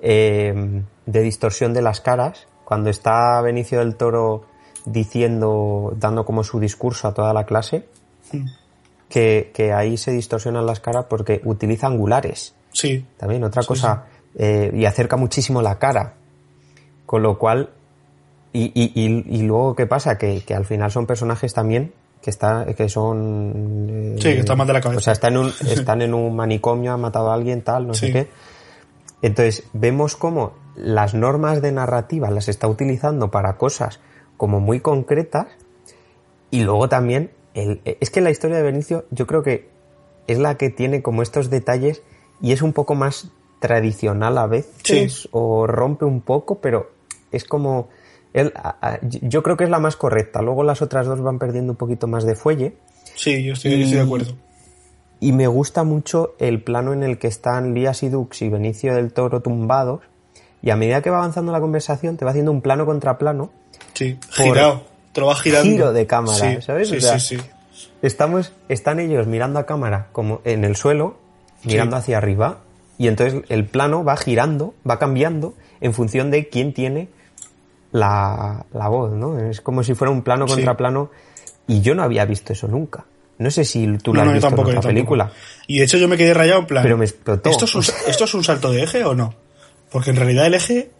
eh, 0.00 0.82
de 1.06 1.22
distorsión 1.22 1.72
de 1.72 1.82
las 1.82 2.00
caras, 2.00 2.46
cuando 2.64 2.90
está 2.90 3.40
Benicio 3.42 3.78
del 3.78 3.96
Toro 3.96 4.46
diciendo, 4.84 5.92
dando 5.96 6.24
como 6.24 6.44
su 6.44 6.60
discurso 6.60 7.08
a 7.08 7.14
toda 7.14 7.32
la 7.32 7.44
clase, 7.44 7.86
mm. 8.32 8.46
que, 9.08 9.50
que 9.54 9.72
ahí 9.72 9.96
se 9.96 10.12
distorsionan 10.12 10.66
las 10.66 10.80
caras 10.80 11.06
porque 11.08 11.40
utiliza 11.44 11.86
angulares. 11.86 12.54
Sí. 12.72 13.04
También 13.16 13.44
otra 13.44 13.62
cosa, 13.64 14.06
eh, 14.36 14.70
y 14.74 14.84
acerca 14.84 15.16
muchísimo 15.16 15.62
la 15.62 15.78
cara. 15.78 16.14
Con 17.06 17.22
lo 17.22 17.38
cual, 17.38 17.70
y, 18.52 18.72
y, 18.74 19.24
y, 19.28 19.42
luego, 19.42 19.76
¿qué 19.76 19.86
pasa? 19.86 20.18
Que, 20.18 20.42
que, 20.42 20.54
al 20.54 20.64
final 20.64 20.90
son 20.90 21.06
personajes 21.06 21.54
también 21.54 21.92
que, 22.20 22.30
está, 22.30 22.66
que 22.76 22.88
son... 22.88 23.86
Eh, 23.88 24.16
sí, 24.16 24.32
que 24.34 24.40
están 24.40 24.58
mal 24.58 24.66
de 24.66 24.72
la 24.72 24.80
cabeza. 24.80 24.98
O 24.98 25.02
sea, 25.02 25.12
están 25.12 25.34
en 25.34 25.38
un, 25.38 25.52
están 25.68 26.02
en 26.02 26.14
un 26.14 26.34
manicomio, 26.34 26.92
han 26.92 27.00
matado 27.00 27.30
a 27.30 27.34
alguien, 27.34 27.62
tal, 27.62 27.86
no 27.86 27.94
sé 27.94 28.12
qué. 28.12 28.28
Entonces, 29.22 29.64
vemos 29.72 30.16
cómo 30.16 30.54
las 30.74 31.14
normas 31.14 31.62
de 31.62 31.72
narrativa 31.72 32.30
las 32.30 32.48
está 32.48 32.66
utilizando 32.66 33.30
para 33.30 33.56
cosas 33.56 34.00
como 34.36 34.60
muy 34.60 34.80
concretas 34.80 35.46
y 36.50 36.62
luego 36.62 36.88
también, 36.88 37.30
el, 37.54 37.80
es 37.84 38.10
que 38.10 38.20
la 38.20 38.30
historia 38.30 38.56
de 38.56 38.62
Benicio 38.62 39.04
yo 39.10 39.26
creo 39.26 39.42
que 39.42 39.68
es 40.26 40.38
la 40.38 40.56
que 40.56 40.70
tiene 40.70 41.02
como 41.02 41.22
estos 41.22 41.50
detalles 41.50 42.02
y 42.40 42.52
es 42.52 42.62
un 42.62 42.72
poco 42.72 42.94
más 42.94 43.30
tradicional 43.60 44.38
a 44.38 44.46
veces 44.46 45.28
o 45.32 45.66
rompe 45.66 46.04
un 46.04 46.20
poco, 46.20 46.60
pero 46.60 46.90
es 47.30 47.44
como... 47.44 47.88
Yo 49.02 49.42
creo 49.42 49.56
que 49.56 49.64
es 49.64 49.70
la 49.70 49.78
más 49.78 49.96
correcta. 49.96 50.42
Luego 50.42 50.62
las 50.62 50.82
otras 50.82 51.06
dos 51.06 51.20
van 51.20 51.38
perdiendo 51.38 51.72
un 51.72 51.76
poquito 51.76 52.06
más 52.06 52.24
de 52.24 52.34
fuelle. 52.34 52.76
Sí, 53.14 53.42
yo 53.42 53.54
estoy, 53.54 53.90
de 53.90 54.00
acuerdo. 54.00 54.34
Y 55.18 55.32
me 55.32 55.46
gusta 55.46 55.84
mucho 55.84 56.34
el 56.38 56.62
plano 56.62 56.92
en 56.92 57.02
el 57.02 57.18
que 57.18 57.26
están 57.26 57.74
Lías 57.74 58.02
y 58.02 58.08
Dux 58.08 58.40
y 58.42 58.48
Benicio 58.48 58.94
del 58.94 59.12
Toro 59.12 59.40
tumbados. 59.40 60.00
Y 60.62 60.70
a 60.70 60.76
medida 60.76 61.02
que 61.02 61.10
va 61.10 61.18
avanzando 61.18 61.52
la 61.52 61.60
conversación, 61.60 62.16
te 62.16 62.24
va 62.24 62.30
haciendo 62.30 62.52
un 62.52 62.60
plano 62.60 62.86
contra 62.86 63.18
plano. 63.18 63.50
Sí, 63.94 64.18
girado. 64.30 64.82
Te 65.12 65.20
lo 65.20 65.26
va 65.26 65.34
girando. 65.36 65.70
Giro 65.70 65.92
de 65.92 66.06
cámara, 66.06 66.60
¿sabes? 66.62 66.88
Sí, 66.88 67.00
sí, 67.00 67.20
sí. 67.20 67.38
Estamos, 68.02 68.52
están 68.68 69.00
ellos 69.00 69.26
mirando 69.26 69.58
a 69.58 69.66
cámara 69.66 70.08
como 70.12 70.40
en 70.44 70.64
el 70.64 70.76
suelo, 70.76 71.18
mirando 71.64 71.96
hacia 71.96 72.18
arriba, 72.18 72.60
y 72.96 73.08
entonces 73.08 73.42
el 73.48 73.66
plano 73.66 74.04
va 74.04 74.16
girando, 74.16 74.74
va 74.88 74.98
cambiando 74.98 75.54
en 75.80 75.92
función 75.94 76.30
de 76.30 76.48
quién 76.48 76.72
tiene 76.72 77.08
la, 77.92 78.64
la 78.72 78.88
voz, 78.88 79.12
¿no? 79.12 79.38
Es 79.38 79.60
como 79.60 79.82
si 79.82 79.94
fuera 79.94 80.10
un 80.10 80.22
plano 80.22 80.46
contra 80.46 80.76
plano 80.76 81.10
y 81.66 81.80
yo 81.80 81.94
no 81.94 82.02
había 82.02 82.24
visto 82.24 82.52
eso 82.52 82.68
nunca. 82.68 83.04
No 83.38 83.50
sé 83.50 83.64
si 83.64 83.86
tú 83.98 84.12
lo 84.12 84.22
has 84.22 84.32
visto 84.32 84.48
en 84.48 84.58
otra 84.58 84.80
película. 84.80 85.32
Y 85.66 85.78
de 85.78 85.84
hecho 85.84 85.96
yo 85.96 86.08
me 86.08 86.16
quedé 86.18 86.34
rayado 86.34 86.60
en 86.60 86.66
plan... 86.66 86.82
Pero 86.82 86.98
me 86.98 87.06
explotó. 87.06 87.48
¿esto 87.48 87.64
es, 87.64 87.74
un, 87.74 87.82
¿Esto 88.06 88.24
es 88.24 88.34
un 88.34 88.44
salto 88.44 88.70
de 88.70 88.82
eje 88.82 89.04
o 89.04 89.14
no? 89.14 89.34
Porque 89.90 90.10
en 90.10 90.16
realidad 90.16 90.46
el 90.46 90.54
eje 90.54 90.90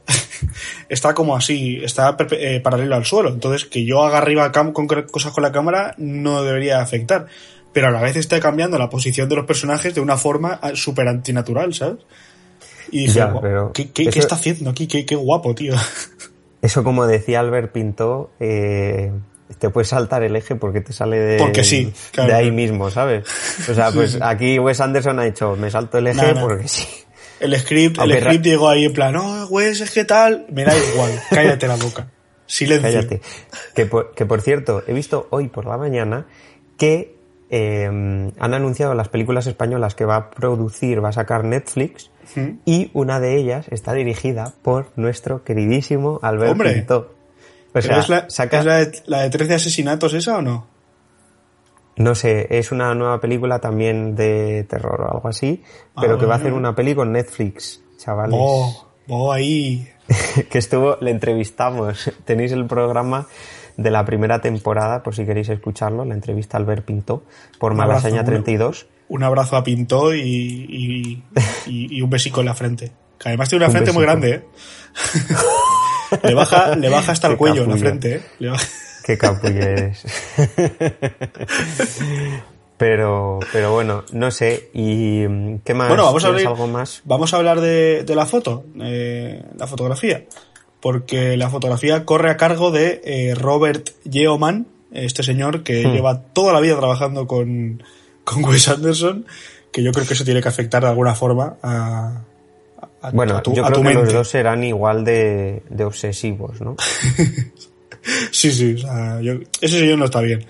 está 0.88 1.14
como 1.14 1.36
así, 1.36 1.80
está 1.84 2.16
eh, 2.30 2.60
paralelo 2.60 2.96
al 2.96 3.04
suelo. 3.04 3.28
Entonces 3.28 3.66
que 3.66 3.84
yo 3.84 4.02
haga 4.04 4.18
arriba 4.18 4.50
con 4.52 4.86
cosas 4.86 5.32
con 5.32 5.42
la 5.42 5.52
cámara 5.52 5.94
no 5.98 6.42
debería 6.42 6.80
afectar 6.80 7.26
pero 7.72 7.88
a 7.88 7.90
la 7.90 8.00
vez 8.00 8.16
está 8.16 8.40
cambiando 8.40 8.78
la 8.78 8.90
posición 8.90 9.28
de 9.28 9.36
los 9.36 9.46
personajes 9.46 9.94
de 9.94 10.00
una 10.00 10.16
forma 10.16 10.58
ah, 10.60 10.72
súper 10.74 11.08
antinatural, 11.08 11.72
¿sabes? 11.74 11.98
Y 12.90 13.06
dije, 13.06 13.22
¿qué, 13.94 14.08
está 14.18 14.34
haciendo 14.34 14.70
aquí? 14.70 14.88
Qué, 14.88 15.14
guapo, 15.14 15.54
tío. 15.54 15.74
Eso, 16.62 16.84
como 16.84 17.06
decía 17.06 17.40
Albert 17.40 17.72
Pinto, 17.72 18.32
eh, 18.38 19.10
te 19.58 19.70
puedes 19.70 19.88
saltar 19.88 20.22
el 20.22 20.36
eje 20.36 20.56
porque 20.56 20.80
te 20.80 20.92
sale 20.92 21.18
de, 21.18 21.38
porque 21.38 21.64
sí, 21.64 21.92
de 22.14 22.34
ahí 22.34 22.50
mismo, 22.50 22.90
¿sabes? 22.90 23.24
O 23.68 23.74
sea, 23.74 23.90
pues 23.94 24.18
aquí 24.20 24.58
Wes 24.58 24.80
Anderson 24.80 25.18
ha 25.18 25.24
dicho, 25.24 25.56
me 25.56 25.70
salto 25.70 25.98
el 25.98 26.08
eje 26.08 26.34
porque 26.34 26.68
sí. 26.68 26.86
El 27.40 27.58
script, 27.58 27.98
el 27.98 28.20
script 28.20 28.44
llegó 28.44 28.68
ahí 28.68 28.84
en 28.84 28.92
plan, 28.92 29.14
no, 29.14 29.46
Wes, 29.46 29.80
es 29.80 29.90
que 29.90 30.04
tal, 30.04 30.46
me 30.50 30.64
da 30.64 30.76
igual, 30.76 31.10
cállate 31.30 31.66
la 31.66 31.76
boca. 31.76 32.08
Silencio. 32.44 32.90
Cállate. 32.90 33.20
Que 33.74 33.88
que 34.14 34.26
por 34.26 34.42
cierto, 34.42 34.82
he 34.86 34.92
visto 34.92 35.28
hoy 35.30 35.48
por 35.48 35.66
la 35.66 35.78
mañana 35.78 36.26
que 36.76 37.19
Em, 37.52 38.30
han 38.38 38.54
anunciado 38.54 38.94
las 38.94 39.08
películas 39.08 39.48
españolas 39.48 39.96
que 39.96 40.04
va 40.04 40.14
a 40.14 40.30
producir, 40.30 41.02
va 41.02 41.08
a 41.08 41.12
sacar 41.12 41.44
Netflix, 41.44 42.12
y 42.64 42.92
una 42.94 43.18
de 43.18 43.38
ellas 43.38 43.66
está 43.70 43.92
dirigida 43.92 44.54
por 44.62 44.92
nuestro 44.94 45.42
queridísimo 45.42 46.20
Alberto 46.22 46.52
Hombre, 46.52 46.74
Pinto. 46.74 47.14
es, 47.74 47.88
la, 48.08 48.20
de, 48.20 49.02
la, 49.06 49.22
de, 49.22 49.30
13 49.30 49.54
asesinatos 49.54 50.14
esa 50.14 50.38
o 50.38 50.42
no? 50.42 50.68
No 51.96 52.14
sé, 52.14 52.46
es 52.56 52.70
una 52.70 52.94
nueva 52.94 53.20
película 53.20 53.58
también 53.58 54.14
de 54.14 54.64
terror 54.70 55.00
o 55.00 55.12
algo 55.12 55.28
así, 55.28 55.64
pero 56.00 56.18
que 56.18 56.26
va 56.26 56.34
a 56.34 56.38
hacer 56.38 56.52
ah. 56.52 56.56
una 56.56 56.76
peli 56.76 56.94
con 56.94 57.10
Netflix, 57.10 57.82
chavales. 57.98 58.38
Oh, 58.40 58.92
oh 59.08 59.32
ahí. 59.32 59.88
que 60.50 60.58
estuvo, 60.58 60.98
le 61.00 61.10
entrevistamos. 61.10 62.12
Tenéis 62.24 62.52
el 62.52 62.66
programa 62.66 63.26
de 63.76 63.90
la 63.90 64.04
primera 64.04 64.40
temporada, 64.40 65.02
por 65.02 65.14
si 65.14 65.24
queréis 65.24 65.48
escucharlo, 65.48 66.04
la 66.04 66.14
entrevista 66.14 66.56
a 66.56 66.60
Albert 66.60 66.84
Pintó 66.84 67.24
por 67.58 67.74
Malasaña 67.74 68.24
32. 68.24 68.86
Un, 69.08 69.22
abrazo 69.22 69.56
a 69.56 69.64
Pintó 69.64 70.14
y, 70.14 71.22
un 71.66 72.10
besico 72.10 72.40
en 72.40 72.46
la 72.46 72.54
frente. 72.54 72.92
Que 73.18 73.28
además 73.28 73.48
tiene 73.48 73.64
una 73.64 73.72
frente 73.72 73.92
muy 73.92 74.02
grande, 74.02 74.30
¿eh? 74.30 74.44
le, 76.22 76.34
baja, 76.34 76.74
le 76.76 76.88
baja 76.88 77.12
hasta 77.12 77.28
el 77.28 77.36
cuello 77.36 77.64
en 77.64 77.70
la 77.70 77.76
frente, 77.76 78.16
¿eh? 78.16 78.52
Qué 79.04 79.18
capullo 79.18 79.60
eres. 79.60 80.04
pero, 82.76 83.40
pero 83.52 83.72
bueno, 83.72 84.04
no 84.12 84.30
sé. 84.30 84.70
¿Y 84.72 85.58
qué 85.58 85.74
más? 85.74 85.88
Bueno, 85.88 86.04
vamos 86.04 86.24
a 86.24 86.28
hablar, 86.28 86.46
algo 86.46 86.66
más? 86.66 87.02
Vamos 87.04 87.34
a 87.34 87.36
hablar 87.36 87.60
de, 87.60 88.04
la 88.08 88.26
foto, 88.26 88.64
eh, 88.80 89.42
la 89.56 89.66
fotografía 89.66 90.24
porque 90.80 91.36
la 91.36 91.50
fotografía 91.50 92.04
corre 92.04 92.30
a 92.30 92.36
cargo 92.36 92.70
de 92.70 93.00
eh, 93.04 93.34
Robert 93.34 93.90
Yeoman, 94.04 94.66
este 94.92 95.22
señor 95.22 95.62
que 95.62 95.86
hmm. 95.86 95.92
lleva 95.92 96.22
toda 96.22 96.52
la 96.52 96.60
vida 96.60 96.76
trabajando 96.76 97.26
con, 97.26 97.82
con 98.24 98.44
Wes 98.44 98.68
Anderson, 98.68 99.26
que 99.72 99.82
yo 99.82 99.92
creo 99.92 100.06
que 100.06 100.14
eso 100.14 100.24
tiene 100.24 100.42
que 100.42 100.48
afectar 100.48 100.82
de 100.82 100.88
alguna 100.88 101.14
forma 101.14 101.56
a, 101.62 102.22
bueno, 103.12 103.42
yo 103.54 103.64
creo 103.64 103.82
que 103.82 103.94
los 103.94 104.12
dos 104.12 104.28
serán 104.28 104.62
igual 104.62 105.04
de, 105.04 105.62
obsesivos, 105.84 106.60
¿no? 106.60 106.76
sí, 108.30 108.52
sí, 108.52 108.74
o 108.74 108.78
sea, 108.78 109.20
ese 109.60 109.80
señor 109.80 109.98
no 109.98 110.04
está 110.04 110.20
bien. 110.20 110.44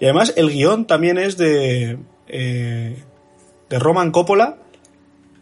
Y 0.00 0.04
además 0.04 0.34
el 0.36 0.50
guion 0.50 0.86
también 0.86 1.16
es 1.18 1.38
de, 1.38 1.98
eh, 2.28 2.96
de 3.70 3.78
Roman 3.78 4.10
Coppola 4.10 4.58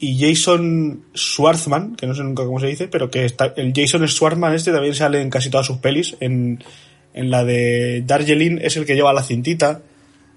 y 0.02 0.18
Jason 0.18 1.04
Schwartzman, 1.14 1.94
que 1.94 2.08
no 2.08 2.14
sé 2.16 2.24
nunca 2.24 2.44
cómo 2.44 2.58
se 2.58 2.66
dice, 2.66 2.88
pero 2.88 3.08
que 3.08 3.24
está, 3.24 3.54
el 3.56 3.72
Jason 3.72 4.08
Schwartzman 4.08 4.52
este 4.52 4.72
también 4.72 4.96
sale 4.96 5.22
en 5.22 5.30
casi 5.30 5.48
todas 5.48 5.64
sus 5.64 5.76
pelis. 5.78 6.16
En, 6.18 6.58
en 7.14 7.30
la 7.30 7.44
de 7.44 8.02
Darjeeling 8.04 8.58
es 8.60 8.76
el 8.76 8.84
que 8.84 8.96
lleva 8.96 9.12
la 9.12 9.22
cintita 9.22 9.80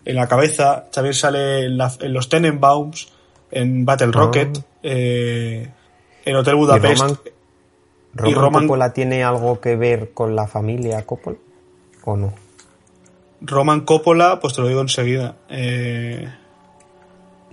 en 0.05 0.15
la 0.17 0.27
cabeza, 0.27 0.85
también 0.93 1.15
sale 1.15 1.65
en, 1.65 1.79
los 2.13 2.29
Tenenbaums, 2.29 3.11
en 3.49 3.85
Battle 3.85 4.11
ah. 4.13 4.17
Rocket. 4.17 4.63
Eh, 4.83 5.67
en 6.25 6.35
Hotel 6.35 6.55
Budapest. 6.57 7.27
¿Y 8.23 8.33
Roman, 8.35 8.67
Coppola 8.67 8.93
tiene 8.93 9.23
algo 9.23 9.59
que 9.59 9.75
ver 9.75 10.11
con 10.13 10.35
la 10.35 10.45
familia 10.45 11.03
Coppola 11.07 11.37
o 12.03 12.15
no? 12.15 12.35
Roman 13.41 13.81
Coppola, 13.81 14.39
pues 14.39 14.53
te 14.53 14.61
lo 14.61 14.67
digo 14.67 14.81
enseguida. 14.81 15.37
Eh, 15.49 16.31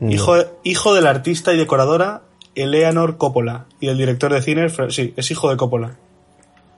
hijo, 0.09 0.35
hijo 0.63 0.95
del 0.95 1.07
artista 1.07 1.53
y 1.53 1.57
decoradora 1.57 2.23
Eleanor 2.55 3.17
Coppola 3.17 3.67
y 3.81 3.89
el 3.89 3.99
director 3.99 4.33
de 4.33 4.43
cine, 4.43 4.69
sí, 4.91 5.15
es 5.17 5.31
hijo 5.31 5.51
de 5.51 5.57
Coppola. 5.57 5.97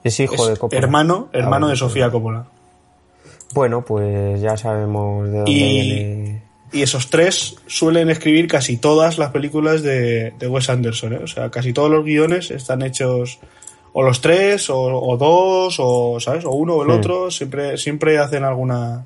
Es 0.03 0.19
hijo 0.19 0.47
de 0.47 0.57
Coppola. 0.57 0.79
Hermano, 0.79 1.29
hermano 1.33 1.67
ah, 1.67 1.69
de 1.71 1.75
Sofía 1.75 2.11
Coppola. 2.11 2.47
Bueno, 3.53 3.83
pues 3.83 4.41
ya 4.41 4.57
sabemos 4.57 5.25
de 5.27 5.37
dónde 5.37 5.51
viene 5.51 6.45
y 6.75 6.81
esos 6.81 7.09
tres 7.09 7.55
suelen 7.67 8.09
escribir 8.09 8.47
casi 8.47 8.75
todas 8.75 9.17
las 9.17 9.31
películas 9.31 9.81
de, 9.81 10.33
Wes 10.41 10.69
Anderson. 10.69 11.13
¿eh? 11.13 11.19
O 11.23 11.27
sea, 11.27 11.49
casi 11.49 11.71
todos 11.71 11.89
los 11.89 12.03
guiones 12.03 12.51
están 12.51 12.81
hechos 12.81 13.39
o 13.93 14.03
los 14.03 14.19
tres, 14.19 14.69
o, 14.69 15.15
dos, 15.17 15.77
o, 15.79 16.19
¿sabes? 16.19 16.43
O 16.43 16.51
uno 16.51 16.75
o 16.75 16.83
el 16.83 16.89
hmm. 16.89 16.99
otro. 16.99 17.31
Siempre, 17.31 17.77
siempre 17.77 18.17
hacen 18.17 18.43
alguna, 18.43 19.05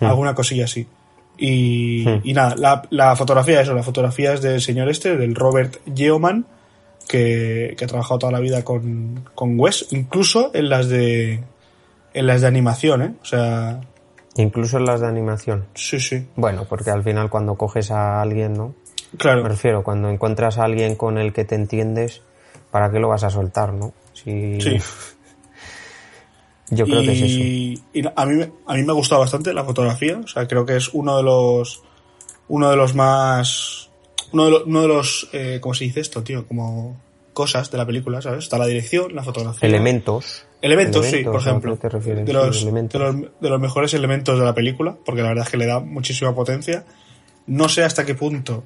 hmm. 0.00 0.04
alguna 0.04 0.34
cosilla 0.34 0.64
así. 0.64 0.88
Y, 1.38 2.04
hmm. 2.06 2.20
y 2.24 2.32
nada, 2.32 2.54
la, 2.56 2.82
la, 2.90 3.16
fotografía, 3.16 3.60
eso, 3.60 3.74
la 3.74 3.82
fotografía 3.82 4.32
es 4.32 4.42
del 4.42 4.60
señor 4.60 4.88
este, 4.88 5.16
del 5.16 5.34
Robert 5.34 5.78
Yeoman, 5.86 6.46
que, 7.08 7.74
que 7.76 7.84
ha 7.84 7.88
trabajado 7.88 8.18
toda 8.18 8.32
la 8.32 8.40
vida 8.40 8.64
con, 8.64 9.24
con 9.34 9.58
Wes, 9.58 9.88
incluso 9.90 10.50
en 10.54 10.68
las 10.68 10.88
de 10.88 11.42
en 12.14 12.26
las 12.26 12.40
de 12.40 12.46
animación, 12.46 13.02
¿eh? 13.02 13.14
O 13.20 13.24
sea, 13.26 13.80
Incluso 14.36 14.76
en 14.76 14.84
las 14.84 15.00
de 15.00 15.06
animación. 15.06 15.66
Sí, 15.74 15.98
sí. 15.98 16.26
Bueno, 16.36 16.66
porque 16.68 16.90
al 16.90 17.02
final 17.02 17.30
cuando 17.30 17.54
coges 17.54 17.90
a 17.90 18.20
alguien, 18.20 18.52
¿no? 18.52 18.74
Claro. 19.16 19.42
Me 19.42 19.48
refiero, 19.48 19.82
cuando 19.82 20.10
encuentras 20.10 20.58
a 20.58 20.64
alguien 20.64 20.94
con 20.94 21.16
el 21.16 21.32
que 21.32 21.44
te 21.44 21.54
entiendes, 21.54 22.22
¿para 22.70 22.90
qué 22.90 22.98
lo 22.98 23.08
vas 23.08 23.24
a 23.24 23.30
soltar, 23.30 23.72
no? 23.72 23.94
Sí. 24.12 24.58
Yo 26.70 26.84
creo 26.84 27.02
que 27.02 27.12
es 27.12 27.20
eso. 27.20 27.38
Y 27.38 27.80
a 28.14 28.26
mí, 28.26 28.44
a 28.66 28.74
mí 28.74 28.82
me 28.82 28.92
ha 28.92 28.94
gustado 28.94 29.20
bastante 29.20 29.52
la 29.54 29.64
fotografía. 29.64 30.18
O 30.18 30.26
sea, 30.26 30.46
creo 30.48 30.66
que 30.66 30.76
es 30.76 30.90
uno 30.92 31.16
de 31.16 31.22
los. 31.22 31.82
Uno 32.48 32.70
de 32.70 32.76
los 32.76 32.94
más. 32.94 33.90
Uno 34.32 34.44
de 34.46 34.50
los. 34.50 34.62
Uno 34.64 34.82
de 34.82 34.88
los 34.88 35.28
eh, 35.32 35.58
¿Cómo 35.60 35.74
se 35.74 35.84
dice 35.84 36.00
esto, 36.00 36.22
tío? 36.22 36.46
Como 36.46 36.96
cosas 37.32 37.70
de 37.70 37.76
la 37.76 37.84
película, 37.84 38.22
¿sabes? 38.22 38.44
Está 38.44 38.56
la 38.56 38.66
dirección, 38.66 39.14
la 39.14 39.22
fotografía. 39.22 39.68
Elementos. 39.68 40.46
Elementos, 40.62 41.04
sí, 41.06 41.22
por 41.22 41.36
ejemplo. 41.36 41.76
de, 41.76 42.32
los, 42.32 42.64
de, 42.64 43.48
los, 43.50 43.60
mejores 43.60 43.92
elementos 43.92 44.38
de 44.38 44.44
la 44.44 44.54
película, 44.54 44.96
porque 45.04 45.20
la 45.20 45.28
verdad 45.28 45.44
es 45.44 45.50
que 45.50 45.58
le 45.58 45.66
da 45.66 45.80
muchísima 45.80 46.34
potencia. 46.34 46.86
No 47.46 47.68
sé 47.68 47.84
hasta 47.84 48.06
qué 48.06 48.14
punto, 48.14 48.64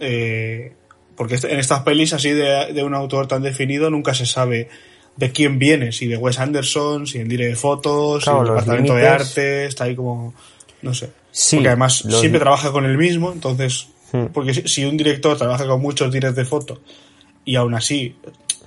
eh, 0.00 0.72
porque 1.14 1.34
en 1.34 1.58
estas 1.58 1.82
pelis 1.82 2.14
así 2.14 2.30
de, 2.30 2.82
un 2.82 2.94
autor 2.94 3.28
tan 3.28 3.42
definido 3.42 3.90
nunca 3.90 4.14
se 4.14 4.24
sabe 4.24 4.70
de 5.16 5.32
quién 5.32 5.58
viene, 5.58 5.92
si 5.92 6.06
de 6.06 6.16
Wes 6.16 6.38
Anderson, 6.38 7.06
si 7.06 7.18
el 7.18 7.28
director 7.28 7.50
de 7.50 7.60
fotos, 7.60 8.24
si 8.24 8.30
el 8.30 8.44
departamento 8.44 8.94
de 8.94 9.08
arte, 9.08 9.66
está 9.66 9.84
ahí 9.84 9.94
como, 9.94 10.34
no 10.82 10.94
sé. 10.94 11.10
porque 11.52 11.68
además 11.68 12.04
siempre 12.08 12.40
trabaja 12.40 12.72
con 12.72 12.84
el 12.84 12.96
mismo, 12.96 13.32
entonces, 13.32 13.88
hmm. 14.12 14.26
porque 14.32 14.54
si, 14.54 14.84
un 14.84 14.96
director 14.96 15.36
trabaja 15.36 15.66
con 15.66 15.80
muchos 15.80 16.10
directores 16.12 16.36
de 16.36 16.44
foto 16.44 16.80
y 17.44 17.56
aún 17.56 17.74
así 17.74 18.16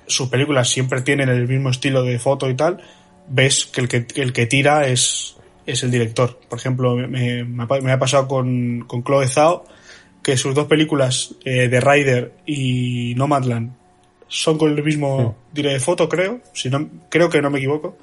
sus 0.06 0.28
películas 0.28 0.68
siempre 0.68 1.00
tienen 1.00 1.28
el 1.28 1.48
mismo 1.48 1.70
estilo 1.70 2.02
de 2.02 2.18
foto 2.18 2.48
y 2.50 2.54
tal, 2.54 2.82
ves 3.28 3.66
que 3.66 3.80
el 3.80 3.88
que, 3.88 4.06
el 4.16 4.32
que 4.32 4.46
tira 4.46 4.86
es, 4.86 5.36
es 5.66 5.82
el 5.82 5.90
director. 5.90 6.38
Por 6.48 6.58
ejemplo, 6.58 6.94
me, 6.94 7.44
me, 7.44 7.92
ha 7.92 7.98
pasado 7.98 8.28
con, 8.28 8.84
con 8.86 9.02
Chloe 9.02 9.28
Zhao, 9.28 9.64
que 10.22 10.36
sus 10.36 10.54
dos 10.54 10.66
películas, 10.66 11.34
eh, 11.44 11.68
de 11.68 11.80
Rider 11.80 12.32
y 12.46 13.14
Nomadland, 13.16 13.72
son 14.34 14.58
con 14.58 14.76
el 14.76 14.82
mismo 14.82 15.36
director 15.52 15.78
de 15.78 15.84
foto, 15.84 16.08
creo. 16.08 16.40
Si 16.52 16.68
no, 16.68 16.88
creo 17.08 17.30
que 17.30 17.40
no 17.40 17.50
me 17.50 17.58
equivoco. 17.58 17.96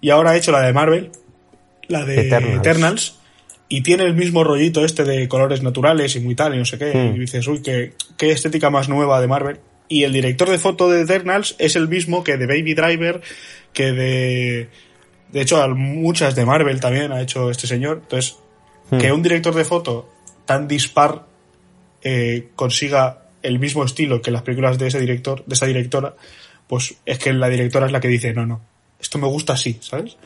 Y 0.00 0.10
ahora 0.10 0.32
ha 0.32 0.36
hecho 0.36 0.50
la 0.50 0.62
de 0.62 0.72
Marvel, 0.72 1.12
la 1.86 2.04
de 2.04 2.28
Eternals. 2.56 3.16
y 3.68 3.82
tiene 3.82 4.04
el 4.04 4.14
mismo 4.14 4.42
rollito 4.42 4.84
este 4.84 5.04
de 5.04 5.28
colores 5.28 5.62
naturales 5.62 6.16
y 6.16 6.20
muy 6.20 6.34
tal, 6.34 6.54
y 6.54 6.58
no 6.58 6.64
sé 6.64 6.76
qué. 6.76 6.92
Hmm. 6.92 7.14
Y 7.14 7.20
dices, 7.20 7.46
uy, 7.46 7.62
qué, 7.62 7.92
qué 8.16 8.32
estética 8.32 8.68
más 8.70 8.88
nueva 8.88 9.20
de 9.20 9.28
Marvel 9.28 9.60
y 9.90 10.04
el 10.04 10.12
director 10.12 10.48
de 10.48 10.56
foto 10.56 10.88
de 10.88 11.02
Eternals 11.02 11.56
es 11.58 11.74
el 11.74 11.88
mismo 11.88 12.22
que 12.22 12.36
de 12.36 12.46
Baby 12.46 12.74
Driver, 12.74 13.20
que 13.72 13.92
de... 13.92 14.68
De 15.32 15.40
hecho, 15.40 15.68
muchas 15.76 16.34
de 16.34 16.46
Marvel 16.46 16.80
también 16.80 17.12
ha 17.12 17.20
hecho 17.20 17.50
este 17.50 17.66
señor. 17.66 18.00
Entonces, 18.02 18.36
hmm. 18.90 18.98
que 18.98 19.12
un 19.12 19.22
director 19.22 19.54
de 19.54 19.64
foto 19.64 20.08
tan 20.46 20.66
dispar 20.66 21.26
eh, 22.02 22.48
consiga 22.56 23.29
el 23.42 23.58
mismo 23.58 23.84
estilo 23.84 24.22
que 24.22 24.30
las 24.30 24.42
películas 24.42 24.78
de 24.78 24.88
ese 24.88 25.00
director, 25.00 25.44
de 25.46 25.54
esa 25.54 25.66
directora, 25.66 26.14
pues 26.66 26.96
es 27.06 27.18
que 27.18 27.32
la 27.32 27.48
directora 27.48 27.86
es 27.86 27.92
la 27.92 28.00
que 28.00 28.08
dice, 28.08 28.32
no, 28.32 28.46
no, 28.46 28.60
esto 29.00 29.18
me 29.18 29.26
gusta 29.26 29.54
así, 29.54 29.78
¿sabes? 29.80 30.16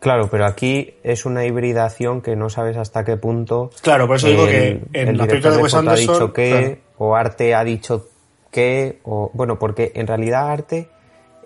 Claro, 0.00 0.28
pero 0.30 0.46
aquí 0.46 0.94
es 1.02 1.26
una 1.26 1.44
hibridación 1.44 2.20
que 2.20 2.36
no 2.36 2.50
sabes 2.50 2.76
hasta 2.76 3.04
qué 3.04 3.16
punto. 3.16 3.70
Claro, 3.82 4.06
por 4.06 4.16
eso 4.16 4.28
digo 4.28 4.46
que 4.46 4.80
en 4.92 5.16
la 5.16 5.26
película 5.26 5.56
de 5.56 5.62
Wes 5.62 5.74
Anderson. 5.74 6.10
Ha 6.10 6.12
dicho 6.14 6.32
que, 6.32 6.80
o 6.98 7.16
Arte 7.16 7.54
ha 7.54 7.64
dicho 7.64 8.08
que, 8.50 9.00
o, 9.04 9.30
bueno, 9.34 9.58
porque 9.58 9.92
en 9.94 10.06
realidad 10.06 10.50
arte, 10.50 10.88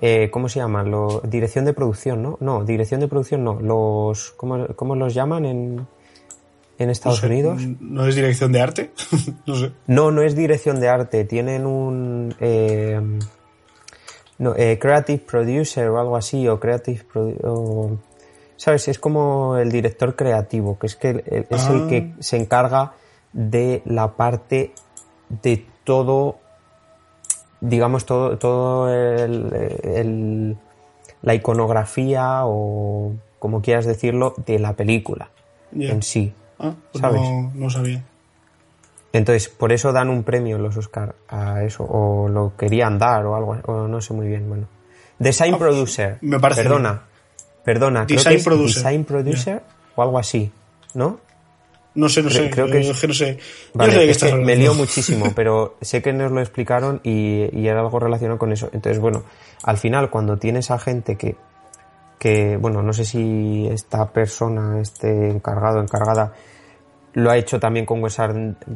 eh, 0.03 0.29
¿cómo 0.31 0.49
se 0.51 0.59
llama? 0.59 0.83
Lo, 0.83 1.21
dirección 1.25 1.65
de 1.65 1.73
producción, 1.73 2.23
¿no? 2.23 2.37
No, 2.41 2.65
dirección 2.65 3.01
de 3.01 3.09
producción 3.09 3.43
no. 3.43 3.59
Los, 3.61 4.33
¿cómo, 4.33 4.67
cómo 4.77 4.97
los 4.97 5.15
llaman 5.15 5.47
en, 5.47 5.87
en 6.83 6.91
Estados 6.91 7.23
Unidos? 7.23 7.61
¿No 7.81 8.07
es 8.07 8.15
dirección 8.15 8.53
de 8.53 8.61
arte? 8.61 8.93
no 9.47 9.57
sé. 9.57 9.73
No, 9.87 10.11
no 10.11 10.23
es 10.23 10.35
dirección 10.35 10.81
de 10.81 10.89
arte. 10.89 11.25
Tienen 11.25 11.67
un... 11.67 12.35
Eh, 12.41 13.01
no, 14.39 14.55
eh, 14.57 14.79
creative 14.79 15.19
producer 15.19 15.89
o 15.89 16.01
algo 16.01 16.17
así, 16.17 16.47
o 16.49 16.59
creative... 16.59 17.05
O, 17.45 17.99
¿Sabes? 18.57 18.89
Es 18.89 18.99
como 18.99 19.57
el 19.57 19.73
director 19.73 20.15
creativo, 20.15 20.79
que 20.79 20.87
es 20.87 20.97
que 20.97 21.47
es 21.51 21.69
el 21.69 21.89
que 21.89 22.13
ah. 22.13 22.17
se 22.21 22.37
encarga 22.37 22.93
de 23.33 23.83
la 23.87 24.13
parte 24.15 24.73
de 25.43 25.67
todo 25.83 26.39
digamos, 27.63 28.05
todo, 28.05 28.37
todo 28.39 28.93
el, 28.93 30.57
la 31.23 31.35
iconografía 31.35 32.41
o 32.45 33.15
como 33.39 33.63
quieras 33.63 33.87
decirlo 33.87 34.35
de 34.45 34.59
la 34.59 34.75
película 34.75 35.31
en 35.73 36.03
sí. 36.03 36.35
Ah, 36.63 36.75
pues 36.93 37.03
¿sabes? 37.03 37.21
No, 37.55 37.69
sabía. 37.69 38.05
Entonces, 39.13 39.49
por 39.49 39.73
eso 39.73 39.93
dan 39.93 40.09
un 40.09 40.23
premio 40.23 40.59
los 40.59 40.77
Oscar 40.77 41.15
a 41.29 41.63
eso, 41.65 41.85
o 41.85 42.29
lo 42.29 42.57
querían 42.57 42.99
dar 42.99 43.27
o 43.27 43.37
algo, 43.37 43.59
o 43.67 43.89
no 43.89 44.01
sé 44.01 44.15
muy 44.15 44.29
bien, 44.29 44.49
bueno. 44.49 44.69
Design 45.19 45.55
ah, 45.55 45.59
Producer. 45.59 46.19
Me 46.23 46.39
parece. 46.41 46.63
Perdona. 46.63 47.03
Perdona, 47.65 48.05
Design 48.07 48.43
Producer. 48.43 48.83
Design 48.83 49.05
Producer 49.05 49.63
o 49.95 50.03
algo 50.03 50.19
así, 50.19 50.51
¿no? 50.95 51.21
No 51.95 52.09
sé, 52.09 52.23
no 52.23 52.31
sé. 52.31 52.49
Creo 52.49 52.69
que, 52.69 52.81
es 52.81 53.01
que 53.01 53.07
no 53.07 53.15
sé. 53.15 53.39
Vale, 53.75 54.09
es 54.09 54.19
que 54.19 54.35
me 54.35 54.57
lío 54.57 54.73
muchísimo, 54.75 55.33
pero 55.37 55.77
sé 55.83 56.01
que 56.01 56.13
nos 56.13 56.33
lo 56.33 56.41
explicaron 56.41 57.01
y, 57.05 57.49
y, 57.53 57.69
era 57.69 57.81
algo 57.81 57.99
relacionado 58.01 58.39
con 58.39 58.51
eso. 58.51 58.71
Entonces, 58.73 58.99
bueno, 58.99 59.25
al 59.63 59.77
final, 59.77 60.09
cuando 60.09 60.39
tienes 60.39 60.71
a 60.71 60.79
gente 60.79 61.17
que, 61.17 61.37
que, 62.23 62.57
bueno, 62.57 62.83
no 62.83 62.93
sé 62.93 63.05
si 63.05 63.67
esta 63.67 64.13
persona, 64.13 64.81
este 64.81 65.29
encargado, 65.29 65.81
encargada, 65.81 66.33
lo 67.15 67.33
ha 67.33 67.37
hecho 67.37 67.59
también 67.59 67.85
con 67.85 68.01
Wes, 68.01 68.17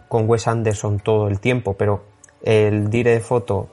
con 0.09 0.29
Wes 0.29 0.49
Anderson 0.49 0.99
todo 0.99 1.29
el 1.29 1.39
tiempo, 1.39 1.75
pero 1.75 2.03
el 2.43 2.91
dire 2.91 3.13
de 3.13 3.21
foto 3.21 3.69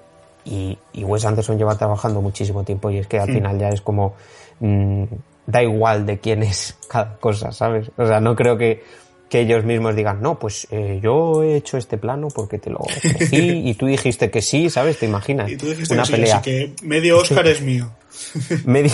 y, 0.46 0.78
y, 0.94 1.04
Wes 1.04 1.26
Anderson 1.26 1.58
lleva 1.58 1.76
trabajando 1.76 2.22
muchísimo 2.22 2.64
tiempo 2.64 2.92
y 2.92 3.00
es 3.00 3.08
que 3.08 3.18
al 3.18 3.30
final 3.30 3.58
ya 3.58 3.70
es 3.70 3.82
como 3.82 4.14
mm, 4.60 5.06
da 5.48 5.64
igual 5.64 6.06
de 6.06 6.20
quién 6.20 6.44
es 6.44 6.78
cada 6.88 7.16
cosa, 7.16 7.52
¿sabes? 7.52 7.90
O 7.98 8.06
sea, 8.06 8.20
no 8.20 8.36
creo 8.36 8.56
que 8.56 8.84
que 9.28 9.40
ellos 9.40 9.66
mismos 9.66 9.96
digan, 9.96 10.22
no, 10.22 10.38
pues 10.38 10.68
eh, 10.70 11.00
yo 11.02 11.42
he 11.42 11.56
hecho 11.56 11.78
este 11.78 11.98
plano 11.98 12.28
porque 12.28 12.60
te 12.60 12.70
lo 12.70 12.78
ofrecí 12.82 13.68
y 13.68 13.74
tú 13.74 13.88
dijiste 13.88 14.30
que 14.30 14.44
sí, 14.44 14.70
¿sabes? 14.70 15.00
¿Te 15.00 15.08
imaginas? 15.08 15.50
Y 15.52 15.58
tú 15.58 15.66
dijiste 15.66 15.96
Una 15.96 16.04
que 16.04 16.12
pelea. 16.12 16.44
Sí, 16.44 16.52
así 16.52 16.76
que 16.76 16.86
medio 16.86 17.18
Oscar 17.18 17.48
es 17.48 17.60
mío. 17.64 17.90
medio... 18.66 18.92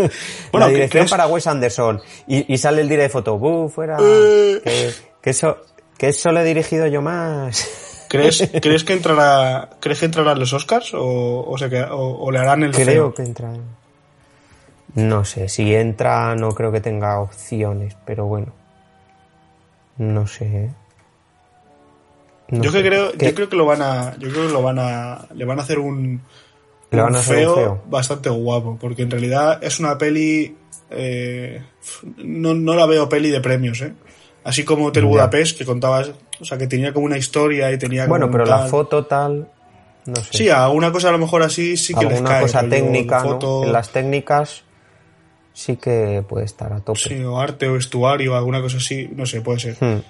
bueno, 0.52 0.66
la 0.66 0.72
dirección 0.72 1.08
para 1.08 1.26
Wes 1.26 1.46
Anderson. 1.46 2.00
Y, 2.26 2.56
sale 2.58 2.82
el 2.82 2.88
día 2.88 2.98
de 2.98 3.08
foto. 3.08 3.38
¡Bú, 3.38 3.68
fuera! 3.68 3.96
Eh. 4.00 4.94
Que, 5.20 5.30
eso, 5.30 5.58
que 5.98 6.08
eso 6.08 6.32
lo 6.32 6.40
he 6.40 6.44
dirigido 6.44 6.86
yo 6.86 7.02
más. 7.02 7.68
¿Crees, 8.08 8.50
¿crees 8.60 8.82
que 8.82 8.92
entrará, 8.92 9.70
crees 9.78 10.00
que 10.00 10.06
entrará 10.06 10.34
los 10.34 10.52
Oscars 10.52 10.94
o, 10.94 11.00
o, 11.00 11.54
o, 11.54 12.30
le 12.32 12.38
harán 12.38 12.64
el 12.64 12.72
Creo 12.72 13.14
que 13.14 13.22
entra. 13.22 13.52
No 14.94 15.24
sé, 15.24 15.48
si 15.48 15.72
entra 15.72 16.34
no 16.34 16.52
creo 16.52 16.72
que 16.72 16.80
tenga 16.80 17.20
opciones, 17.20 17.96
pero 18.04 18.26
bueno. 18.26 18.52
No 19.98 20.26
sé. 20.26 20.44
¿eh? 20.44 20.70
yo 22.50 22.72
que 22.72 22.82
creo, 22.82 23.12
yo 23.12 23.34
creo 23.34 23.48
que 23.48 23.56
lo 23.56 23.66
van 23.66 23.82
a, 23.82 24.16
yo 24.18 24.28
creo 24.30 24.46
que 24.46 24.52
lo 24.52 24.62
van 24.62 24.78
a, 24.78 25.26
le 25.34 25.44
van 25.44 25.58
a 25.60 25.62
hacer 25.62 25.78
un, 25.78 26.22
le 26.90 27.02
van 27.02 27.14
a 27.14 27.20
hacer 27.20 27.38
feo, 27.38 27.50
un 27.50 27.56
feo, 27.56 27.82
bastante 27.86 28.30
guapo, 28.30 28.78
porque 28.80 29.02
en 29.02 29.10
realidad 29.10 29.62
es 29.62 29.78
una 29.80 29.96
peli, 29.98 30.56
eh, 30.90 31.62
no, 32.18 32.54
no 32.54 32.74
la 32.74 32.86
veo 32.86 33.08
peli 33.08 33.30
de 33.30 33.40
premios, 33.40 33.80
eh. 33.82 33.92
Así 34.42 34.64
como 34.64 34.86
Hotel 34.86 35.04
Budapest, 35.04 35.58
que 35.58 35.66
contabas, 35.66 36.12
o 36.40 36.44
sea, 36.44 36.56
que 36.56 36.66
tenía 36.66 36.94
como 36.94 37.04
una 37.06 37.18
historia 37.18 37.70
y 37.70 37.78
tenía 37.78 38.04
como 38.04 38.18
Bueno, 38.18 38.30
pero 38.30 38.46
la 38.46 38.66
foto 38.66 39.04
tal, 39.04 39.50
no 40.06 40.16
sé. 40.16 40.28
Sí, 40.30 40.48
a 40.48 40.68
una 40.68 40.90
cosa 40.90 41.10
a 41.10 41.12
lo 41.12 41.18
mejor 41.18 41.42
así 41.42 41.76
sí 41.76 41.94
que 41.94 42.06
les 42.06 42.22
cae. 42.22 42.42
cosa 42.42 42.66
técnica, 42.66 43.22
¿no? 43.22 43.64
En 43.64 43.72
las 43.72 43.90
técnicas 43.90 44.64
sí 45.52 45.76
que 45.76 46.24
puede 46.26 46.46
estar 46.46 46.72
a 46.72 46.80
tope. 46.80 46.98
Sí, 46.98 47.22
o 47.22 47.38
arte 47.38 47.68
o 47.68 47.74
vestuario, 47.74 48.34
alguna 48.34 48.62
cosa 48.62 48.78
así, 48.78 49.10
no 49.14 49.26
sé, 49.26 49.42
puede 49.42 49.60
ser. 49.60 49.76
Hmm. 49.78 50.00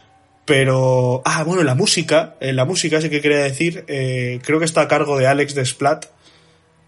Pero, 0.44 1.22
ah, 1.24 1.44
bueno, 1.44 1.62
la 1.62 1.74
música, 1.74 2.36
en 2.40 2.56
la 2.56 2.64
música 2.64 3.00
sí 3.00 3.10
que 3.10 3.20
quería 3.20 3.38
decir, 3.38 3.84
eh, 3.88 4.40
creo 4.44 4.58
que 4.58 4.64
está 4.64 4.82
a 4.82 4.88
cargo 4.88 5.18
de 5.18 5.26
Alex 5.26 5.54
Desplat. 5.54 6.06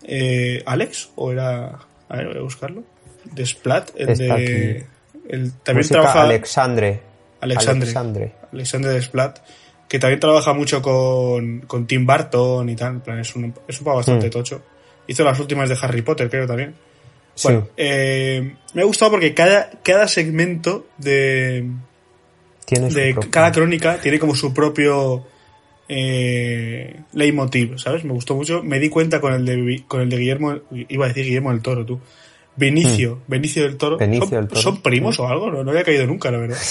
Eh, 0.05 0.63
¿Alex? 0.67 1.11
¿O 1.17 1.33
era...? 1.33 1.79
A 2.09 2.17
ver, 2.17 2.29
voy 2.29 2.39
a 2.39 2.43
buscarlo. 2.43 2.83
Desplat, 3.25 3.91
el 3.97 4.17
de... 4.17 4.87
El, 5.29 5.53
también 5.63 5.89
trabaja... 5.89 6.23
Alexandre. 6.23 7.01
Alexandre. 7.41 7.83
Alexandre. 7.83 8.33
Alexandre 8.53 8.93
Desplat, 8.93 9.39
que 9.89 9.99
también 9.99 10.21
trabaja 10.21 10.53
mucho 10.53 10.81
con, 10.83 11.61
con 11.63 11.87
Tim 11.87 12.07
Burton 12.07 12.69
y 12.69 12.77
tal. 12.77 13.03
es 13.19 13.35
un, 13.35 13.55
es 13.67 13.81
un 13.81 13.85
bastante 13.85 14.29
hmm. 14.29 14.31
tocho. 14.31 14.63
Hizo 15.07 15.25
las 15.25 15.39
últimas 15.41 15.69
de 15.69 15.77
Harry 15.81 16.03
Potter, 16.03 16.31
creo 16.31 16.47
también. 16.47 16.75
Bueno, 17.43 17.69
eh, 17.77 18.57
me 18.75 18.83
ha 18.83 18.85
gustado 18.85 19.13
porque 19.13 19.35
cada, 19.35 19.71
cada 19.83 20.07
segmento 20.07 20.87
de, 20.99 21.67
de 22.69 23.17
cada 23.31 23.51
crónica 23.51 23.99
tiene 23.99 24.19
como 24.19 24.35
su 24.35 24.53
propio 24.53 25.27
eh, 25.95 27.01
leitmotiv, 27.12 27.78
¿sabes? 27.78 28.03
Me 28.05 28.14
gustó 28.14 28.34
mucho. 28.34 28.62
Me 28.62 28.78
di 28.78 28.88
cuenta 28.88 29.20
con 29.20 29.34
el 29.34 29.45
de, 29.45 29.84
con 29.86 30.01
el 30.01 30.09
de 30.09 30.16
Guillermo, 30.16 30.61
iba 30.70 31.05
a 31.05 31.09
decir 31.09 31.26
Guillermo 31.26 31.51
del 31.51 31.61
Toro, 31.61 31.84
tú. 31.84 32.01
Benicio, 32.57 33.16
hmm. 33.16 33.30
Benicio 33.30 33.62
del 33.64 33.76
Toro. 33.76 33.99
¿Son, 34.55 34.80
primos 34.80 35.20
o 35.20 35.28
algo? 35.28 35.51
No, 35.51 35.70
había 35.70 35.84
caído 35.84 36.07
nunca, 36.07 36.30
la 36.30 36.38
verdad. 36.38 36.59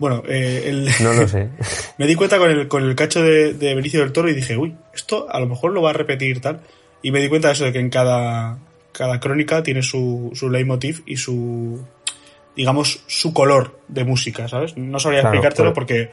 Bueno, 0.00 0.22
eh, 0.26 0.62
el, 0.64 0.88
no 1.02 1.12
lo 1.12 1.28
sé. 1.28 1.50
me 1.98 2.06
di 2.06 2.14
cuenta 2.14 2.38
con 2.38 2.50
el, 2.50 2.68
con 2.68 2.84
el 2.84 2.94
cacho 2.94 3.22
de, 3.22 3.52
de 3.52 3.74
Benicio 3.74 4.00
del 4.00 4.12
Toro 4.12 4.30
y 4.30 4.34
dije, 4.34 4.56
uy, 4.56 4.74
esto 4.94 5.26
a 5.30 5.38
lo 5.38 5.46
mejor 5.46 5.72
lo 5.72 5.82
va 5.82 5.90
a 5.90 5.92
repetir 5.92 6.40
tal. 6.40 6.62
Y 7.02 7.10
me 7.10 7.20
di 7.20 7.28
cuenta 7.28 7.48
de 7.48 7.52
eso, 7.52 7.64
de 7.64 7.72
que 7.74 7.80
en 7.80 7.90
cada, 7.90 8.56
cada 8.92 9.20
crónica 9.20 9.62
tiene 9.62 9.82
su, 9.82 10.30
su 10.32 10.48
leitmotiv 10.48 11.02
y 11.04 11.18
su, 11.18 11.84
digamos, 12.56 13.02
su 13.08 13.34
color 13.34 13.78
de 13.88 14.04
música, 14.04 14.48
¿sabes? 14.48 14.74
No 14.78 14.98
sabría 14.98 15.20
explicártelo 15.20 15.74
porque 15.74 16.12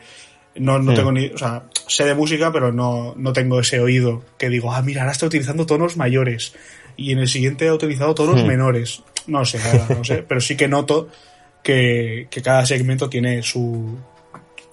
no, 0.60 0.80
no 0.80 0.93
tengo 0.93 1.12
ni, 1.12 1.28
o 1.28 1.38
sea, 1.38 1.64
sé 1.88 2.05
de 2.05 2.16
música, 2.16 2.51
pero 2.51 2.72
no, 2.72 3.14
no 3.18 3.34
tengo 3.34 3.60
ese 3.60 3.80
oído 3.80 4.24
que 4.38 4.49
digo, 4.49 4.74
ah, 4.74 4.82
mira, 4.82 5.01
ahora 5.01 5.12
está 5.12 5.26
utilizando 5.26 5.66
tonos 5.66 5.97
mayores 5.97 6.53
y 6.95 7.12
en 7.12 7.20
el 7.20 7.28
siguiente 7.28 7.68
ha 7.68 7.74
utilizado 7.74 8.16
tonos 8.16 8.43
menores. 8.43 9.03
No 9.28 9.45
sé, 9.45 9.60
no 9.89 10.03
sé, 10.03 10.24
pero 10.24 10.41
sí 10.41 10.55
que 10.55 10.68
noto 10.68 11.10
que, 11.64 12.28
que 12.30 12.41
cada 12.41 12.66
segmento 12.66 13.10
tiene 13.10 13.43
su... 13.43 13.97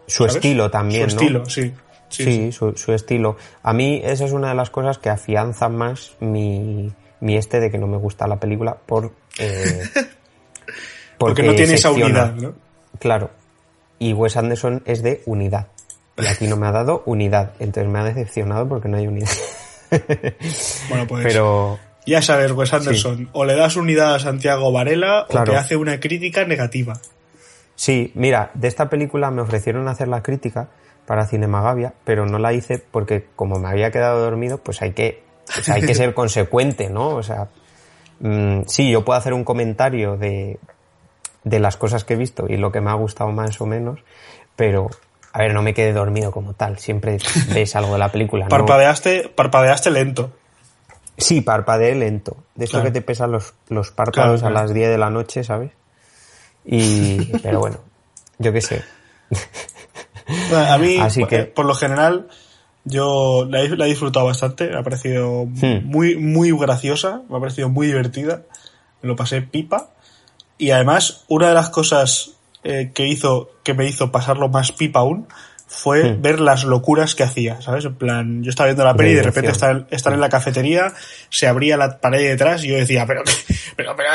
Su 0.07 0.27
estilo 0.27 0.71
también, 0.71 1.11
su 1.11 1.17
estilo, 1.17 1.47
sí. 1.47 1.73
Sí, 2.09 2.53
Su, 2.53 2.75
su, 2.77 2.93
estilo. 2.93 3.37
A 3.63 3.73
mí 3.73 4.01
esa 4.05 4.25
es 4.25 4.33
una 4.33 4.51
de 4.51 4.55
las 4.55 4.71
cosas 4.71 4.99
que 4.99 5.11
afianzan 5.11 5.75
más 5.75 6.13
mi, 6.21 6.93
mi 7.21 7.37
este 7.37 7.59
de 7.59 7.71
que 7.71 7.79
no 7.79 7.89
me 7.89 7.97
gusta 7.97 8.29
la 8.29 8.39
película 8.39 8.77
por... 8.77 9.13
Eh, 9.39 9.83
porque, 11.19 11.43
no 11.43 11.55
tiene 11.55 11.75
esa 11.75 11.91
unidad, 11.91 12.35
¿no? 12.35 12.55
Claro. 13.01 13.31
Y 13.99 14.13
Wes 14.13 14.37
Anderson 14.37 14.83
es 14.85 15.03
de 15.03 15.23
unidad. 15.27 15.69
Y 16.17 16.27
aquí 16.27 16.47
no 16.47 16.57
me 16.57 16.67
ha 16.67 16.73
dado 16.73 17.03
unidad. 17.07 17.53
Entonces 17.59 17.91
me 17.93 17.99
ha 17.99 18.05
decepcionado 18.05 18.69
porque 18.69 18.89
no 18.89 18.97
hay 18.97 19.07
unidad. 19.07 19.31
bueno, 20.89 21.07
pues... 21.07 21.25
Pero... 21.25 21.79
Ya 22.07 22.21
sabes, 22.21 22.53
Wes 22.53 22.73
Anderson, 22.75 23.31
o 23.33 23.47
le 23.47 23.57
das 23.57 23.77
unidad 23.77 24.15
a 24.15 24.19
Santiago 24.19 24.71
Varela 24.71 25.27
o 25.31 25.43
te 25.43 25.57
hace 25.57 25.75
una 25.75 26.01
crítica 26.01 26.45
negativa. 26.45 27.01
Sí, 27.77 28.13
mira, 28.15 28.51
de 28.53 28.69
esta 28.69 28.91
película 28.91 29.31
me 29.31 29.41
ofrecieron 29.41 29.89
hacer 29.89 30.09
la 30.09 30.23
crítica 30.23 30.69
para 31.07 31.27
Cinemagavia, 31.27 31.95
pero 32.05 32.27
no 32.27 32.39
la 32.39 32.53
hice 32.53 32.79
porque 32.79 33.27
como 33.35 33.59
me 33.59 33.69
había 33.69 33.91
quedado 33.91 34.21
dormido, 34.21 34.59
pues 34.59 34.83
hay 34.83 34.93
que 34.93 35.23
hay 35.67 35.83
que 35.83 35.95
ser 35.95 36.15
consecuente, 36.15 36.91
¿no? 36.91 37.09
O 37.09 37.23
sea, 37.23 37.49
mm, 38.21 38.63
sí, 38.67 38.91
yo 38.91 39.05
puedo 39.05 39.19
hacer 39.19 39.33
un 39.33 39.45
comentario 39.45 40.17
de, 40.17 40.59
de 41.43 41.61
las 41.61 41.77
cosas 41.77 42.05
que 42.05 42.15
he 42.15 42.17
visto 42.17 42.47
y 42.49 42.57
lo 42.57 42.73
que 42.73 42.81
me 42.81 42.91
ha 42.91 42.95
gustado 42.95 43.31
más 43.33 43.61
o 43.61 43.67
menos, 43.67 44.01
pero 44.57 44.89
a 45.35 45.39
ver, 45.41 45.53
no 45.53 45.63
me 45.63 45.75
quedé 45.75 45.93
dormido 45.93 46.31
como 46.31 46.55
tal, 46.55 46.79
siempre 46.79 47.19
ves 47.53 47.75
algo 47.75 47.95
de 47.95 47.99
la 47.99 48.13
película. 48.13 48.47
Parpadeaste, 48.47 49.29
parpadeaste 49.35 49.91
lento. 49.91 50.31
Sí, 51.19 51.41
parpadeé 51.41 51.97
lento. 51.97 52.37
De 52.55 52.67
eso 52.67 52.81
que 52.85 52.93
te 52.93 53.03
pesan 53.03 53.33
los, 53.33 53.53
los 53.69 53.91
párpados 53.91 54.45
a 54.45 54.51
las 54.51 54.73
10 54.73 54.91
de 54.91 54.97
la 54.97 55.11
noche, 55.11 55.43
¿sabes? 55.43 55.73
Y, 56.65 57.33
pero 57.43 57.59
bueno, 57.59 57.79
yo 58.39 58.53
qué 58.53 58.61
sé. 58.61 58.85
a 60.55 60.79
mí, 60.79 60.99
Así 60.99 61.25
que... 61.25 61.47
por 61.47 61.65
lo 61.65 61.75
general, 61.75 62.29
yo 62.85 63.45
la 63.51 63.61
he, 63.61 63.89
disfrutado 63.89 64.27
bastante, 64.27 64.69
me 64.69 64.79
ha 64.79 64.85
parecido 64.85 65.47
hmm. 65.47 65.85
muy, 65.85 66.15
muy 66.15 66.57
graciosa, 66.57 67.23
me 67.29 67.39
ha 67.39 67.41
parecido 67.41 67.69
muy 67.69 67.89
divertida, 67.89 68.43
me 69.03 69.09
lo 69.09 69.17
pasé 69.17 69.43
pipa. 69.43 69.91
Y 70.59 70.71
además, 70.71 71.25
una 71.27 71.49
de 71.49 71.55
las 71.55 71.71
cosas 71.71 72.34
eh, 72.65 72.91
que 72.95 73.07
hizo, 73.07 73.51
que 73.63 73.75
me 73.75 73.87
hizo 73.87 74.11
pasarlo 74.11 74.49
más 74.49 74.73
pipa 74.73 75.01
aún, 75.01 75.29
fue 75.67 76.13
ver 76.15 76.41
las 76.41 76.65
locuras 76.65 77.15
que 77.15 77.25
hacía, 77.25 77.61
¿sabes? 77.61 77.85
En 77.85 77.95
plan, 77.97 78.43
yo 78.43 78.51
estaba 78.51 78.69
viendo 78.69 78.85
la 78.85 78.95
peli 78.95 79.11
y 79.11 79.15
de 79.15 79.23
repente 79.23 79.51
estar, 79.51 79.87
estar 79.91 80.13
en 80.13 80.21
la 80.21 80.29
cafetería, 80.29 80.93
se 81.31 81.47
abría 81.47 81.77
la 81.77 82.01
pared 82.01 82.29
detrás 82.29 82.65
y 82.65 82.69
yo 82.69 82.77
decía, 82.77 83.07
pero, 83.07 83.23
pero, 83.77 83.97
pero, 83.97 84.11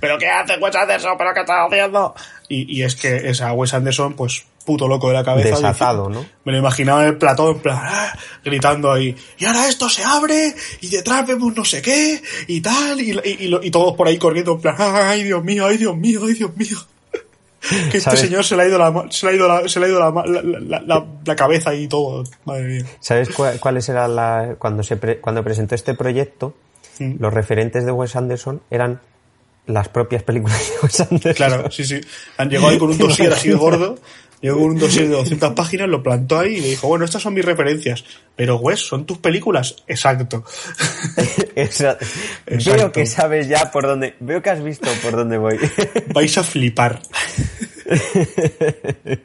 pero, 0.00 0.18
¿qué 0.18 0.28
hace 0.28 0.58
Wes 0.58 0.76
Anderson? 0.76 1.16
¿Pero 1.16 1.34
qué 1.34 1.40
estás 1.40 1.66
haciendo? 1.66 2.14
Y, 2.48 2.78
y 2.78 2.82
es 2.82 2.94
que 2.96 3.30
esa 3.30 3.52
Wes 3.52 3.72
Anderson, 3.72 4.14
pues, 4.14 4.44
puto 4.64 4.86
loco 4.86 5.08
de 5.08 5.14
la 5.14 5.24
cabeza. 5.24 5.56
Desatado, 5.56 6.08
¿no? 6.08 6.24
Me 6.44 6.52
lo 6.52 6.58
imaginaba 6.58 7.02
en 7.02 7.08
el 7.08 7.18
plató, 7.18 7.50
en 7.50 7.60
plan, 7.60 7.78
¡ah! 7.80 8.12
gritando 8.44 8.92
ahí, 8.92 9.16
y 9.38 9.44
ahora 9.44 9.68
esto 9.68 9.88
se 9.88 10.04
abre, 10.04 10.54
y 10.80 10.88
detrás 10.88 11.26
vemos 11.26 11.56
no 11.56 11.64
sé 11.64 11.80
qué, 11.80 12.20
y 12.48 12.60
tal, 12.60 13.00
y, 13.00 13.12
y, 13.12 13.58
y, 13.62 13.70
todos 13.70 13.94
por 13.96 14.08
ahí 14.08 14.18
corriendo, 14.18 14.52
en 14.52 14.60
plan, 14.60 14.76
¡ay, 14.78 15.24
Dios 15.24 15.42
mío, 15.42 15.66
ay, 15.66 15.78
Dios 15.78 15.96
mío, 15.96 16.20
ay, 16.26 16.34
Dios 16.34 16.56
mío! 16.56 16.78
Que 17.90 17.98
este 17.98 18.16
señor 18.16 18.44
se 18.44 18.56
le 18.56 18.62
ha 18.62 18.68
ido 18.68 18.78
la, 18.78 19.06
se 19.10 19.26
le 19.26 19.32
ha 19.32 19.34
ido 19.36 19.48
la, 19.48 19.68
se 19.68 19.80
le 19.80 19.86
ha 19.86 19.88
ido 19.88 19.98
la, 19.98 20.24
la, 20.84 21.06
la, 21.24 21.36
cabeza 21.36 21.74
y 21.74 21.88
todo, 21.88 22.24
madre 22.44 22.64
mía. 22.64 22.84
¿Sabes 23.00 23.30
cuáles 23.60 23.88
eran 23.88 24.16
la, 24.16 24.56
cuando 24.58 24.82
se 24.82 24.98
cuando 25.20 25.44
presentó 25.44 25.74
este 25.74 25.94
proyecto, 25.94 26.54
los 26.98 27.32
referentes 27.32 27.84
de 27.84 27.92
Wes 27.92 28.16
Anderson 28.16 28.62
eran 28.70 29.00
las 29.66 29.88
propias 29.88 30.22
películas 30.22 30.58
de 30.58 30.74
Wes 30.82 31.00
Anderson. 31.00 31.34
Claro, 31.34 31.70
sí, 31.70 31.84
sí. 31.84 32.00
Han 32.36 32.50
llegado 32.50 32.68
ahí 32.68 32.78
con 32.78 32.90
un 32.90 32.98
dossier 32.98 33.32
así 33.32 33.48
de 33.48 33.54
gordo 33.54 33.96
Llegó 34.42 34.58
con 34.58 34.70
un 34.72 34.78
dossier 34.78 35.08
de 35.08 35.14
200 35.14 35.54
páginas, 35.54 35.88
lo 35.88 36.02
plantó 36.02 36.40
ahí 36.40 36.56
y 36.56 36.60
le 36.60 36.68
dijo, 36.70 36.88
bueno, 36.88 37.04
estas 37.04 37.22
son 37.22 37.32
mis 37.32 37.44
referencias. 37.44 38.04
Pero, 38.34 38.56
Wes, 38.56 38.80
¿son 38.80 39.06
tus 39.06 39.18
películas? 39.18 39.76
Exacto. 39.86 40.44
Exacto. 41.54 42.04
Veo 42.46 42.90
que 42.90 43.06
sabes 43.06 43.46
ya 43.46 43.70
por 43.70 43.86
dónde, 43.86 44.16
veo 44.18 44.42
que 44.42 44.50
has 44.50 44.62
visto 44.64 44.90
por 45.00 45.12
dónde 45.12 45.38
voy. 45.38 45.58
Vais 46.12 46.36
a 46.36 46.42
flipar. 46.42 47.00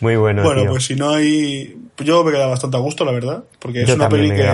Muy 0.00 0.16
bueno. 0.16 0.42
Bueno, 0.42 0.66
pues 0.66 0.86
si 0.86 0.96
no 0.96 1.10
hay. 1.10 1.76
Yo 1.98 2.24
me 2.24 2.32
queda 2.32 2.46
bastante 2.46 2.76
a 2.76 2.80
gusto, 2.80 3.04
la 3.04 3.12
verdad. 3.12 3.44
Porque 3.60 3.82
es 3.82 3.90
una 3.90 4.08
peli 4.08 4.30
que. 4.30 4.50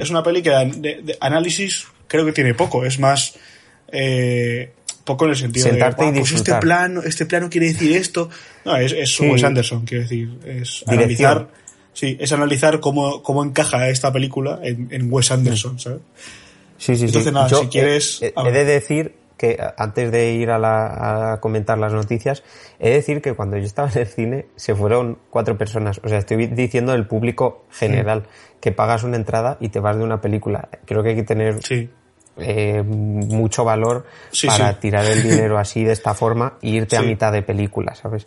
Es 0.00 0.10
una 0.10 0.24
peli 0.24 0.42
que 0.42 0.50
de, 0.50 1.16
análisis 1.20 1.86
creo 2.08 2.24
que 2.26 2.32
tiene 2.32 2.52
poco. 2.54 2.84
Es 2.84 2.98
más. 2.98 3.38
Eh, 3.92 4.72
poco 5.04 5.24
en 5.24 5.30
el 5.30 5.36
sentido 5.36 5.68
Sentarte 5.68 6.10
de, 6.10 6.20
pues 6.20 6.32
este 6.32 6.54
plano, 6.54 7.02
este 7.02 7.26
plano 7.26 7.50
quiere 7.50 7.68
decir 7.68 7.96
esto. 7.96 8.28
No, 8.64 8.76
es, 8.76 8.92
es 8.92 9.20
Wes 9.20 9.42
Anderson, 9.44 9.84
quiero 9.84 10.02
decir, 10.02 10.38
es 10.44 10.84
analizar, 10.86 11.48
sí, 11.92 12.16
es 12.20 12.32
analizar 12.32 12.80
cómo, 12.80 13.22
cómo 13.22 13.44
encaja 13.44 13.88
esta 13.88 14.12
película 14.12 14.60
en, 14.62 14.88
en 14.90 15.12
Wes 15.12 15.30
Anderson, 15.30 15.78
¿sabes? 15.78 16.00
Sí, 16.78 16.96
sí, 16.96 17.04
Entonces, 17.04 17.32
nada, 17.32 17.48
si 17.48 17.66
quieres. 17.68 18.22
He, 18.22 18.50
de 18.50 18.64
decir 18.64 19.14
que 19.36 19.58
antes 19.76 20.10
de 20.10 20.32
ir 20.32 20.50
a, 20.50 20.58
la, 20.58 21.32
a, 21.32 21.40
comentar 21.40 21.78
las 21.78 21.92
noticias, 21.92 22.42
he 22.80 22.90
de 22.90 22.94
decir 22.96 23.22
que 23.22 23.34
cuando 23.34 23.56
yo 23.56 23.64
estaba 23.64 23.90
en 23.90 23.98
el 23.98 24.06
cine 24.06 24.46
se 24.56 24.74
fueron 24.74 25.18
cuatro 25.30 25.56
personas. 25.56 26.00
O 26.02 26.08
sea, 26.08 26.18
estoy 26.18 26.46
diciendo 26.46 26.94
el 26.94 27.06
público 27.06 27.66
general, 27.70 28.24
que 28.60 28.72
pagas 28.72 29.04
una 29.04 29.16
entrada 29.16 29.58
y 29.60 29.68
te 29.68 29.78
vas 29.78 29.96
de 29.96 30.02
una 30.02 30.20
película. 30.20 30.68
Creo 30.84 31.02
que 31.02 31.10
hay 31.10 31.16
que 31.16 31.22
tener 31.22 31.62
sí 31.62 31.88
eh, 32.38 32.82
mucho 32.82 33.64
valor 33.64 34.06
para 34.46 34.78
tirar 34.80 35.04
el 35.06 35.22
dinero 35.22 35.58
así 35.58 35.84
de 35.84 35.92
esta 35.92 36.14
forma 36.14 36.54
e 36.62 36.70
irte 36.70 36.96
a 36.96 37.02
mitad 37.02 37.32
de 37.32 37.42
película, 37.42 37.94
¿sabes? 37.94 38.24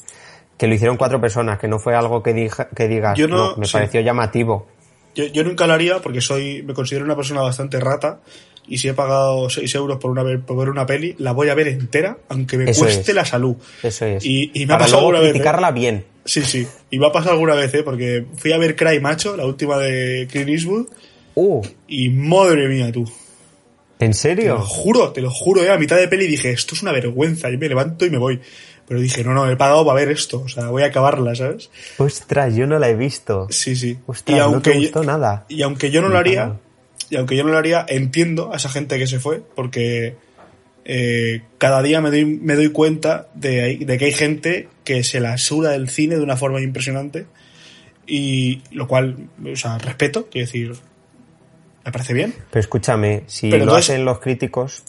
Que 0.58 0.68
lo 0.68 0.74
hicieron 0.74 0.98
cuatro 0.98 1.20
personas, 1.20 1.60
que 1.60 1.68
no 1.68 1.80
fue 1.80 1.96
algo 1.96 2.24
que, 2.24 2.50
que 2.76 2.88
digas, 2.88 3.18
no, 3.20 3.56
me 3.58 3.68
pareció 3.68 4.02
llamativo. 4.02 4.68
Yo, 5.16 5.26
yo, 5.26 5.44
nunca 5.44 5.66
lo 5.66 5.74
haría 5.74 6.00
porque 6.00 6.22
soy, 6.22 6.62
me 6.64 6.74
considero 6.74 7.06
una 7.06 7.16
persona 7.16 7.42
bastante 7.42 7.80
rata 7.80 8.20
y 8.68 8.78
si 8.78 8.88
he 8.88 8.94
pagado 8.94 9.50
6 9.50 9.76
euros 9.76 9.98
por, 9.98 10.12
una, 10.12 10.24
por 10.46 10.58
ver 10.58 10.70
una 10.70 10.86
peli, 10.86 11.16
la 11.20 11.32
voy 11.32 11.50
a 11.50 11.56
ver 11.56 11.68
entera, 11.68 12.18
aunque 12.30 12.58
me 12.58 12.74
cueste 12.74 13.14
la 13.14 13.26
salud. 13.26 13.56
Eso 13.84 14.06
es. 14.06 14.26
Y, 14.26 14.52
y 14.54 14.66
me 14.66 14.74
ha 14.74 14.78
pasado 14.78 15.00
alguna 15.00 15.20
vez. 15.20 15.30
¿eh? 15.30 15.34
criticarla 15.34 15.72
bien. 15.72 16.06
Sí, 16.26 16.42
sí. 16.42 16.68
Y 16.90 16.98
me 16.98 17.08
ha 17.08 17.12
pasado 17.12 17.34
alguna 17.34 17.54
vez, 17.54 17.74
¿eh? 17.76 17.84
Porque 17.84 18.26
fui 18.36 18.52
a 18.52 18.58
ver 18.58 18.76
Cry 18.76 19.00
Macho, 19.00 19.38
la 19.38 19.46
última 19.46 19.78
de 19.78 20.28
Clint 20.30 20.50
Eastwood. 20.50 20.88
Uh. 21.36 21.62
Y 21.88 22.10
madre 22.10 22.68
mía, 22.68 22.92
tú. 22.92 23.06
¿En 24.00 24.14
serio? 24.14 24.54
Te 24.54 24.60
lo 24.60 24.66
juro, 24.66 25.12
te 25.12 25.22
lo 25.22 25.30
juro, 25.30 25.64
¿eh? 25.64 25.72
A 25.72 25.78
mitad 25.78 25.98
de 25.98 26.08
peli 26.08 26.28
dije, 26.28 26.52
esto 26.52 26.76
es 26.76 26.82
una 26.82 26.92
vergüenza. 26.92 27.50
Y 27.50 27.58
me 27.58 27.70
levanto 27.70 28.06
y 28.06 28.10
me 28.10 28.18
voy. 28.18 28.42
Pero 28.88 29.00
dije, 29.00 29.24
no, 29.24 29.34
no, 29.34 29.50
he 29.50 29.56
pagado 29.56 29.86
para 29.86 29.96
ver 29.96 30.12
esto. 30.12 30.42
O 30.42 30.48
sea, 30.48 30.68
voy 30.68 30.84
a 30.84 30.88
acabarla, 30.88 31.34
¿sabes? 31.36 31.70
Ostras, 31.98 32.56
yo 32.56 32.68
no 32.68 32.78
la 32.78 32.90
he 32.90 32.96
visto. 32.96 33.48
Sí, 33.50 33.76
sí. 33.76 33.98
Ostras, 34.06 34.38
y 34.38 34.40
aunque 34.40 34.72
no 34.72 34.76
te 34.76 34.82
gustó 34.82 35.04
nada. 35.04 35.46
Y 35.50 35.62
aunque 35.62 35.90
yo 35.92 36.02
no 36.02 36.10
lo 36.10 36.18
haría, 36.18 36.58
y 37.10 37.16
aunque 37.16 37.36
yo 37.36 37.44
no 37.44 37.52
lo 37.52 37.58
haría, 37.58 37.86
entiendo 37.88 38.52
a 38.54 38.58
esa 38.58 38.70
gente 38.70 38.98
que 38.98 39.08
se 39.08 39.20
fue, 39.20 39.42
porque 39.56 40.16
eh, 40.84 41.42
cada 41.58 41.82
día 41.82 42.02
me 42.02 42.10
doy, 42.10 42.26
me 42.26 42.56
doy 42.56 42.70
cuenta 42.70 43.28
de, 43.34 43.78
de, 43.78 43.98
que 43.98 44.06
hay 44.06 44.14
gente 44.14 44.68
que 44.84 45.04
se 45.04 45.20
la 45.20 45.38
suda 45.38 45.72
del 45.72 45.90
cine 45.90 46.16
de 46.16 46.24
una 46.24 46.38
forma 46.38 46.62
impresionante, 46.62 47.26
y 48.08 48.62
lo 48.72 48.88
cual, 48.88 49.30
o 49.52 49.56
sea, 49.56 49.78
respeto, 49.78 50.28
quiero 50.30 50.46
decir, 50.46 50.74
me 51.86 51.92
parece 51.92 52.14
bien. 52.14 52.34
Pero 52.50 52.60
escúchame, 52.60 53.24
si 53.28 53.50
lo 53.50 53.76
hacen 53.76 54.04
los 54.04 54.20
críticos. 54.20 54.84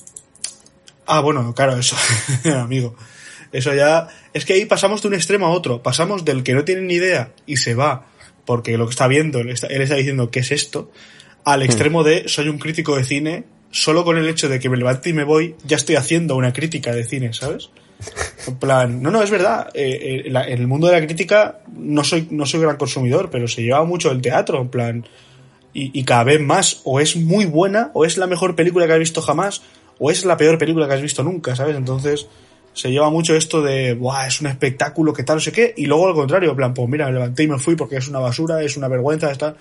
Ah, 1.07 1.21
bueno, 1.21 1.55
claro, 1.55 1.77
eso, 1.77 1.97
amigo. 2.57 2.97
Eso 3.53 3.73
ya. 3.75 4.09
Es 4.33 4.45
que 4.45 4.55
ahí 4.55 4.65
pasamos 4.65 5.03
de 5.03 5.09
un 5.09 5.15
extremo 5.15 5.47
a 5.47 5.51
otro. 5.51 5.83
Pasamos 5.83 6.25
del 6.25 6.43
que 6.43 6.55
no 6.55 6.65
tiene 6.65 6.83
ni 6.83 6.95
idea 6.95 7.31
y 7.47 7.59
se 7.59 7.75
va 7.75 8.07
porque 8.45 8.79
lo 8.79 8.87
que 8.87 8.91
está 8.91 9.09
viendo, 9.09 9.41
él 9.41 9.51
está, 9.51 9.67
él 9.67 9.83
está 9.83 9.97
diciendo, 9.97 10.31
¿qué 10.31 10.41
es 10.41 10.53
esto? 10.53 10.91
al 11.47 11.61
hmm. 11.61 11.63
extremo 11.63 12.03
de 12.05 12.29
soy 12.29 12.49
un 12.49 12.59
crítico 12.59 12.97
de 12.97 13.05
cine, 13.05 13.45
solo 13.71 14.05
con 14.05 14.19
el 14.19 14.29
hecho 14.29 14.49
de 14.51 14.59
que 14.59 14.69
me 14.69 14.77
levante 14.77 15.09
y 15.09 15.13
me 15.15 15.25
voy, 15.25 15.55
ya 15.65 15.77
estoy 15.77 15.97
haciendo 15.97 16.37
una 16.37 16.53
crítica 16.53 16.93
de 16.93 17.05
cine, 17.05 17.33
¿sabes? 17.33 17.71
En 18.47 18.57
plan, 18.57 19.01
no, 19.01 19.11
no, 19.11 19.23
es 19.23 19.31
verdad. 19.31 19.71
Eh, 19.73 20.25
eh, 20.27 20.29
en 20.29 20.59
el 20.59 20.67
mundo 20.67 20.89
de 20.89 21.01
la 21.01 21.07
crítica 21.07 21.61
no 21.73 22.05
soy, 22.05 22.29
no 22.31 22.45
soy 22.45 22.61
gran 22.61 22.77
consumidor, 22.77 23.31
pero 23.31 23.49
se 23.49 23.63
lleva 23.63 23.83
mucho 23.85 24.11
el 24.11 24.21
teatro, 24.21 24.61
en 24.61 24.69
plan. 24.69 25.07
Y, 25.79 26.05
cada 26.05 26.25
vez 26.25 26.41
más, 26.41 26.81
o 26.85 27.01
es 27.01 27.17
muy 27.17 27.45
buena, 27.45 27.91
o 27.93 28.07
es 28.07 28.17
la 28.17 28.27
mejor 28.27 28.55
película 28.55 28.87
que 28.87 28.95
has 28.95 28.99
visto 28.99 29.21
jamás, 29.21 29.61
o 29.99 30.11
es 30.11 30.25
la 30.25 30.39
peor 30.39 30.57
película 30.57 30.89
que 30.89 30.95
has 30.95 31.03
visto 31.03 31.23
nunca, 31.23 31.55
¿sabes? 31.55 31.77
Entonces, 31.77 32.29
se 32.73 32.91
lleva 32.91 33.11
mucho 33.11 33.37
esto 33.37 33.61
de, 33.61 33.93
Buah, 33.93 34.27
es 34.27 34.41
un 34.41 34.47
espectáculo, 34.47 35.13
que 35.13 35.23
tal, 35.23 35.37
no 35.37 35.41
sé 35.41 35.53
qué, 35.53 35.75
y 35.77 35.85
luego 35.85 36.09
al 36.09 36.15
contrario, 36.15 36.51
en 36.51 36.57
plan, 36.57 36.73
pues 36.73 36.89
mira, 36.89 37.05
me 37.07 37.13
levanté 37.13 37.43
y 37.43 37.49
me 37.49 37.59
fui 37.59 37.77
porque 37.77 37.97
es 37.97 38.09
una 38.09 38.21
basura, 38.21 38.63
es 38.63 38.79
una 38.79 38.89
vergüenza, 38.89 39.31
está. 39.31 39.55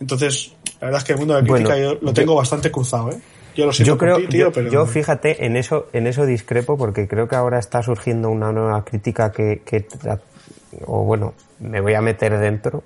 Entonces, 0.00 0.52
la 0.80 0.88
verdad 0.88 0.98
es 0.98 1.04
que 1.04 1.12
el 1.12 1.18
mundo 1.20 1.34
de 1.34 1.42
la 1.42 1.48
crítica 1.48 1.78
yo 1.78 1.96
lo 2.00 2.12
tengo 2.12 2.34
bastante 2.34 2.72
cruzado, 2.72 3.10
¿eh? 3.12 3.20
Yo 3.54 3.66
lo 3.66 3.72
siento 3.72 3.96
creo, 3.98 4.26
tío, 4.28 4.50
pero... 4.50 4.68
Yo 4.68 4.86
fíjate, 4.86 5.44
en 5.44 5.56
eso, 5.56 5.86
en 5.92 6.08
eso 6.08 6.26
discrepo 6.26 6.76
porque 6.76 7.06
creo 7.06 7.28
que 7.28 7.36
ahora 7.36 7.60
está 7.60 7.82
surgiendo 7.82 8.30
una 8.30 8.50
nueva 8.50 8.84
crítica 8.84 9.30
que, 9.30 9.62
que 9.64 9.86
o 10.86 11.04
bueno, 11.04 11.34
me 11.60 11.80
voy 11.80 11.94
a 11.94 12.00
meter 12.00 12.38
dentro. 12.38 12.82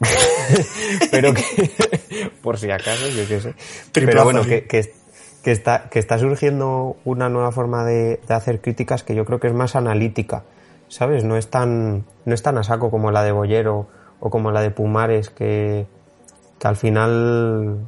Pero 1.10 1.32
que, 1.32 2.30
por 2.42 2.58
si 2.58 2.70
acaso, 2.70 3.08
yo 3.08 3.26
qué 3.28 3.40
sé. 3.40 3.54
pero 3.92 4.24
bueno, 4.24 4.42
que, 4.42 4.66
que, 4.66 4.92
que, 5.42 5.52
está, 5.52 5.88
que 5.88 5.98
está 5.98 6.18
surgiendo 6.18 6.96
una 7.04 7.28
nueva 7.28 7.52
forma 7.52 7.84
de, 7.84 8.20
de, 8.26 8.34
hacer 8.34 8.60
críticas 8.60 9.02
que 9.02 9.14
yo 9.14 9.24
creo 9.24 9.40
que 9.40 9.46
es 9.46 9.54
más 9.54 9.76
analítica, 9.76 10.44
¿sabes? 10.88 11.24
No 11.24 11.36
es 11.36 11.48
tan, 11.48 12.04
no 12.24 12.34
es 12.34 12.42
tan 12.42 12.58
a 12.58 12.64
saco 12.64 12.90
como 12.90 13.10
la 13.10 13.22
de 13.22 13.32
Bollero 13.32 13.88
o 14.20 14.30
como 14.30 14.50
la 14.50 14.62
de 14.62 14.70
Pumares 14.70 15.30
que, 15.30 15.86
que 16.58 16.68
al 16.68 16.76
final 16.76 17.86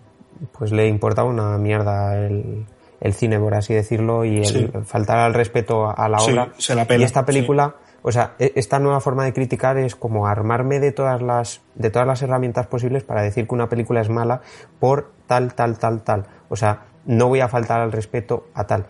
pues 0.58 0.72
le 0.72 0.86
importaba 0.88 1.28
una 1.28 1.58
mierda 1.58 2.16
el, 2.16 2.66
el 3.00 3.14
cine, 3.14 3.38
por 3.38 3.54
así 3.54 3.74
decirlo, 3.74 4.24
y 4.24 4.42
el 4.42 4.84
faltar 4.84 5.18
al 5.18 5.34
respeto 5.34 5.88
a 5.88 6.08
la 6.08 6.18
obra. 6.18 6.52
y 6.98 7.02
esta 7.02 7.24
película, 7.24 7.76
o 8.06 8.12
sea, 8.12 8.36
e, 8.38 8.52
esta 8.54 8.78
nueva 8.78 9.00
forma 9.00 9.24
de 9.24 9.32
criticar 9.32 9.76
es 9.78 9.96
como 9.96 10.28
armarme 10.28 10.78
de 10.78 10.92
todas 10.92 11.20
las, 11.20 11.60
de 11.74 11.90
todas 11.90 12.06
las 12.06 12.22
herramientas 12.22 12.68
posibles 12.68 13.02
para 13.02 13.20
decir 13.20 13.48
que 13.48 13.54
una 13.54 13.68
película 13.68 14.00
es 14.00 14.08
mala 14.08 14.42
por 14.78 15.10
tal, 15.26 15.54
tal, 15.54 15.76
tal, 15.76 16.02
tal. 16.02 16.26
O 16.48 16.54
sea, 16.54 16.84
no 17.04 17.26
voy 17.26 17.40
a 17.40 17.48
faltar 17.48 17.80
al 17.80 17.90
respeto 17.90 18.46
a 18.54 18.68
tal. 18.68 18.86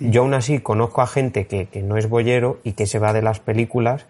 Yo 0.00 0.22
aún 0.22 0.32
así 0.32 0.60
conozco 0.60 1.02
a 1.02 1.06
gente 1.06 1.46
que, 1.46 1.66
que 1.66 1.82
no 1.82 1.98
es 1.98 2.08
boyero 2.08 2.58
y 2.64 2.72
que 2.72 2.86
se 2.86 2.98
va 2.98 3.12
de 3.12 3.20
las 3.20 3.38
películas 3.38 4.06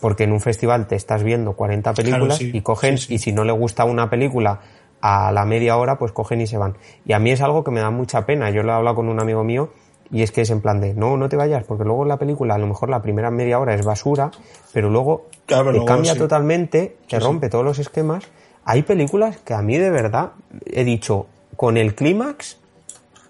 porque 0.00 0.24
en 0.24 0.32
un 0.32 0.40
festival 0.40 0.86
te 0.86 0.96
estás 0.96 1.22
viendo 1.22 1.52
40 1.52 1.92
películas 1.92 2.40
y 2.40 2.62
cogen, 2.62 2.94
y 2.94 3.18
si 3.18 3.32
no 3.32 3.44
le 3.44 3.52
gusta 3.52 3.84
una 3.84 4.08
película 4.08 4.60
a 5.02 5.30
la 5.30 5.44
media 5.44 5.76
hora, 5.76 5.98
pues 5.98 6.12
cogen 6.12 6.40
y 6.40 6.46
se 6.46 6.56
van. 6.56 6.78
Y 7.04 7.12
a 7.12 7.18
mí 7.18 7.32
es 7.32 7.42
algo 7.42 7.64
que 7.64 7.70
me 7.70 7.80
da 7.80 7.90
mucha 7.90 8.24
pena. 8.24 8.48
Yo 8.48 8.62
lo 8.62 8.72
he 8.72 8.76
hablado 8.76 8.96
con 8.96 9.10
un 9.10 9.20
amigo 9.20 9.44
mío 9.44 9.74
y 10.10 10.22
es 10.22 10.32
que 10.32 10.40
es 10.40 10.50
en 10.50 10.60
plan 10.60 10.80
de, 10.80 10.94
no, 10.94 11.16
no 11.16 11.28
te 11.28 11.36
vayas, 11.36 11.64
porque 11.64 11.84
luego 11.84 12.04
la 12.04 12.18
película, 12.18 12.54
a 12.54 12.58
lo 12.58 12.66
mejor 12.66 12.88
la 12.90 13.00
primera 13.00 13.30
media 13.30 13.58
hora 13.58 13.74
es 13.74 13.84
basura, 13.84 14.30
pero 14.72 14.90
luego 14.90 15.28
te 15.46 15.84
cambia 15.84 16.16
totalmente, 16.16 16.96
te 17.08 17.20
rompe 17.20 17.48
todos 17.48 17.64
los 17.64 17.78
esquemas. 17.78 18.24
Hay 18.64 18.82
películas 18.82 19.38
que 19.38 19.54
a 19.54 19.62
mí 19.62 19.78
de 19.78 19.90
verdad 19.90 20.32
he 20.66 20.84
dicho, 20.84 21.26
con 21.56 21.76
el 21.76 21.94
clímax 21.94 22.58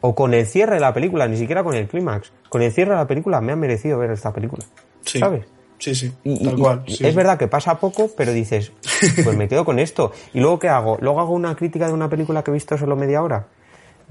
o 0.01 0.15
con 0.15 0.35
el 0.35 0.47
cierre 0.47 0.75
de 0.75 0.81
la 0.81 0.95
película, 0.95 1.29
ni 1.29 1.37
siquiera 1.37 1.63
con 1.63 1.75
el 1.75 1.87
clímax, 1.87 2.33
con 2.49 2.63
el 2.63 2.73
cierre 2.73 2.93
de 2.93 2.97
la 2.97 3.07
película 3.07 3.41
me 3.41 3.53
ha 3.53 3.57
merecido 3.57 3.99
ver 3.99 4.11
esta 4.11 4.33
película. 4.33 4.65
¿Sabes? 5.05 5.45
Sí, 5.79 5.95
sí, 5.95 6.13
tal 6.45 6.59
cual. 6.59 6.85
Es 6.87 7.15
verdad 7.15 7.39
que 7.39 7.49
pasa 7.49 7.79
poco, 7.81 8.11
pero 8.15 8.33
dices, 8.33 8.73
pues 9.25 9.37
me 9.37 9.49
quedo 9.49 9.65
con 9.65 9.79
esto. 9.79 10.13
¿Y 10.35 10.41
luego 10.41 10.59
qué 10.59 10.69
hago? 10.69 10.99
¿Luego 11.01 11.21
hago 11.21 11.33
una 11.33 11.57
crítica 11.57 11.87
de 11.87 11.95
una 11.95 12.09
película 12.09 12.45
que 12.45 12.51
he 12.51 12.55
visto 12.55 12.77
solo 12.77 12.97
media 12.97 13.23
hora? 13.23 13.47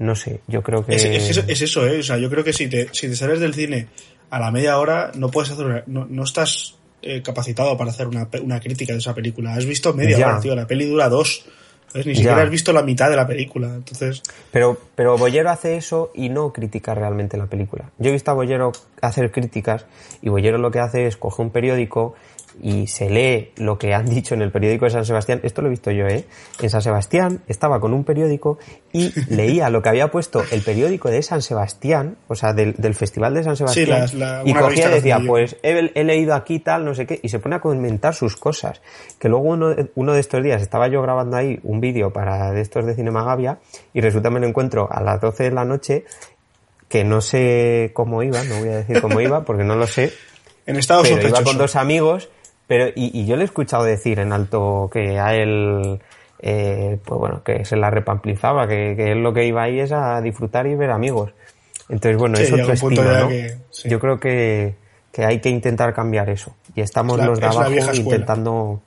No 0.00 0.14
sé, 0.14 0.40
yo 0.48 0.62
creo 0.62 0.84
que... 0.84 0.94
Es, 0.94 1.04
eso, 1.04 1.86
¿eh? 1.86 2.00
O 2.00 2.02
sea, 2.02 2.16
yo 2.16 2.30
creo 2.30 2.42
que 2.42 2.54
si 2.54 2.68
te, 2.68 2.88
si 2.92 3.06
te 3.06 3.14
sales 3.14 3.38
del 3.38 3.52
cine 3.52 3.88
a 4.30 4.40
la 4.40 4.50
media 4.50 4.78
hora, 4.78 5.12
no 5.14 5.30
puedes 5.30 5.50
hacer 5.50 5.84
no, 5.86 6.06
no 6.08 6.24
estás 6.24 6.76
eh, 7.02 7.20
capacitado 7.20 7.76
para 7.76 7.90
hacer 7.90 8.06
una, 8.06 8.26
una, 8.42 8.60
crítica 8.60 8.94
de 8.94 9.00
esa 9.00 9.14
película. 9.14 9.52
Has 9.52 9.66
visto 9.66 9.92
media 9.92 10.16
hora, 10.16 10.40
tío. 10.40 10.56
La 10.56 10.66
peli 10.66 10.86
dura 10.86 11.10
dos. 11.10 11.44
Ni 11.92 12.14
siquiera 12.14 12.40
has 12.40 12.48
visto 12.48 12.72
la 12.72 12.82
mitad 12.82 13.10
de 13.10 13.16
la 13.16 13.26
película, 13.26 13.74
entonces... 13.74 14.22
Pero, 14.52 14.80
pero 14.94 15.18
Bollero 15.18 15.50
hace 15.50 15.76
eso 15.76 16.12
y 16.14 16.28
no 16.28 16.52
critica 16.52 16.94
realmente 16.94 17.36
la 17.36 17.46
película. 17.46 17.90
Yo 17.98 18.10
he 18.10 18.12
visto 18.12 18.30
a 18.30 18.34
Bollero 18.34 18.72
hacer 19.02 19.32
críticas 19.32 19.86
y 20.22 20.28
Bollero 20.28 20.56
lo 20.56 20.70
que 20.70 20.78
hace 20.78 21.06
es 21.06 21.16
coger 21.16 21.46
un 21.46 21.50
periódico 21.50 22.14
y 22.62 22.86
se 22.86 23.10
lee 23.10 23.52
lo 23.56 23.78
que 23.78 23.94
han 23.94 24.06
dicho 24.06 24.34
en 24.34 24.42
el 24.42 24.50
periódico 24.50 24.84
de 24.84 24.90
San 24.90 25.04
Sebastián, 25.04 25.40
esto 25.42 25.62
lo 25.62 25.68
he 25.68 25.70
visto 25.70 25.90
yo, 25.90 26.06
¿eh? 26.06 26.24
En 26.60 26.70
San 26.70 26.82
Sebastián 26.82 27.42
estaba 27.48 27.80
con 27.80 27.92
un 27.92 28.04
periódico 28.04 28.58
y 28.92 29.12
leía 29.34 29.70
lo 29.70 29.82
que 29.82 29.88
había 29.88 30.10
puesto 30.10 30.42
el 30.50 30.62
periódico 30.62 31.10
de 31.10 31.22
San 31.22 31.42
Sebastián, 31.42 32.16
o 32.28 32.34
sea, 32.34 32.52
del, 32.52 32.74
del 32.74 32.94
Festival 32.94 33.34
de 33.34 33.44
San 33.44 33.56
Sebastián, 33.56 34.06
y 34.44 34.54
cogía 34.54 34.90
y 34.90 34.94
decía, 34.94 35.20
pues 35.26 35.56
he, 35.62 36.04
leído 36.04 36.34
aquí 36.34 36.60
tal, 36.60 36.84
no 36.84 36.94
sé 36.94 37.06
qué, 37.06 37.20
y 37.22 37.28
se 37.28 37.38
pone 37.38 37.56
a 37.56 37.60
comentar 37.60 38.14
sus 38.14 38.36
cosas. 38.36 38.80
Que 39.18 39.28
luego 39.28 39.48
uno, 39.48 39.74
uno 39.94 40.12
de 40.12 40.20
estos 40.20 40.42
días 40.42 40.62
estaba 40.62 40.88
yo 40.88 41.02
grabando 41.02 41.36
ahí 41.36 41.58
un 41.62 41.80
vídeo 41.80 42.12
para 42.12 42.52
de 42.52 42.60
estos 42.60 42.86
de 42.86 42.94
Cinemagavia 42.94 43.58
y 43.92 44.00
resulta 44.00 44.30
me 44.30 44.40
lo 44.40 44.46
encuentro 44.46 44.88
a 44.90 45.02
las 45.02 45.20
12 45.20 45.44
de 45.44 45.50
la 45.50 45.64
noche 45.64 46.04
que 46.88 47.04
no 47.04 47.20
sé 47.20 47.92
cómo 47.94 48.22
iba, 48.22 48.42
no 48.44 48.58
voy 48.58 48.68
a 48.68 48.76
decir 48.78 49.00
cómo 49.00 49.20
iba 49.20 49.44
porque 49.44 49.64
no 49.64 49.76
lo 49.76 49.86
sé. 49.86 50.12
En 50.66 50.76
Estados 50.76 51.10
Unidos. 51.10 51.30
Iba 51.30 51.42
con 51.42 51.58
dos 51.58 51.74
amigos 51.74 52.28
pero, 52.70 52.86
y, 52.94 53.26
yo 53.26 53.34
le 53.34 53.42
he 53.42 53.46
escuchado 53.46 53.82
decir 53.82 54.20
en 54.20 54.32
alto 54.32 54.88
que 54.92 55.18
a 55.18 55.34
él, 55.34 55.98
eh, 56.38 56.98
pues 57.04 57.18
bueno, 57.18 57.42
que 57.42 57.64
se 57.64 57.74
la 57.74 57.90
repamplizaba, 57.90 58.68
que, 58.68 58.94
que, 58.96 59.10
él 59.10 59.24
lo 59.24 59.34
que 59.34 59.44
iba 59.44 59.64
ahí 59.64 59.80
es 59.80 59.90
a 59.90 60.20
disfrutar 60.20 60.68
y 60.68 60.76
ver 60.76 60.92
amigos. 60.92 61.32
Entonces, 61.88 62.16
bueno, 62.16 62.38
es 62.38 62.52
otro 62.52 62.72
estilo, 62.72 63.02
¿no? 63.02 63.28
Yo 63.86 63.98
creo 63.98 64.20
que, 64.20 64.76
que, 65.10 65.24
hay 65.24 65.40
que 65.40 65.48
intentar 65.48 65.92
cambiar 65.92 66.30
eso. 66.30 66.54
Y 66.76 66.82
estamos 66.82 67.18
los 67.18 67.40
de 67.40 67.46
abajo 67.46 67.72
intentando 67.92 68.80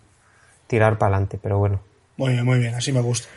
tirar 0.67 0.97
para 0.97 1.15
adelante, 1.15 1.37
pero 1.43 1.57
bueno. 1.57 1.81
Muy 2.15 2.31
bien, 2.31 2.45
muy 2.45 2.59
bien, 2.59 2.75
así 2.75 2.93
me 2.93 3.01
gusta. 3.01 3.27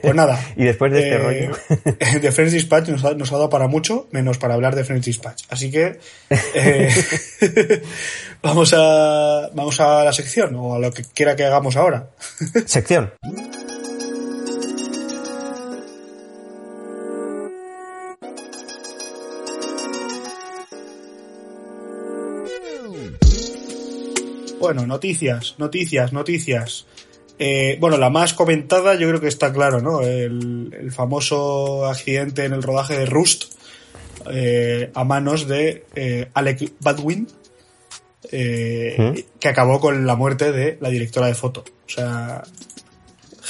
Pues 0.00 0.14
nada. 0.14 0.38
y 0.56 0.64
después 0.64 0.92
de 0.92 0.98
este 0.98 1.14
eh, 1.14 1.18
rollo. 1.18 2.20
de 2.20 2.32
French 2.32 2.50
Dispatch 2.50 2.88
nos 2.88 3.04
ha, 3.04 3.14
nos 3.14 3.30
ha, 3.32 3.36
dado 3.36 3.50
para 3.50 3.68
mucho, 3.68 4.08
menos 4.10 4.38
para 4.38 4.54
hablar 4.54 4.74
de 4.74 4.84
French 4.84 5.04
Dispatch. 5.04 5.44
Así 5.48 5.70
que 5.70 5.98
eh, 6.30 6.90
vamos, 8.42 8.74
a, 8.76 9.50
vamos 9.54 9.80
a 9.80 10.04
la 10.04 10.12
sección 10.12 10.54
o 10.56 10.74
a 10.74 10.78
lo 10.78 10.92
que 10.92 11.04
quiera 11.04 11.36
que 11.36 11.44
hagamos 11.44 11.76
ahora. 11.76 12.10
sección. 12.66 13.12
Bueno, 24.62 24.86
noticias, 24.86 25.56
noticias, 25.58 26.12
noticias. 26.12 26.86
Eh, 27.44 27.76
bueno, 27.80 27.96
la 27.96 28.08
más 28.08 28.34
comentada 28.34 28.94
yo 28.94 29.08
creo 29.08 29.20
que 29.20 29.26
está 29.26 29.52
claro, 29.52 29.80
¿no? 29.80 30.00
El, 30.02 30.92
famoso 30.92 31.86
accidente 31.86 32.44
en 32.44 32.52
el 32.52 32.62
rodaje 32.62 32.96
de 32.96 33.04
Rust 33.04 33.54
eh, 34.30 34.92
a 34.94 35.02
manos 35.02 35.48
de 35.48 35.84
eh, 35.96 36.28
Alec 36.34 36.74
Badwin, 36.78 37.26
¿Mm? 38.22 39.18
que 39.40 39.48
acabó 39.48 39.80
con 39.80 40.06
la 40.06 40.14
muerte 40.14 40.52
de 40.52 40.78
la 40.80 40.88
directora 40.88 41.26
de 41.26 41.34
foto. 41.34 41.64
O 41.84 41.88
sea, 41.88 42.44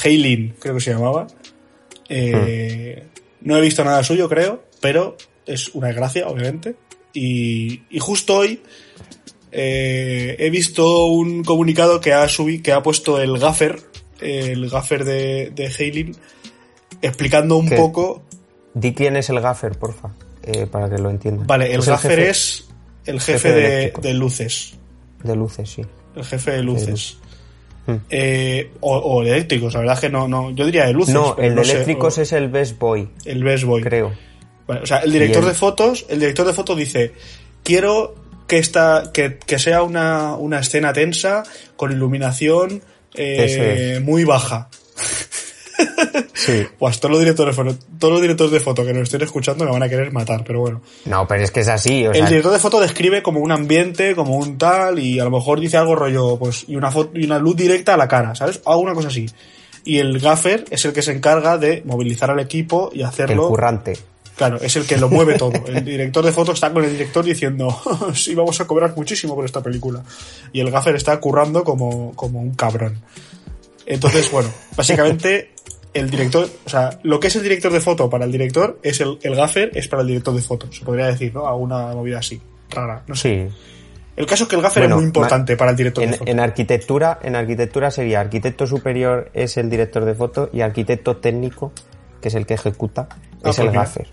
Haylin, 0.02 0.54
creo 0.58 0.76
que 0.76 0.80
se 0.80 0.92
llamaba. 0.92 1.26
¿Mm? 2.08 3.02
No 3.42 3.58
he 3.58 3.60
visto 3.60 3.84
nada 3.84 4.02
suyo, 4.04 4.26
creo, 4.26 4.64
pero 4.80 5.18
es 5.44 5.68
una 5.74 5.88
desgracia, 5.88 6.28
obviamente. 6.28 6.76
Y, 7.12 7.82
y 7.90 7.98
justo 7.98 8.38
hoy 8.38 8.62
eh, 9.52 10.36
he 10.38 10.50
visto 10.50 11.06
un 11.06 11.44
comunicado 11.44 12.00
que 12.00 12.14
ha 12.14 12.26
subido, 12.28 12.62
que 12.62 12.72
ha 12.72 12.82
puesto 12.82 13.20
el 13.20 13.38
gaffer, 13.38 13.80
el 14.20 14.68
gaffer 14.70 15.04
de, 15.04 15.50
de 15.50 16.14
explicando 17.02 17.56
un 17.58 17.68
poco. 17.68 18.22
Di 18.72 18.94
quién 18.94 19.16
es 19.16 19.28
el 19.28 19.40
gaffer, 19.40 19.78
porfa, 19.78 20.10
eh, 20.42 20.66
para 20.66 20.88
que 20.88 20.96
lo 20.96 21.10
entienda. 21.10 21.44
Vale, 21.46 21.72
el 21.72 21.82
gaffer 21.82 22.20
es 22.20 22.68
el 23.04 23.20
jefe, 23.20 23.52
de, 23.52 24.14
luces. 24.14 24.78
De 25.22 25.36
luces, 25.36 25.68
sí. 25.68 25.82
El 26.16 26.24
jefe 26.24 26.52
de 26.52 26.62
luces. 26.62 27.18
Hmm. 27.86 27.96
Eh, 28.08 28.70
o, 28.80 29.22
eléctricos, 29.22 29.74
la 29.74 29.80
verdad 29.80 29.94
es 29.96 30.00
que 30.00 30.08
no, 30.08 30.28
no, 30.28 30.50
yo 30.52 30.64
diría 30.64 30.86
de 30.86 30.94
luces. 30.94 31.14
No, 31.14 31.36
el 31.36 31.56
de 31.56 31.62
eléctricos 31.62 32.16
es 32.16 32.32
el 32.32 32.48
best 32.48 32.78
boy. 32.78 33.10
El 33.26 33.44
best 33.44 33.64
boy. 33.64 33.82
Creo. 33.82 34.12
o 34.66 34.86
sea, 34.86 34.98
el 34.98 35.12
director 35.12 35.44
de 35.44 35.52
fotos, 35.52 36.06
el 36.08 36.20
director 36.20 36.46
de 36.46 36.52
fotos 36.54 36.78
dice, 36.78 37.12
quiero 37.62 38.21
que, 38.52 38.58
esta, 38.58 39.12
que, 39.14 39.38
que 39.38 39.58
sea 39.58 39.82
una, 39.82 40.36
una, 40.36 40.58
escena 40.58 40.92
tensa, 40.92 41.42
con 41.74 41.90
iluminación 41.90 42.82
eh, 43.14 43.98
muy 44.04 44.24
baja. 44.24 44.68
Sí. 46.34 46.66
Pues 46.78 47.00
todos 47.00 47.12
los 47.12 47.20
directores 47.20 47.56
de 47.56 47.64
foto, 47.64 47.78
todos 47.98 48.12
los 48.12 48.20
directores 48.20 48.52
de 48.52 48.60
foto 48.60 48.84
que 48.84 48.92
nos 48.92 49.04
estén 49.04 49.22
escuchando 49.22 49.64
me 49.64 49.70
van 49.70 49.82
a 49.82 49.88
querer 49.88 50.12
matar, 50.12 50.44
pero 50.44 50.60
bueno. 50.60 50.82
No, 51.06 51.26
pero 51.26 51.42
es 51.42 51.50
que 51.50 51.60
es 51.60 51.68
así. 51.68 52.04
el 52.04 52.26
director 52.26 52.52
de 52.52 52.58
foto 52.58 52.78
describe 52.78 53.22
como 53.22 53.40
un 53.40 53.52
ambiente, 53.52 54.14
como 54.14 54.36
un 54.36 54.58
tal, 54.58 54.98
y 54.98 55.18
a 55.18 55.24
lo 55.24 55.30
mejor 55.30 55.58
dice 55.58 55.78
algo 55.78 55.94
rollo, 55.94 56.38
pues, 56.38 56.66
y 56.68 56.76
una 56.76 56.90
foto, 56.90 57.18
y 57.18 57.24
una 57.24 57.38
luz 57.38 57.56
directa 57.56 57.94
a 57.94 57.96
la 57.96 58.06
cara, 58.06 58.34
¿sabes? 58.34 58.60
O 58.64 58.72
alguna 58.72 58.92
cosa 58.92 59.08
así. 59.08 59.24
Y 59.84 59.96
el 59.96 60.18
gaffer 60.18 60.66
es 60.70 60.84
el 60.84 60.92
que 60.92 61.00
se 61.00 61.12
encarga 61.12 61.56
de 61.56 61.82
movilizar 61.86 62.30
al 62.30 62.40
equipo 62.40 62.90
y 62.92 63.02
hacerlo. 63.02 63.44
El 63.44 63.48
currante. 63.48 63.96
Claro, 64.36 64.56
es 64.60 64.76
el 64.76 64.86
que 64.86 64.96
lo 64.96 65.08
mueve 65.08 65.36
todo. 65.36 65.52
El 65.66 65.84
director 65.84 66.24
de 66.24 66.32
fotos 66.32 66.54
está 66.54 66.72
con 66.72 66.84
el 66.84 66.92
director 66.92 67.24
diciendo, 67.24 67.78
sí, 68.14 68.34
vamos 68.34 68.60
a 68.60 68.66
cobrar 68.66 68.94
muchísimo 68.96 69.34
por 69.34 69.44
esta 69.44 69.62
película. 69.62 70.02
Y 70.52 70.60
el 70.60 70.70
gaffer 70.70 70.96
está 70.96 71.18
currando 71.20 71.64
como, 71.64 72.14
como 72.14 72.40
un 72.40 72.54
cabrón. 72.54 73.02
Entonces, 73.86 74.30
bueno, 74.30 74.50
básicamente 74.76 75.52
el 75.94 76.10
director, 76.10 76.48
o 76.64 76.68
sea, 76.68 76.98
lo 77.02 77.20
que 77.20 77.26
es 77.28 77.36
el 77.36 77.42
director 77.42 77.72
de 77.72 77.80
foto 77.80 78.08
para 78.08 78.24
el 78.24 78.32
director 78.32 78.78
es 78.82 79.00
el, 79.00 79.18
el 79.22 79.34
gaffer 79.34 79.70
es 79.74 79.88
para 79.88 80.02
el 80.02 80.08
director 80.08 80.34
de 80.34 80.42
foto, 80.42 80.72
se 80.72 80.84
podría 80.84 81.06
decir, 81.06 81.34
¿no? 81.34 81.46
Alguna 81.46 81.88
movida 81.88 82.18
así, 82.18 82.40
rara, 82.70 83.02
no 83.06 83.14
sé. 83.14 83.50
Sí. 83.50 83.56
El 84.14 84.26
caso 84.26 84.44
es 84.44 84.50
que 84.50 84.56
el 84.56 84.62
gaffer 84.62 84.84
es 84.84 84.90
muy 84.90 85.04
importante 85.04 85.56
para 85.56 85.70
el 85.70 85.76
director 85.76 86.04
en, 86.04 86.10
de 86.10 86.16
foto. 86.18 86.30
En 86.30 86.40
arquitectura, 86.40 87.18
en 87.22 87.34
arquitectura 87.34 87.90
sería 87.90 88.20
arquitecto 88.20 88.66
superior 88.66 89.30
es 89.32 89.56
el 89.56 89.70
director 89.70 90.04
de 90.04 90.14
foto 90.14 90.50
y 90.52 90.60
arquitecto 90.60 91.16
técnico, 91.16 91.72
que 92.20 92.28
es 92.28 92.34
el 92.34 92.44
que 92.44 92.54
ejecuta, 92.54 93.08
ah, 93.10 93.50
es 93.50 93.58
el 93.58 93.66
pues 93.66 93.76
gaffer. 93.76 94.08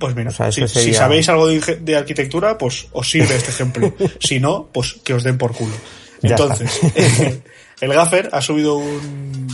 Pues 0.00 0.16
mira, 0.16 0.30
si, 0.30 0.94
sabéis 0.94 1.28
algo 1.28 1.46
de, 1.46 1.96
arquitectura, 1.96 2.56
pues 2.56 2.88
os 2.92 3.08
sirve 3.08 3.36
este 3.36 3.50
ejemplo. 3.50 3.92
si 4.18 4.40
no, 4.40 4.70
pues 4.72 4.94
que 5.04 5.12
os 5.12 5.22
den 5.22 5.36
por 5.36 5.52
culo. 5.52 5.74
Entonces, 6.22 6.80
el 7.80 7.92
gaffer 7.92 8.30
ha 8.32 8.40
subido 8.40 8.76
un, 8.76 9.46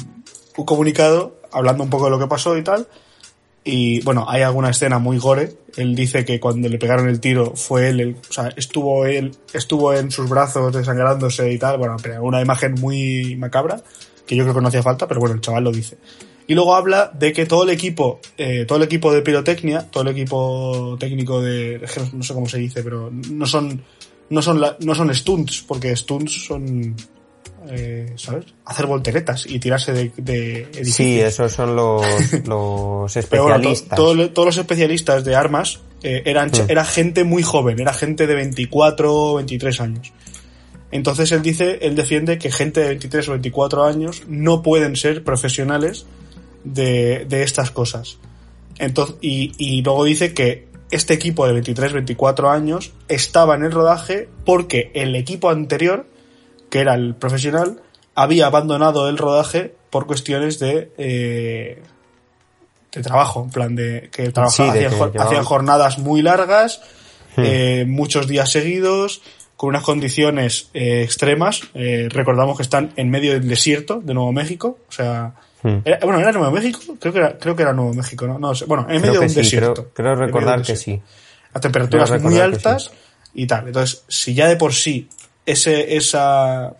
un, 0.56 0.64
comunicado 0.64 1.40
hablando 1.50 1.82
un 1.82 1.90
poco 1.90 2.04
de 2.04 2.12
lo 2.12 2.18
que 2.20 2.28
pasó 2.28 2.56
y 2.56 2.62
tal. 2.62 2.86
Y 3.64 4.00
bueno, 4.02 4.24
hay 4.28 4.42
alguna 4.42 4.70
escena 4.70 5.00
muy 5.00 5.18
gore. 5.18 5.52
Él 5.76 5.96
dice 5.96 6.24
que 6.24 6.38
cuando 6.38 6.68
le 6.68 6.78
pegaron 6.78 7.08
el 7.08 7.18
tiro 7.18 7.56
fue 7.56 7.88
él, 7.88 8.16
o 8.30 8.32
sea, 8.32 8.52
estuvo 8.56 9.04
él, 9.04 9.36
estuvo 9.52 9.92
en 9.92 10.12
sus 10.12 10.28
brazos 10.28 10.72
desangrándose 10.72 11.50
y 11.50 11.58
tal. 11.58 11.76
Bueno, 11.76 11.96
pero 12.00 12.22
una 12.22 12.40
imagen 12.40 12.74
muy 12.74 13.34
macabra 13.34 13.82
que 14.24 14.36
yo 14.36 14.44
creo 14.44 14.54
que 14.54 14.60
no 14.60 14.68
hacía 14.68 14.84
falta, 14.84 15.08
pero 15.08 15.18
bueno, 15.18 15.34
el 15.34 15.40
chaval 15.40 15.64
lo 15.64 15.72
dice. 15.72 15.98
Y 16.48 16.54
luego 16.54 16.74
habla 16.74 17.10
de 17.12 17.32
que 17.32 17.46
todo 17.46 17.64
el 17.64 17.70
equipo, 17.70 18.20
eh, 18.38 18.64
todo 18.66 18.78
el 18.78 18.84
equipo 18.84 19.12
de 19.12 19.22
pirotecnia, 19.22 19.90
todo 19.90 20.04
el 20.04 20.10
equipo 20.10 20.96
técnico 20.98 21.40
de, 21.40 21.80
no 22.12 22.22
sé 22.22 22.34
cómo 22.34 22.48
se 22.48 22.58
dice, 22.58 22.84
pero 22.84 23.10
no 23.10 23.46
son, 23.46 23.82
no 24.30 24.42
son, 24.42 24.62
no 24.78 24.94
son 24.94 25.12
stunts, 25.12 25.64
porque 25.66 25.96
stunts 25.96 26.46
son, 26.46 26.94
eh, 27.68 28.12
¿sabes? 28.14 28.44
Hacer 28.64 28.86
volteretas 28.86 29.44
y 29.46 29.58
tirarse 29.58 29.92
de, 29.92 30.12
de 30.16 30.60
edificios. 30.62 30.94
Sí, 30.94 31.20
esos 31.20 31.50
son 31.50 31.74
los, 31.74 32.04
los 32.46 33.16
especialistas. 33.16 33.96
todos 33.96 34.46
los 34.46 34.56
especialistas 34.56 35.24
de 35.24 35.34
armas 35.34 35.80
eh, 36.04 36.22
eran, 36.26 36.50
mm. 36.50 36.70
era 36.70 36.84
gente 36.84 37.24
muy 37.24 37.42
joven, 37.42 37.80
era 37.80 37.92
gente 37.92 38.28
de 38.28 38.34
24, 38.36 39.34
23 39.34 39.80
años. 39.80 40.12
Entonces 40.92 41.32
él 41.32 41.42
dice, 41.42 41.80
él 41.82 41.96
defiende 41.96 42.38
que 42.38 42.52
gente 42.52 42.80
de 42.80 42.88
23 42.90 43.28
o 43.28 43.32
24 43.32 43.84
años 43.84 44.22
no 44.28 44.62
pueden 44.62 44.94
ser 44.94 45.24
profesionales 45.24 46.06
de, 46.66 47.24
de 47.26 47.42
estas 47.42 47.70
cosas. 47.70 48.18
Entonces, 48.78 49.16
y, 49.20 49.52
y 49.58 49.82
luego 49.82 50.04
dice 50.04 50.34
que 50.34 50.66
este 50.90 51.14
equipo 51.14 51.46
de 51.46 51.60
23-24 51.62 52.50
años 52.50 52.92
estaba 53.08 53.54
en 53.54 53.64
el 53.64 53.72
rodaje 53.72 54.28
porque 54.44 54.90
el 54.94 55.16
equipo 55.16 55.50
anterior, 55.50 56.06
que 56.70 56.80
era 56.80 56.94
el 56.94 57.14
profesional, 57.14 57.80
había 58.14 58.46
abandonado 58.46 59.08
el 59.08 59.18
rodaje 59.18 59.74
por 59.90 60.06
cuestiones 60.06 60.58
de, 60.58 60.92
eh, 60.98 61.82
de 62.92 63.02
trabajo, 63.02 63.42
en 63.44 63.50
plan 63.50 63.74
de 63.74 64.10
que 64.12 64.32
hacían, 64.34 65.44
jornadas 65.44 65.98
muy 65.98 66.22
largas, 66.22 66.80
hmm. 67.36 67.42
eh, 67.44 67.84
muchos 67.86 68.26
días 68.26 68.50
seguidos, 68.50 69.22
con 69.56 69.70
unas 69.70 69.82
condiciones 69.82 70.70
eh, 70.74 71.02
extremas. 71.02 71.62
Recordamos 71.72 72.58
que 72.58 72.62
están 72.62 72.92
en 72.96 73.10
medio 73.10 73.32
del 73.32 73.48
desierto 73.48 74.00
de 74.02 74.12
Nuevo 74.12 74.32
México, 74.32 74.78
o 74.88 74.92
sea, 74.92 75.34
Hmm. 75.66 75.82
bueno, 76.02 76.20
¿era 76.20 76.30
Nuevo 76.30 76.52
México? 76.52 76.78
Creo 77.00 77.12
que 77.12 77.18
era, 77.18 77.38
creo 77.38 77.56
que 77.56 77.62
era 77.62 77.72
Nuevo 77.72 77.92
México, 77.92 78.24
¿no? 78.26 78.38
no 78.38 78.52
bueno, 78.68 78.86
en 78.88 79.00
medio 79.00 79.20
de 79.20 79.26
un 79.26 79.34
desierto. 79.34 79.90
Creo, 79.92 80.14
recordar 80.14 80.62
que 80.62 80.76
sí. 80.76 81.02
A 81.52 81.58
temperaturas 81.58 82.20
muy 82.22 82.38
altas 82.38 82.92
y 83.34 83.46
tal. 83.46 83.66
Entonces, 83.66 84.04
si 84.06 84.34
ya 84.34 84.46
de 84.46 84.56
por 84.56 84.72
sí 84.72 85.08
ese, 85.44 85.96
esa, 85.96 86.74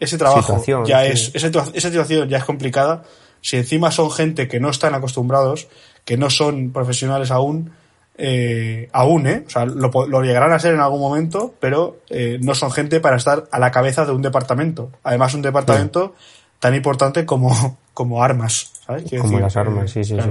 ese 0.00 0.18
trabajo 0.18 0.60
ya 0.84 1.04
es, 1.06 1.30
esa, 1.34 1.48
situación 1.72 2.28
ya 2.28 2.38
es 2.38 2.44
complicada, 2.44 3.04
si 3.40 3.56
encima 3.56 3.92
son 3.92 4.10
gente 4.10 4.48
que 4.48 4.58
no 4.58 4.70
están 4.70 4.94
acostumbrados, 4.94 5.68
que 6.04 6.16
no 6.16 6.30
son 6.30 6.72
profesionales 6.72 7.30
aún, 7.30 7.72
eh, 8.18 8.88
aún, 8.92 9.26
¿eh? 9.28 9.44
O 9.46 9.50
sea, 9.50 9.64
lo, 9.66 9.90
lo, 10.08 10.22
llegarán 10.22 10.52
a 10.52 10.58
ser 10.58 10.74
en 10.74 10.80
algún 10.80 11.00
momento, 11.00 11.54
pero 11.60 12.00
eh, 12.10 12.38
no 12.42 12.54
son 12.54 12.72
gente 12.72 13.00
para 13.00 13.16
estar 13.16 13.44
a 13.52 13.58
la 13.58 13.70
cabeza 13.70 14.04
de 14.04 14.12
un 14.12 14.20
departamento. 14.20 14.90
Además, 15.04 15.32
un 15.34 15.42
departamento 15.42 16.14
tan 16.60 16.74
importante 16.74 17.26
como, 17.26 17.78
como 17.94 18.22
armas, 18.22 18.72
¿sabes? 18.86 19.10
como 19.20 19.40
las 19.40 19.56
armas, 19.56 19.90
sí, 19.90 20.04
sí, 20.04 20.16
sí. 20.16 20.30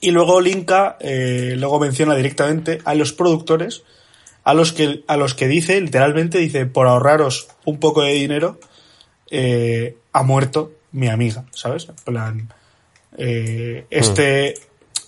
Y 0.00 0.10
luego 0.10 0.40
Linka, 0.40 0.96
eh, 1.00 1.54
luego 1.56 1.78
menciona 1.78 2.16
directamente 2.16 2.80
a 2.84 2.94
los 2.94 3.12
productores, 3.12 3.84
a 4.42 4.54
los 4.54 4.72
que, 4.72 5.04
a 5.06 5.16
los 5.16 5.34
que 5.34 5.46
dice, 5.46 5.80
literalmente 5.80 6.38
dice, 6.38 6.66
por 6.66 6.86
ahorraros 6.86 7.48
un 7.64 7.78
poco 7.78 8.02
de 8.02 8.12
dinero, 8.12 8.58
eh, 9.30 9.96
ha 10.12 10.22
muerto 10.22 10.72
mi 10.92 11.08
amiga, 11.08 11.44
¿sabes? 11.52 11.88
En 11.88 11.94
plan, 11.96 12.48
eh, 13.18 13.86
este, 13.90 14.54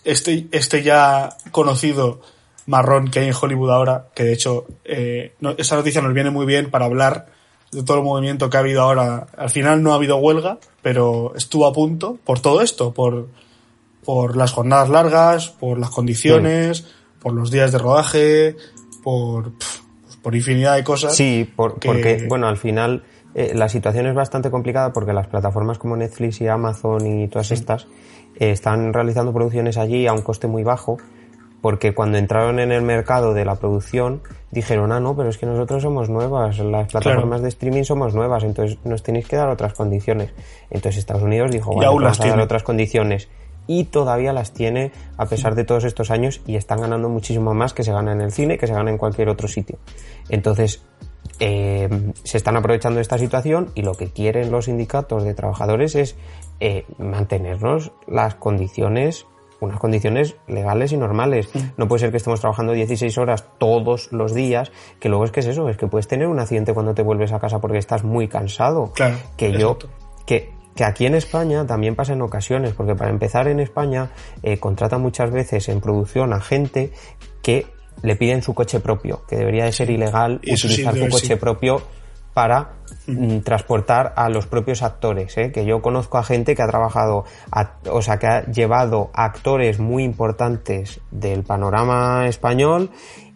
este, 0.05 0.47
este 0.53 0.83
ya 0.83 1.37
conocido 1.53 2.21
marrón 2.67 3.11
que 3.11 3.21
hay 3.21 3.29
en 3.29 3.35
Hollywood 3.41 3.71
ahora, 3.71 4.09
que 4.15 4.25
de 4.25 4.33
hecho, 4.33 4.67
eh, 4.85 5.35
esa 5.59 5.77
noticia 5.77 6.03
nos 6.03 6.13
viene 6.13 6.31
muy 6.31 6.47
bien 6.47 6.71
para 6.71 6.85
hablar 6.85 7.27
de 7.73 7.83
todo 7.83 7.99
el 7.99 8.05
movimiento 8.05 8.49
que 8.51 8.57
ha 8.57 8.61
habido 8.61 8.83
ahora. 8.83 9.27
Al 9.37 9.51
final 9.51 9.83
no 9.83 9.93
ha 9.93 9.97
habido 9.97 10.17
huelga, 10.17 10.59
pero 10.83 11.35
estuvo 11.37 11.67
a 11.67 11.73
punto 11.73 12.19
por 12.25 12.41
todo 12.41 12.61
esto, 12.61 12.93
por, 12.93 13.29
por 14.05 14.37
las 14.37 14.53
jornadas 14.53 14.89
largas, 14.89 15.49
por 15.49 15.79
las 15.79 15.91
condiciones, 15.91 16.87
por 17.21 17.33
los 17.33 17.51
días 17.51 17.73
de 17.73 17.79
rodaje, 17.79 18.57
por, 19.03 19.53
por 20.23 20.35
infinidad 20.35 20.77
de 20.77 20.85
cosas. 20.85 21.15
Sí, 21.15 21.51
porque, 21.57 22.27
bueno, 22.29 22.49
al 22.49 22.57
final 22.57 23.05
eh, 23.35 23.53
la 23.55 23.69
situación 23.69 24.07
es 24.07 24.15
bastante 24.15 24.51
complicada 24.51 24.93
porque 24.93 25.13
las 25.13 25.27
plataformas 25.27 25.79
como 25.79 25.97
Netflix 25.97 26.41
y 26.41 26.49
Amazon 26.49 27.07
y 27.07 27.29
todas 27.29 27.51
estas 27.51 27.87
eh, 28.37 28.51
están 28.51 28.93
realizando 28.93 29.33
producciones 29.33 29.77
allí 29.77 30.07
a 30.07 30.13
un 30.13 30.23
coste 30.23 30.47
muy 30.47 30.63
bajo 30.63 30.99
porque 31.61 31.95
cuando 31.95 32.19
entraron 32.19 32.59
en 32.59 32.73
el 32.73 32.83
mercado 32.83 33.35
de 33.35 33.45
la 33.45 33.57
producción 33.57 34.23
dijeron, 34.51 34.93
ah, 34.93 35.01
no, 35.01 35.17
pero 35.17 35.29
es 35.29 35.39
que 35.39 35.47
nosotros 35.47 35.83
somos 35.83 36.09
nuevas, 36.09 36.59
las 36.59 36.91
plataformas 36.91 37.43
de 37.43 37.49
streaming 37.49 37.85
somos 37.85 38.15
nuevas, 38.15 38.45
entonces 38.45 38.79
nos 38.85 39.03
tenéis 39.03 39.27
que 39.27 39.37
dar 39.37 39.49
otras 39.49 39.75
condiciones. 39.75 40.33
Entonces 40.71 40.99
Estados 40.99 41.23
Unidos 41.23 41.51
dijo, 41.51 41.75
vale, 41.75 41.89
vamos 41.89 42.21
a 42.21 42.27
dar 42.27 42.41
otras 42.41 42.63
condiciones. 42.63 43.29
Y 43.69 43.85
todavía 43.85 44.33
las 44.33 44.53
tiene 44.53 44.93
a 45.17 45.27
pesar 45.27 45.57
de 45.57 45.65
todos 45.65 45.83
estos 45.83 46.13
años 46.13 46.41
y 46.47 46.55
están 46.55 46.81
ganando 46.81 47.09
muchísimo 47.09 47.53
más 47.53 47.73
que 47.73 47.83
se 47.83 47.91
gana 47.91 48.13
en 48.13 48.21
el 48.21 48.31
cine, 48.31 48.59
que 48.59 48.69
se 48.69 48.73
gana 48.73 48.91
en 48.91 48.99
cualquier 48.99 49.29
otro 49.29 49.49
sitio. 49.49 49.79
Entonces, 50.29 50.85
eh, 51.41 51.89
se 52.23 52.37
están 52.37 52.57
aprovechando 52.57 52.97
de 52.97 53.03
esta 53.03 53.19
situación 53.19 53.73
y 53.75 53.83
lo 53.83 53.95
que 53.95 54.11
quieren 54.11 54.53
los 54.53 54.67
sindicatos 54.67 55.25
de 55.25 55.35
trabajadores 55.35 55.97
es 55.97 56.17
eh, 56.61 56.85
mantenernos 56.99 57.93
las 58.07 58.37
condiciones 58.37 59.27
unas 59.61 59.79
condiciones 59.79 60.37
legales 60.47 60.93
y 60.93 60.97
normales. 60.97 61.49
No 61.77 61.89
puede 61.89 62.01
ser 62.01 62.11
que 62.11 62.19
estemos 62.19 62.41
trabajando 62.41 62.73
16 62.73 63.17
horas 63.19 63.45
todos 63.59 64.13
los 64.13 64.35
días, 64.35 64.73
que 65.01 65.09
luego 65.09 65.25
es 65.25 65.31
que 65.31 65.41
es 65.41 65.47
eso, 65.47 65.69
es 65.69 65.77
que 65.77 65.87
puedes 65.87 66.09
tener 66.09 66.29
un 66.29 66.39
accidente 66.39 66.75
cuando 66.75 66.95
te 66.95 67.03
vuelves 67.03 67.33
a 67.33 67.39
casa 67.39 67.61
porque 67.61 67.79
estás 67.79 68.05
muy 68.05 68.29
cansado. 68.29 68.93
Claro. 68.95 69.17
Que 69.37 69.53
yo, 69.53 69.79
que, 70.27 70.53
que 70.75 70.85
aquí 70.85 71.07
en 71.07 71.15
España 71.15 71.67
también 71.67 71.95
pasa 71.95 72.13
en 72.13 72.23
ocasiones, 72.23 72.75
porque 72.75 72.95
para 72.95 73.11
empezar 73.11 73.49
en 73.49 73.61
España 73.61 74.11
eh, 74.43 74.59
contratan 74.59 75.01
muchas 75.01 75.31
veces 75.31 75.69
en 75.69 75.81
producción 75.81 76.33
a 76.33 76.41
gente 76.41 76.93
que 77.43 77.67
le 78.03 78.17
piden 78.17 78.43
su 78.43 78.55
coche 78.55 78.81
propio, 78.81 79.23
que 79.27 79.37
debería 79.37 79.65
de 79.65 79.73
ser 79.73 79.91
ilegal 79.91 80.35
utilizar 80.37 80.97
su 80.97 81.09
coche 81.09 81.37
propio 81.37 81.83
para 82.37 82.73
mm, 83.07 83.39
transportar 83.39 84.13
a 84.15 84.29
los 84.29 84.47
propios 84.47 84.83
actores, 84.83 85.39
¿eh? 85.39 85.53
que 85.53 85.65
yo 85.65 85.81
conozco 85.81 86.19
a 86.19 86.23
gente 86.23 86.55
que 86.55 86.61
ha 86.61 86.67
trabajado, 86.67 87.25
o 87.91 88.03
sea, 88.03 88.19
que 88.19 88.27
ha 88.27 88.45
llevado 88.45 89.11
actores 89.15 89.79
muy 89.79 90.05
importantes 90.05 91.01
del 91.11 91.45
panorama 91.45 92.29
español 92.29 92.91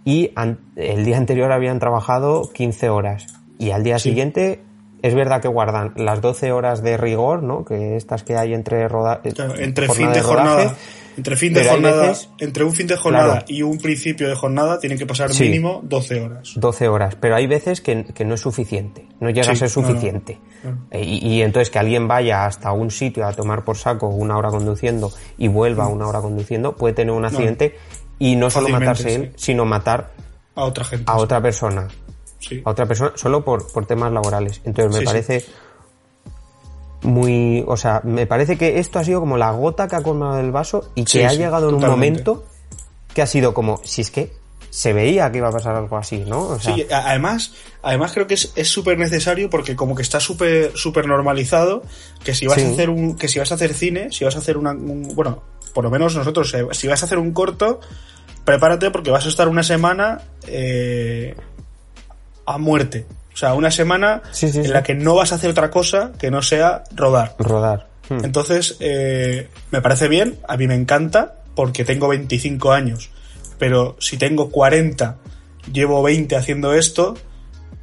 y 0.04 0.32
el 0.76 1.02
día 1.06 1.16
anterior 1.16 1.50
habían 1.50 1.78
trabajado 1.78 2.50
15 2.52 2.90
horas 2.90 3.26
y 3.58 3.70
al 3.70 3.84
día 3.84 3.98
siguiente 3.98 4.62
es 5.00 5.14
verdad 5.14 5.40
que 5.40 5.48
guardan 5.48 5.94
las 5.96 6.20
12 6.20 6.52
horas 6.52 6.82
de 6.82 6.98
rigor, 6.98 7.42
¿no? 7.42 7.64
Que 7.64 7.96
estas 7.96 8.22
que 8.22 8.36
hay 8.36 8.52
entre 8.52 8.86
roda 8.86 9.22
entre 9.24 9.88
fin 9.88 10.12
de, 10.12 10.20
jornada, 10.20 10.74
entre 11.16 11.36
fin 11.36 11.52
de 11.52 11.64
jornada, 11.64 12.14
entre 12.38 12.64
un 12.64 12.72
fin 12.72 12.86
de 12.86 12.96
jornada 12.96 13.44
y 13.48 13.62
un 13.62 13.78
principio 13.78 14.28
de 14.28 14.34
jornada 14.34 14.78
tienen 14.78 14.98
que 14.98 15.06
pasar 15.06 15.30
mínimo 15.38 15.80
12 15.84 16.20
horas. 16.20 16.52
12 16.56 16.88
horas, 16.88 17.16
pero 17.16 17.36
hay 17.36 17.46
veces 17.46 17.80
que, 17.80 18.04
no 18.24 18.34
es 18.34 18.40
suficiente, 18.40 19.06
no 19.20 19.30
llega 19.30 19.52
a 19.52 19.56
ser 19.56 19.70
suficiente. 19.70 20.38
Eh, 20.90 21.02
y, 21.02 21.42
entonces 21.42 21.70
que 21.70 21.78
alguien 21.78 22.06
vaya 22.06 22.46
hasta 22.46 22.72
un 22.72 22.90
sitio 22.90 23.26
a 23.26 23.32
tomar 23.32 23.64
por 23.64 23.76
saco 23.76 24.08
una 24.08 24.36
hora 24.36 24.50
conduciendo 24.50 25.12
y 25.38 25.48
vuelva 25.48 25.88
una 25.88 26.06
hora 26.06 26.20
conduciendo 26.20 26.76
puede 26.76 26.94
tener 26.94 27.12
un 27.12 27.24
accidente 27.24 27.76
y 28.18 28.36
no 28.36 28.50
solo 28.50 28.68
matarse 28.68 29.14
él, 29.14 29.32
sino 29.36 29.64
matar 29.64 30.12
a 30.54 30.64
otra 30.64 30.84
gente. 30.84 31.04
A 31.06 31.16
otra 31.16 31.40
persona. 31.40 31.88
A 32.64 32.70
otra 32.70 32.86
persona 32.86 33.12
solo 33.16 33.44
por, 33.44 33.70
por 33.72 33.86
temas 33.86 34.12
laborales. 34.12 34.60
Entonces 34.64 35.00
me 35.00 35.04
parece 35.04 35.44
muy, 37.02 37.64
o 37.66 37.76
sea, 37.76 38.00
me 38.04 38.26
parece 38.26 38.58
que 38.58 38.78
esto 38.78 38.98
ha 38.98 39.04
sido 39.04 39.20
como 39.20 39.36
la 39.36 39.50
gota 39.52 39.88
que 39.88 39.96
ha 39.96 40.02
colmado 40.02 40.38
el 40.38 40.50
vaso 40.50 40.90
y 40.94 41.04
que 41.04 41.26
ha 41.26 41.32
llegado 41.32 41.68
en 41.68 41.76
un 41.76 41.82
momento 41.82 42.44
que 43.14 43.22
ha 43.22 43.26
sido 43.26 43.54
como, 43.54 43.80
si 43.84 44.02
es 44.02 44.10
que 44.10 44.32
se 44.70 44.92
veía 44.92 45.30
que 45.32 45.38
iba 45.38 45.48
a 45.48 45.52
pasar 45.52 45.74
algo 45.74 45.96
así, 45.96 46.18
¿no? 46.26 46.58
sí, 46.60 46.86
además, 46.92 47.52
además 47.82 48.12
creo 48.12 48.26
que 48.28 48.34
es 48.34 48.68
súper 48.68 48.98
necesario 48.98 49.50
porque 49.50 49.74
como 49.74 49.96
que 49.96 50.02
está 50.02 50.20
súper 50.20 50.72
súper 50.76 51.06
normalizado 51.06 51.82
que 52.22 52.34
si 52.34 52.46
vas 52.46 52.62
a 52.62 52.68
hacer 52.68 52.88
un 52.88 53.16
que 53.16 53.26
si 53.26 53.40
vas 53.40 53.50
a 53.50 53.56
hacer 53.56 53.74
cine, 53.74 54.12
si 54.12 54.24
vas 54.24 54.36
a 54.36 54.38
hacer 54.38 54.56
una 54.56 54.72
bueno, 54.72 55.42
por 55.74 55.82
lo 55.82 55.90
menos 55.90 56.14
nosotros 56.14 56.54
eh, 56.54 56.66
si 56.70 56.86
vas 56.86 57.02
a 57.02 57.06
hacer 57.06 57.18
un 57.18 57.32
corto, 57.32 57.80
prepárate 58.44 58.92
porque 58.92 59.10
vas 59.10 59.26
a 59.26 59.28
estar 59.28 59.48
una 59.48 59.64
semana 59.64 60.20
eh, 60.46 61.34
a 62.46 62.58
muerte. 62.58 63.06
O 63.40 63.46
sea, 63.46 63.54
una 63.54 63.70
semana 63.70 64.20
en 64.42 64.70
la 64.70 64.82
que 64.82 64.94
no 64.94 65.14
vas 65.14 65.32
a 65.32 65.36
hacer 65.36 65.48
otra 65.48 65.70
cosa 65.70 66.12
que 66.18 66.30
no 66.30 66.42
sea 66.42 66.84
rodar. 66.94 67.36
Rodar. 67.38 67.88
Hmm. 68.10 68.22
Entonces, 68.22 68.76
eh, 68.80 69.48
me 69.70 69.80
parece 69.80 70.08
bien, 70.08 70.38
a 70.46 70.58
mí 70.58 70.68
me 70.68 70.74
encanta, 70.74 71.36
porque 71.54 71.86
tengo 71.86 72.06
25 72.08 72.70
años, 72.70 73.08
pero 73.58 73.96
si 73.98 74.18
tengo 74.18 74.50
40, 74.50 75.16
llevo 75.72 76.02
20 76.02 76.36
haciendo 76.36 76.74
esto, 76.74 77.14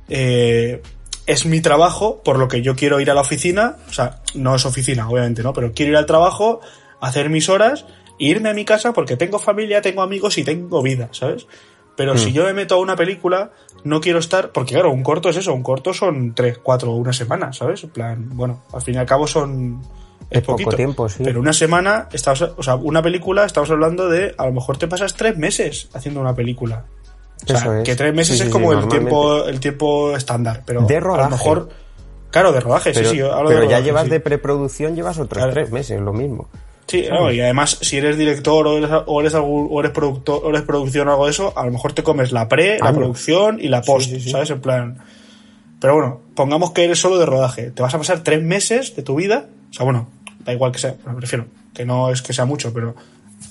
eh, 0.09 0.83
es 1.25 1.47
mi 1.47 1.59
trabajo, 1.59 2.21
por 2.21 2.37
lo 2.37 2.47
que 2.47 2.61
yo 2.61 2.75
quiero 2.75 2.99
ir 2.99 3.09
a 3.09 3.15
la 3.15 3.21
oficina, 3.21 3.77
o 3.89 3.93
sea, 3.93 4.21
no 4.35 4.53
es 4.53 4.65
oficina, 4.67 5.09
obviamente, 5.09 5.41
¿no? 5.41 5.53
Pero 5.53 5.73
quiero 5.73 5.93
ir 5.93 5.97
al 5.97 6.05
trabajo, 6.05 6.61
hacer 7.01 7.31
mis 7.31 7.49
horas, 7.49 7.87
e 8.19 8.25
irme 8.25 8.49
a 8.49 8.53
mi 8.53 8.63
casa 8.63 8.93
porque 8.93 9.17
tengo 9.17 9.39
familia, 9.39 9.81
tengo 9.81 10.03
amigos 10.03 10.37
y 10.37 10.43
tengo 10.43 10.83
vida, 10.83 11.09
¿sabes? 11.13 11.47
Pero 11.95 12.15
si 12.15 12.29
hmm. 12.29 12.33
yo 12.33 12.43
me 12.43 12.53
meto 12.53 12.75
a 12.75 12.77
una 12.77 12.95
película, 12.95 13.53
no 13.87 14.01
quiero 14.01 14.19
estar, 14.19 14.51
porque 14.51 14.73
claro, 14.73 14.91
un 14.91 15.03
corto 15.03 15.29
es 15.29 15.37
eso, 15.37 15.53
un 15.53 15.63
corto 15.63 15.93
son 15.93 16.33
tres, 16.33 16.57
cuatro, 16.57 16.91
una 16.91 17.13
semana, 17.13 17.53
¿sabes? 17.53 17.83
En 17.83 17.89
plan, 17.89 18.29
bueno, 18.33 18.63
al 18.73 18.81
fin 18.81 18.95
y 18.95 18.97
al 18.97 19.05
cabo 19.05 19.27
son... 19.27 19.81
Es, 20.29 20.41
poco 20.41 20.69
tiempo, 20.71 21.07
sí. 21.07 21.23
Pero 21.23 21.39
una 21.39 21.53
semana, 21.53 22.09
estamos, 22.11 22.41
o 22.41 22.61
sea, 22.61 22.75
una 22.75 23.01
película, 23.01 23.45
estamos 23.45 23.71
hablando 23.71 24.09
de, 24.09 24.35
a 24.37 24.45
lo 24.45 24.51
mejor 24.51 24.77
te 24.77 24.87
pasas 24.87 25.13
tres 25.13 25.37
meses 25.37 25.89
haciendo 25.93 26.19
una 26.19 26.35
película. 26.35 26.85
O 27.43 27.47
sea, 27.47 27.83
que 27.83 27.95
tres 27.95 28.13
meses 28.13 28.41
es 28.41 28.49
como 28.49 28.73
el 28.73 28.87
tiempo 28.87 29.45
el 29.45 29.59
tiempo 29.59 30.15
estándar, 30.17 30.63
pero 30.65 30.81
de 30.81 30.99
rodaje. 30.99 31.21
a 31.21 31.29
lo 31.29 31.37
mejor... 31.37 31.69
Claro, 32.29 32.51
de 32.51 32.59
rodaje, 32.59 32.91
pero, 32.93 33.09
sí, 33.09 33.17
sí. 33.17 33.23
pero 33.47 33.63
ya 33.63 33.79
llevas 33.79 34.09
de 34.09 34.19
preproducción, 34.19 34.95
llevas 34.95 35.17
otros 35.17 35.49
tres 35.53 35.71
meses, 35.71 36.01
lo 36.01 36.11
mismo. 36.11 36.49
Sí, 36.87 37.03
y 37.03 37.39
además, 37.41 37.77
si 37.81 37.97
eres 37.97 38.17
director 38.17 38.65
o 38.65 38.77
eres, 38.77 38.89
o 39.05 39.19
eres, 39.19 39.33
o 39.35 39.79
eres 39.81 39.91
productor 39.91 40.41
o 40.43 40.49
eres 40.49 40.61
producción 40.61 41.09
o 41.09 41.11
algo 41.11 41.25
de 41.25 41.31
eso, 41.31 41.51
a 41.57 41.65
lo 41.65 41.71
mejor 41.71 41.91
te 41.91 42.01
comes 42.01 42.31
la 42.31 42.47
pre, 42.47 42.79
la 42.79 42.93
producción 42.93 43.59
y 43.59 43.67
la 43.67 43.81
post, 43.81 44.09
¿sabes? 44.19 44.49
En 44.51 44.61
plan. 44.61 44.97
Pero 45.81 45.95
bueno, 45.95 46.21
pongamos 46.33 46.71
que 46.71 46.85
eres 46.85 46.97
solo 46.97 47.17
de 47.17 47.25
rodaje. 47.25 47.71
Te 47.71 47.81
vas 47.81 47.93
a 47.93 47.97
pasar 47.97 48.23
tres 48.23 48.41
meses 48.41 48.95
de 48.95 49.03
tu 49.03 49.15
vida. 49.15 49.49
O 49.69 49.73
sea, 49.73 49.83
bueno, 49.83 50.07
da 50.45 50.53
igual 50.53 50.71
que 50.71 50.79
sea, 50.79 50.95
me 51.05 51.13
prefiero, 51.15 51.47
que 51.73 51.83
no 51.83 52.09
es 52.09 52.21
que 52.21 52.31
sea 52.31 52.45
mucho, 52.45 52.73
pero 52.73 52.95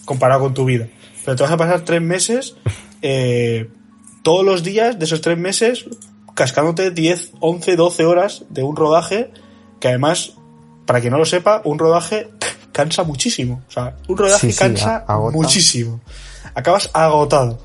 comparado 0.07 0.41
con 0.41 0.55
tu 0.55 0.65
vida. 0.65 0.89
Pero 1.25 1.37
te 1.37 1.43
vas 1.43 1.53
a 1.53 1.59
pasar 1.59 1.83
tres 1.83 2.01
meses, 2.01 2.57
eh, 3.03 3.69
todos 4.23 4.47
los 4.47 4.63
días 4.63 4.99
de 4.99 5.05
esos 5.05 5.21
tres 5.21 5.37
meses, 5.37 5.85
cascándote 6.35 6.91
10, 6.91 7.33
11, 7.41 7.77
12 7.77 8.07
horas 8.07 8.45
de 8.49 8.63
un 8.63 8.77
rodaje, 8.77 9.31
que 9.79 9.89
además, 9.89 10.35
para 10.87 11.03
quien 11.03 11.13
no 11.13 11.19
lo 11.19 11.27
sepa, 11.27 11.61
un 11.65 11.79
rodaje 11.79 12.29
cansa 12.77 13.05
muchísimo. 13.05 13.63
O 13.67 13.71
sea, 13.71 13.97
un 14.07 14.19
rodaje 14.19 14.55
cansa 14.55 15.03
muchísimo. 15.33 15.99
Acabas 16.55 16.91
agotado. 16.93 17.59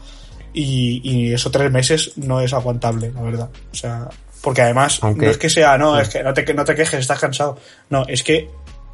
Y, 0.53 1.01
y 1.03 1.33
eso 1.33 1.51
tres 1.51 1.69
meses 1.69 2.13
no 2.15 2.39
es 2.39 2.53
aguantable, 2.53 3.11
la 3.11 3.21
verdad. 3.21 3.49
O 3.73 3.75
sea, 3.75 4.07
porque 4.41 4.61
además 4.61 5.03
no 5.03 5.29
es 5.29 5.37
que 5.37 5.49
sea, 5.49 5.77
no, 5.77 5.99
es 5.99 6.07
que 6.07 6.23
no 6.23 6.33
te, 6.33 6.53
no 6.53 6.63
te 6.63 6.75
quejes, 6.75 7.01
estás 7.01 7.19
cansado. 7.19 7.57
No, 7.89 8.05
es 8.07 8.23
que 8.23 8.49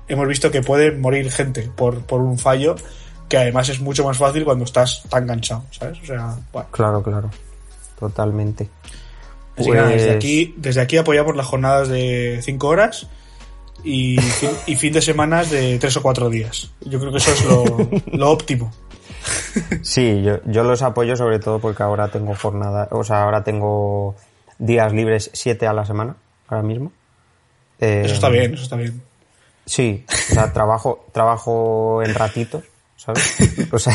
hemos 0.08 0.28
visto 0.28 0.50
que 0.50 0.64
puede 0.64 0.92
morir 0.92 1.32
gente 1.32 1.70
por, 1.76 2.02
por 2.02 2.22
un 2.22 2.40
fallo 2.40 2.76
que 3.30 3.38
además 3.38 3.70
es 3.70 3.80
mucho 3.80 4.04
más 4.04 4.18
fácil 4.18 4.44
cuando 4.44 4.66
estás 4.66 5.04
tan 5.10 5.28
cansado, 5.28 5.66
¿sabes? 5.70 6.00
O 6.02 6.06
sea, 6.06 6.36
bueno. 6.52 6.70
Claro, 6.72 7.04
claro. 7.04 7.30
Totalmente. 8.00 8.70
Así 9.56 9.70
que 9.70 9.82
desde 9.82 10.06
pues 10.08 10.16
aquí, 10.16 10.56
desde 10.58 10.82
aquí 10.82 10.98
apoyamos 10.98 11.36
las 11.36 11.46
jornadas 11.46 11.90
de 11.90 12.40
cinco 12.42 12.70
horas 12.70 13.08
y 13.84 14.18
fin, 14.18 14.94
de 14.94 15.02
semana 15.02 15.44
de 15.44 15.78
tres 15.80 15.98
o 15.98 16.02
cuatro 16.02 16.30
días. 16.30 16.72
Yo 16.82 17.00
creo 17.00 17.12
que 17.12 17.18
eso 17.18 17.32
es 17.32 17.46
lo, 18.14 18.32
óptimo. 18.32 18.72
Sí, 19.82 20.22
yo, 20.24 20.40
yo 20.46 20.64
los 20.64 20.82
apoyo 20.82 21.16
sobre 21.16 21.40
todo 21.40 21.60
porque 21.60 21.84
ahora 21.84 22.10
tengo 22.10 22.36
jornada, 22.36 22.88
o 22.92 23.04
sea, 23.04 23.24
ahora 23.24 23.44
tengo 23.44 24.16
días 24.58 24.94
libres 24.94 25.30
siete 25.34 25.68
a 25.68 25.74
la 25.74 25.86
semana, 25.86 26.16
ahora 26.48 26.64
mismo. 26.64 26.92
eso 27.80 28.14
está 28.14 28.30
bien, 28.30 28.54
eso 28.54 28.64
está 28.64 28.76
bien. 28.76 29.02
Sí, 29.66 30.06
o 30.08 30.34
sea, 30.34 30.54
trabajo, 30.54 31.06
trabajo 31.12 32.02
en 32.04 32.14
ratitos, 32.14 32.64
¿sabes? 32.96 33.38
O 33.72 33.80
sea, 33.80 33.94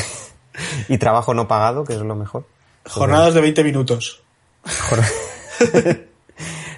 y 0.89 0.99
trabajo 0.99 1.33
no 1.33 1.49
pagado, 1.49 1.85
que 1.85 1.95
es 1.95 2.01
lo 2.01 2.15
mejor. 2.15 2.47
Jornadas 2.87 3.35
de 3.35 3.41
20 3.41 3.65
minutos. 3.65 4.23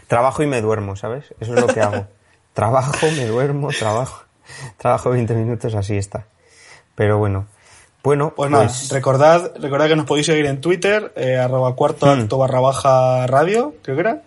trabajo 0.06 0.42
y 0.42 0.46
me 0.46 0.60
duermo, 0.60 0.94
¿sabes? 0.94 1.24
Eso 1.40 1.54
es 1.54 1.60
lo 1.60 1.66
que 1.66 1.80
hago 1.80 2.06
trabajo, 2.54 3.06
me 3.14 3.26
duermo, 3.26 3.68
trabajo, 3.68 4.24
trabajo 4.78 5.10
20 5.10 5.34
minutos, 5.34 5.74
así 5.74 5.96
está. 5.96 6.26
Pero 6.94 7.18
bueno, 7.18 7.46
bueno, 8.04 8.34
pues, 8.36 8.50
nada, 8.50 8.66
pues 8.66 8.90
recordad, 8.90 9.52
recordad 9.58 9.88
que 9.88 9.96
nos 9.96 10.06
podéis 10.06 10.26
seguir 10.26 10.46
en 10.46 10.60
Twitter, 10.60 11.12
eh, 11.16 11.36
arroba 11.36 11.74
cuarto 11.74 12.06
hmm. 12.06 12.20
acto 12.20 12.38
barra 12.38 12.60
baja 12.60 13.26
radio, 13.26 13.74
creo 13.82 13.96
que 13.96 14.00
era. 14.00 14.22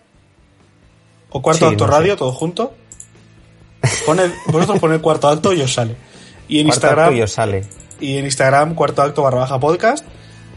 O 1.29 1.41
cuarto 1.41 1.67
acto 1.67 1.87
radio, 1.87 2.15
todo 2.15 2.31
junto. 2.31 2.73
Poned, 4.05 4.31
vosotros 4.47 4.79
poned 4.79 4.99
cuarto 5.01 5.27
acto 5.27 5.53
y 5.53 5.61
os 5.61 5.73
sale. 5.73 5.95
Y 6.47 6.59
en 6.59 6.67
Instagram. 6.67 7.15
Y, 7.15 7.21
os 7.21 7.31
sale. 7.31 7.65
y 7.99 8.17
en 8.17 8.25
Instagram, 8.25 8.73
cuarto 8.73 9.03
acto 9.03 9.21
barra 9.21 9.39
baja 9.39 9.59
podcast, 9.59 10.05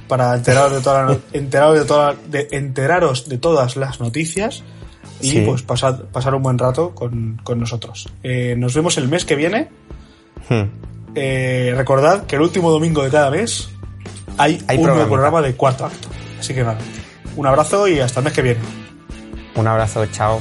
para 0.08 0.34
enteraros 0.34 0.72
de 0.72 0.80
todas 0.80 1.18
enteraros 1.32 1.78
de 1.78 1.84
todas 1.84 2.30
de, 2.30 2.48
enteraros 2.52 3.28
de 3.28 3.38
todas 3.38 3.76
las 3.76 4.00
noticias 4.00 4.64
y 5.20 5.40
pues 5.40 5.62
pasar, 5.62 6.04
pasar 6.06 6.34
un 6.34 6.42
buen 6.42 6.58
rato 6.58 6.94
con, 6.94 7.40
nosotros. 7.56 8.08
Eh, 8.22 8.54
nos 8.56 8.74
vemos 8.74 8.96
el 8.98 9.08
mes 9.08 9.24
que 9.24 9.36
viene. 9.36 9.68
Hmm. 10.48 10.62
Eh, 11.14 11.74
recordad 11.76 12.26
que 12.26 12.36
el 12.36 12.42
último 12.42 12.70
domingo 12.70 13.02
de 13.02 13.10
cada 13.10 13.30
mes 13.30 13.68
hay, 14.38 14.62
un 14.76 14.82
nuevo 14.82 15.08
programa 15.08 15.42
de 15.42 15.54
cuarto 15.54 15.84
acto. 15.84 16.08
Así 16.38 16.54
que 16.54 16.62
nada, 16.62 16.78
un 17.36 17.46
abrazo 17.46 17.88
y 17.88 18.00
hasta 18.00 18.20
el 18.20 18.24
mes 18.24 18.32
que 18.32 18.42
viene. 18.42 18.60
Un 19.56 19.66
abrazo, 19.66 20.06
chao. 20.06 20.40